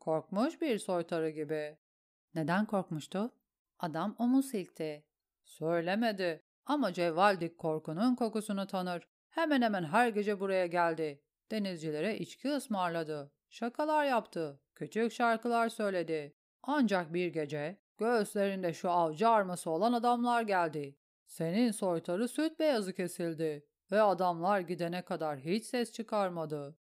Korkmuş 0.00 0.60
bir 0.60 0.78
soytarı 0.78 1.30
gibi. 1.30 1.78
Neden 2.34 2.66
korkmuştu? 2.66 3.34
Adam 3.78 4.16
omuz 4.18 4.46
silkti. 4.46 5.07
Söylemedi 5.48 6.42
ama 6.66 6.92
Cevvaldik 6.92 7.58
korkunun 7.58 8.14
kokusunu 8.14 8.66
tanır. 8.66 9.08
Hemen 9.28 9.62
hemen 9.62 9.84
her 9.84 10.08
gece 10.08 10.40
buraya 10.40 10.66
geldi. 10.66 11.22
Denizcilere 11.50 12.18
içki 12.18 12.48
ısmarladı. 12.48 13.32
Şakalar 13.50 14.04
yaptı. 14.04 14.60
Küçük 14.74 15.12
şarkılar 15.12 15.68
söyledi. 15.68 16.34
Ancak 16.62 17.14
bir 17.14 17.26
gece 17.26 17.80
göğüslerinde 17.98 18.72
şu 18.72 18.90
avcı 18.90 19.28
arması 19.28 19.70
olan 19.70 19.92
adamlar 19.92 20.42
geldi. 20.42 20.96
Senin 21.26 21.70
soytarı 21.70 22.28
süt 22.28 22.58
beyazı 22.58 22.92
kesildi 22.92 23.66
ve 23.90 24.02
adamlar 24.02 24.60
gidene 24.60 25.04
kadar 25.04 25.38
hiç 25.38 25.64
ses 25.64 25.92
çıkarmadı. 25.92 26.78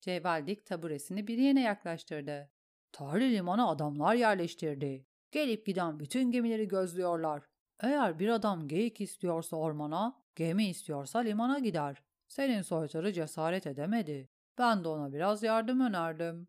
Cevvaldik 0.00 0.66
taburesini 0.66 1.26
bir 1.26 1.38
yene 1.38 1.62
yaklaştırdı. 1.62 2.50
Tarih 2.92 3.30
limana 3.30 3.68
adamlar 3.68 4.14
yerleştirdi. 4.14 5.06
Gelip 5.32 5.66
giden 5.66 6.00
bütün 6.00 6.30
gemileri 6.30 6.68
gözlüyorlar. 6.68 7.42
Eğer 7.80 8.18
bir 8.18 8.28
adam 8.28 8.68
geyik 8.68 9.00
istiyorsa 9.00 9.56
ormana, 9.56 10.22
gemi 10.36 10.66
istiyorsa 10.66 11.18
limana 11.18 11.58
gider. 11.58 12.02
Senin 12.28 12.62
soytarı 12.62 13.12
cesaret 13.12 13.66
edemedi. 13.66 14.30
Ben 14.58 14.84
de 14.84 14.88
ona 14.88 15.12
biraz 15.12 15.42
yardım 15.42 15.80
önerdim. 15.80 16.48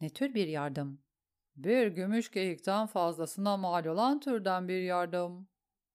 Ne 0.00 0.10
tür 0.10 0.34
bir 0.34 0.48
yardım? 0.48 1.02
Bir 1.56 1.86
gümüş 1.86 2.30
geyikten 2.30 2.86
fazlasına 2.86 3.56
mal 3.56 3.84
olan 3.86 4.20
türden 4.20 4.68
bir 4.68 4.82
yardım. 4.82 5.48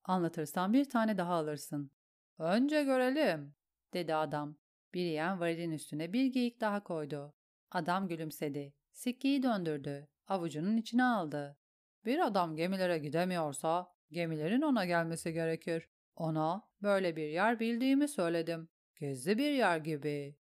Anlatırsan 0.04 0.74
bir 0.74 0.86
tane 0.86 1.18
daha 1.18 1.34
alırsın. 1.34 1.92
Önce 2.38 2.84
görelim, 2.84 3.56
dedi 3.94 4.16
adam. 4.16 4.56
Biriyen 4.94 5.40
varilin 5.40 5.72
üstüne 5.72 6.14
bir 6.14 6.26
geyik 6.26 6.62
daha 6.62 6.84
koydu. 6.84 7.34
Adam 7.72 8.08
gülümsedi. 8.08 8.74
Sikkeyi 8.94 9.44
döndürdü. 9.44 10.08
Avucunun 10.28 10.78
içine 10.78 11.04
aldı. 11.04 11.58
Bir 12.06 12.26
adam 12.26 12.56
gemilere 12.56 12.98
gidemiyorsa 12.98 13.94
gemilerin 14.12 14.62
ona 14.62 14.86
gelmesi 14.86 15.34
gerekir. 15.34 15.90
Ona 16.16 16.70
böyle 16.82 17.16
bir 17.16 17.30
yer 17.30 17.60
bildiğimi 17.60 18.08
söyledim. 18.08 18.70
Gizli 19.00 19.38
bir 19.38 19.52
yer 19.52 19.78
gibi. 19.78 20.36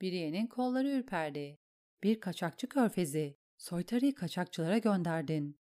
Biriye'nin 0.00 0.46
kolları 0.46 0.88
ürperdi. 0.88 1.58
Bir 2.02 2.20
kaçakçı 2.20 2.68
körfezi. 2.68 3.38
Soytarıyı 3.56 4.14
kaçakçılara 4.14 4.78
gönderdin. 4.78 5.60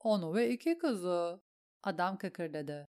Onu 0.00 0.34
ve 0.34 0.50
iki 0.50 0.78
kızı. 0.78 1.40
Adam 1.82 2.18
kıkırdadı. 2.18 2.88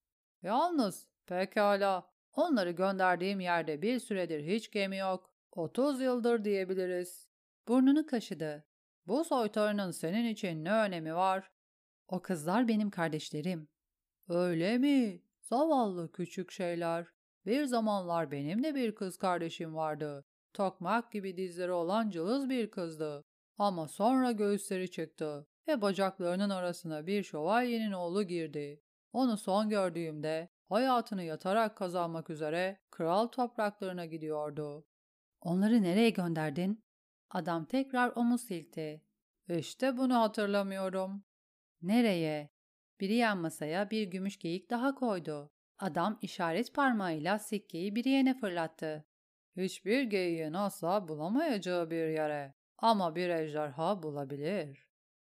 Yalnız 0.42 1.08
pekala. 1.26 2.10
Onları 2.32 2.70
gönderdiğim 2.70 3.40
yerde 3.40 3.82
bir 3.82 3.98
süredir 3.98 4.44
hiç 4.44 4.70
gemi 4.70 4.96
yok. 4.96 5.30
Otuz 5.52 6.00
yıldır 6.00 6.44
diyebiliriz. 6.44 7.28
Burnunu 7.68 8.06
kaşıdı. 8.06 8.64
Bu 9.06 9.24
soytarının 9.24 9.90
senin 9.90 10.26
için 10.26 10.64
ne 10.64 10.72
önemi 10.72 11.14
var? 11.14 11.50
O 12.08 12.22
kızlar 12.22 12.68
benim 12.68 12.90
kardeşlerim. 12.90 13.68
Öyle 14.28 14.78
mi? 14.78 15.22
Zavallı 15.40 16.12
küçük 16.12 16.50
şeyler. 16.50 17.06
Bir 17.46 17.64
zamanlar 17.64 18.30
benim 18.30 18.62
de 18.62 18.74
bir 18.74 18.94
kız 18.94 19.18
kardeşim 19.18 19.74
vardı. 19.74 20.24
Tokmak 20.52 21.12
gibi 21.12 21.36
dizleri 21.36 21.72
olan 21.72 22.10
cılız 22.10 22.48
bir 22.48 22.70
kızdı. 22.70 23.24
Ama 23.58 23.88
sonra 23.88 24.32
göğüsleri 24.32 24.90
çıktı 24.90 25.46
ve 25.68 25.82
bacaklarının 25.82 26.50
arasına 26.50 27.06
bir 27.06 27.22
şövalyenin 27.22 27.92
oğlu 27.92 28.22
girdi. 28.22 28.82
Onu 29.12 29.36
son 29.36 29.68
gördüğümde 29.68 30.48
hayatını 30.68 31.22
yatarak 31.22 31.76
kazanmak 31.76 32.30
üzere 32.30 32.80
kral 32.90 33.26
topraklarına 33.26 34.06
gidiyordu. 34.06 34.86
Onları 35.40 35.82
nereye 35.82 36.10
gönderdin? 36.10 36.84
Adam 37.30 37.64
tekrar 37.64 38.12
omuz 38.16 38.40
silkti. 38.40 39.02
İşte 39.48 39.96
bunu 39.96 40.14
hatırlamıyorum. 40.14 41.24
Nereye? 41.82 42.55
Biri 43.00 43.14
yan 43.14 43.38
masaya 43.38 43.90
bir 43.90 44.02
gümüş 44.02 44.38
geyik 44.38 44.70
daha 44.70 44.94
koydu. 44.94 45.52
Adam 45.78 46.18
işaret 46.22 46.74
parmağıyla 46.74 47.38
sikkeyi 47.38 47.94
bir 47.94 48.04
yene 48.04 48.34
fırlattı. 48.38 49.04
Hiçbir 49.56 50.02
geyiğin 50.02 50.52
asla 50.52 51.08
bulamayacağı 51.08 51.90
bir 51.90 52.08
yere. 52.08 52.54
Ama 52.78 53.16
bir 53.16 53.28
ejderha 53.28 54.02
bulabilir. 54.02 54.86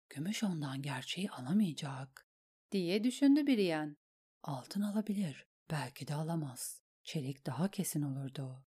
Gümüş 0.09 0.43
ondan 0.43 0.81
gerçeği 0.81 1.31
alamayacak. 1.31 2.27
Diye 2.71 3.03
düşündü 3.03 3.47
Biriyen. 3.47 3.97
Altın 4.43 4.81
alabilir. 4.81 5.47
Belki 5.71 6.07
de 6.07 6.13
alamaz. 6.13 6.81
Çelik 7.03 7.45
daha 7.45 7.71
kesin 7.71 8.01
olurdu. 8.01 8.65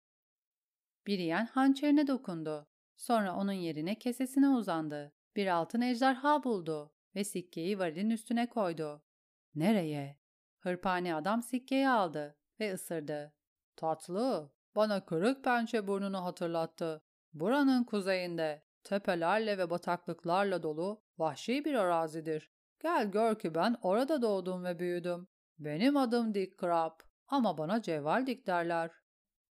Biriyen 1.07 1.47
hançerine 1.47 2.07
dokundu. 2.07 2.67
Sonra 2.97 3.37
onun 3.37 3.53
yerine 3.53 3.99
kesesine 3.99 4.49
uzandı. 4.49 5.13
Bir 5.37 5.47
altın 5.47 5.81
ejderha 5.81 6.45
buldu 6.45 6.94
ve 7.17 7.25
sikkeyi 7.25 7.79
varilin 7.79 8.11
üstüne 8.11 8.49
koydu. 8.49 9.03
Nereye? 9.55 10.19
Hırpani 10.59 11.15
adam 11.15 11.43
sikkeyi 11.43 11.89
aldı 11.89 12.39
ve 12.61 12.75
ısırdı. 12.75 13.35
Tatlı, 13.77 14.53
bana 14.77 15.05
kırık 15.05 15.45
pençe 15.45 15.87
burnunu 15.87 16.25
hatırlattı. 16.25 17.03
Buranın 17.33 17.85
kuzeyinde, 17.85 18.65
tepelerle 18.85 19.59
ve 19.59 19.71
bataklıklarla 19.71 20.63
dolu 20.63 21.03
vahşi 21.19 21.65
bir 21.65 21.75
arazidir. 21.75 22.51
Gel 22.81 23.11
gör 23.11 23.39
ki 23.39 23.55
ben 23.55 23.77
orada 23.83 24.23
doğdum 24.23 24.65
ve 24.65 24.79
büyüdüm. 24.79 25.29
Benim 25.59 25.97
adım 25.97 26.35
Dick 26.35 26.61
Crab 26.61 27.01
ama 27.29 27.59
bana 27.59 27.83
Cevval 27.83 28.27
Dick 28.27 28.47
derler. 28.47 28.91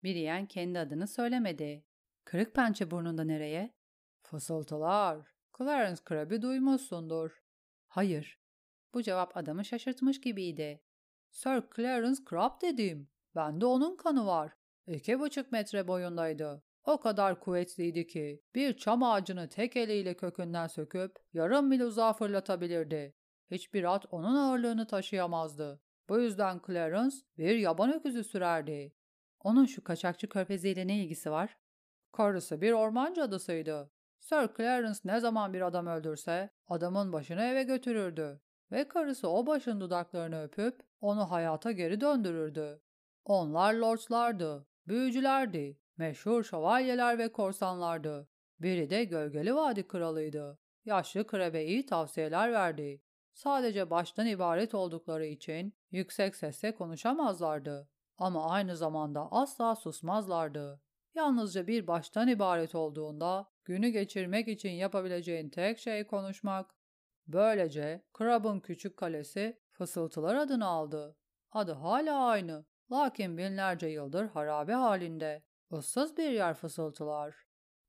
Biriyen 0.03 0.45
kendi 0.45 0.79
adını 0.79 1.07
söylemedi. 1.07 1.85
Kırık 2.23 2.55
pençe 2.55 2.91
burnunda 2.91 3.23
nereye? 3.23 3.73
Fısıltılar. 4.21 5.27
Clarence 5.57 6.01
Crab'i 6.09 6.41
duymuşsundur. 6.41 7.43
Hayır. 7.97 8.39
Bu 8.93 9.03
cevap 9.03 9.37
adamı 9.37 9.65
şaşırtmış 9.65 10.21
gibiydi. 10.21 10.81
Sir 11.29 11.63
Clarence 11.75 12.21
Crab 12.29 12.61
dedim. 12.61 13.09
Bende 13.35 13.65
onun 13.65 13.97
kanı 13.97 14.25
var. 14.25 14.53
İki 14.87 15.19
buçuk 15.19 15.51
metre 15.51 15.87
boyundaydı. 15.87 16.63
O 16.83 16.99
kadar 16.99 17.39
kuvvetliydi 17.39 18.07
ki 18.07 18.43
bir 18.55 18.77
çam 18.77 19.03
ağacını 19.03 19.49
tek 19.49 19.75
eliyle 19.75 20.17
kökünden 20.17 20.67
söküp 20.67 21.15
yarım 21.33 21.67
mil 21.67 21.81
uzağa 21.81 22.13
fırlatabilirdi. 22.13 23.15
Hiçbir 23.51 23.95
at 23.95 24.05
onun 24.11 24.35
ağırlığını 24.35 24.87
taşıyamazdı. 24.87 25.81
Bu 26.09 26.19
yüzden 26.19 26.61
Clarence 26.67 27.17
bir 27.37 27.55
yaban 27.55 27.93
öküzü 27.93 28.23
sürerdi. 28.23 28.93
Onun 29.39 29.65
şu 29.65 29.83
kaçakçı 29.83 30.29
körpeziyle 30.29 30.87
ne 30.87 31.03
ilgisi 31.03 31.31
var? 31.31 31.57
Karısı 32.11 32.61
bir 32.61 32.71
orman 32.71 33.13
cadısıydı. 33.13 33.91
Sir 34.29 34.49
Clarence 34.57 34.99
ne 35.05 35.19
zaman 35.19 35.53
bir 35.53 35.61
adam 35.61 35.87
öldürse 35.87 36.49
adamın 36.67 37.13
başını 37.13 37.41
eve 37.41 37.63
götürürdü 37.63 38.41
ve 38.71 38.87
karısı 38.87 39.29
o 39.29 39.47
başın 39.47 39.81
dudaklarını 39.81 40.43
öpüp 40.43 40.83
onu 41.01 41.31
hayata 41.31 41.71
geri 41.71 42.01
döndürürdü. 42.01 42.81
Onlar 43.25 43.73
lordslardı, 43.73 44.67
büyücülerdi, 44.87 45.79
meşhur 45.97 46.43
şövalyeler 46.43 47.17
ve 47.17 47.31
korsanlardı. 47.31 48.29
Biri 48.59 48.89
de 48.89 49.03
Gölgeli 49.03 49.55
Vadi 49.55 49.87
kralıydı. 49.87 50.59
Yaşlı 50.85 51.27
krebe 51.27 51.65
iyi 51.65 51.85
tavsiyeler 51.85 52.53
verdi. 52.53 53.01
Sadece 53.33 53.89
baştan 53.89 54.27
ibaret 54.27 54.75
oldukları 54.75 55.25
için 55.25 55.73
yüksek 55.91 56.35
sesle 56.35 56.75
konuşamazlardı. 56.75 57.89
Ama 58.17 58.49
aynı 58.49 58.77
zamanda 58.77 59.31
asla 59.31 59.75
susmazlardı. 59.75 60.81
Yalnızca 61.15 61.67
bir 61.67 61.87
baştan 61.87 62.27
ibaret 62.27 62.75
olduğunda 62.75 63.47
günü 63.67 63.89
geçirmek 63.89 64.47
için 64.47 64.69
yapabileceğin 64.69 65.49
tek 65.49 65.79
şey 65.79 66.07
konuşmak. 66.07 66.75
Böylece 67.27 68.03
Krab'ın 68.13 68.59
küçük 68.59 68.97
kalesi 68.97 69.59
Fısıltılar 69.71 70.35
adını 70.35 70.65
aldı. 70.65 71.17
Adı 71.51 71.71
hala 71.71 72.25
aynı. 72.25 72.65
Lakin 72.91 73.37
binlerce 73.37 73.87
yıldır 73.87 74.27
harabe 74.27 74.73
halinde. 74.73 75.43
Issız 75.71 76.17
bir 76.17 76.29
yer 76.29 76.53
fısıltılar. 76.53 77.35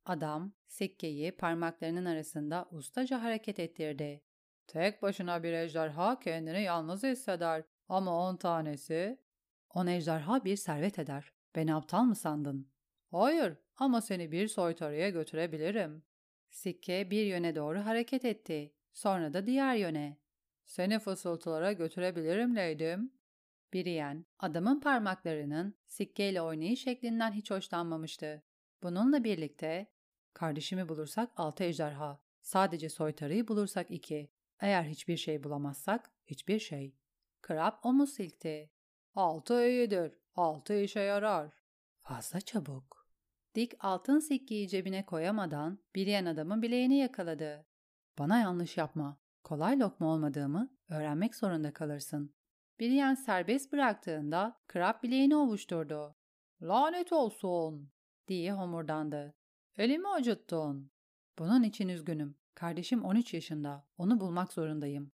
Adam 0.05 0.53
sikkeyi 0.67 1.37
parmaklarının 1.37 2.05
arasında 2.05 2.69
ustaca 2.71 3.23
hareket 3.23 3.59
ettirdi. 3.59 4.23
Tek 4.67 5.03
başına 5.03 5.43
bir 5.43 5.53
ejderha 5.53 6.19
kendini 6.19 6.63
yalnız 6.63 7.03
hisseder 7.03 7.65
ama 7.89 8.29
on 8.29 8.37
tanesi... 8.37 9.19
On 9.71 9.87
ejderha 9.87 10.45
bir 10.45 10.57
servet 10.57 10.99
eder. 10.99 11.33
Beni 11.57 11.75
aptal 11.75 12.03
mı 12.03 12.17
sandın? 12.17 12.71
Hayır 13.11 13.57
ama 13.77 14.01
seni 14.01 14.33
bir 14.33 14.49
soytarıya 14.49 15.11
götürebilirim. 15.11 16.03
Sikke 16.51 17.11
bir 17.11 17.27
yöne 17.27 17.57
doğru 17.57 17.79
hareket 17.79 18.25
etti. 18.25 18.75
Sonra 18.93 19.33
da 19.33 19.47
diğer 19.47 19.75
yöne. 19.75 20.19
Seni 20.65 20.99
fısıltılara 20.99 21.73
götürebilirim 21.73 22.57
Leydim. 22.57 23.13
Biriyen, 23.73 24.27
adamın 24.39 24.81
parmaklarının 24.81 25.75
sikkeyle 25.87 26.43
oynayış 26.43 26.83
şeklinden 26.83 27.33
hiç 27.33 27.51
hoşlanmamıştı. 27.51 28.43
Bununla 28.83 29.25
birlikte, 29.25 29.87
kardeşimi 30.35 30.89
bulursak 30.89 31.31
altı 31.37 31.65
ejderha, 31.65 32.21
sadece 32.43 32.89
soytarıyı 32.89 33.49
bulursak 33.49 33.91
iki, 33.91 34.31
eğer 34.61 34.85
hiçbir 34.85 35.17
şey 35.17 35.45
bulamazsak 35.45 36.11
hiçbir 36.27 36.59
şey. 36.59 36.95
Krab 37.43 37.73
omuz 37.83 38.11
silkti. 38.11 38.71
Altı 39.15 39.69
iyidir, 39.69 40.13
altı 40.35 40.81
işe 40.81 41.01
yarar. 41.01 41.53
Fazla 42.01 42.41
çabuk. 42.41 42.98
Dick 43.59 43.77
altın 43.81 44.19
sikkeyi 44.19 44.69
cebine 44.69 45.07
koyamadan 45.07 45.79
Biriyen 45.95 46.25
adamın 46.25 46.63
bileğini 46.63 46.99
yakaladı. 46.99 47.67
Bana 48.19 48.39
yanlış 48.39 48.77
yapma. 48.77 49.21
Kolay 49.45 49.79
lokma 49.79 50.07
olmadığımı 50.07 50.77
öğrenmek 50.89 51.35
zorunda 51.35 51.73
kalırsın. 51.73 52.35
Biriyen 52.81 53.15
serbest 53.15 53.73
bıraktığında 53.73 54.61
Krab 54.67 55.03
bileğini 55.03 55.37
ovuşturdu. 55.37 56.17
Lanet 56.63 57.13
olsun 57.13 57.91
diye 58.29 58.53
homurdandı. 58.53 59.35
Elimi 59.77 60.09
acıttın. 60.09 60.91
Bunun 61.39 61.63
için 61.63 61.89
üzgünüm. 61.89 62.39
Kardeşim 62.55 63.05
13 63.05 63.35
yaşında. 63.35 63.87
Onu 63.97 64.21
bulmak 64.21 64.53
zorundayım. 64.53 65.13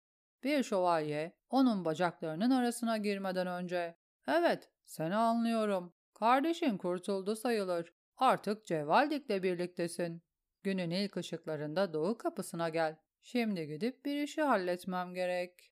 Bir 0.43 0.63
şövalye 0.63 1.37
onun 1.49 1.85
bacaklarının 1.85 2.51
arasına 2.51 2.97
girmeden 2.97 3.47
önce. 3.47 3.97
Evet, 4.27 4.69
seni 4.85 5.15
anlıyorum. 5.15 5.93
Kardeşin 6.13 6.77
kurtuldu 6.77 7.35
sayılır. 7.35 7.98
Artık 8.19 8.65
Cevaldik'le 8.65 9.43
birliktesin. 9.43 10.21
Günün 10.63 10.89
ilk 10.89 11.17
ışıklarında 11.17 11.93
doğu 11.93 12.17
kapısına 12.17 12.69
gel. 12.69 12.95
Şimdi 13.21 13.67
gidip 13.67 14.05
bir 14.05 14.21
işi 14.21 14.41
halletmem 14.41 15.13
gerek. 15.13 15.71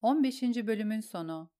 15. 0.00 0.42
bölümün 0.42 1.00
sonu 1.00 1.50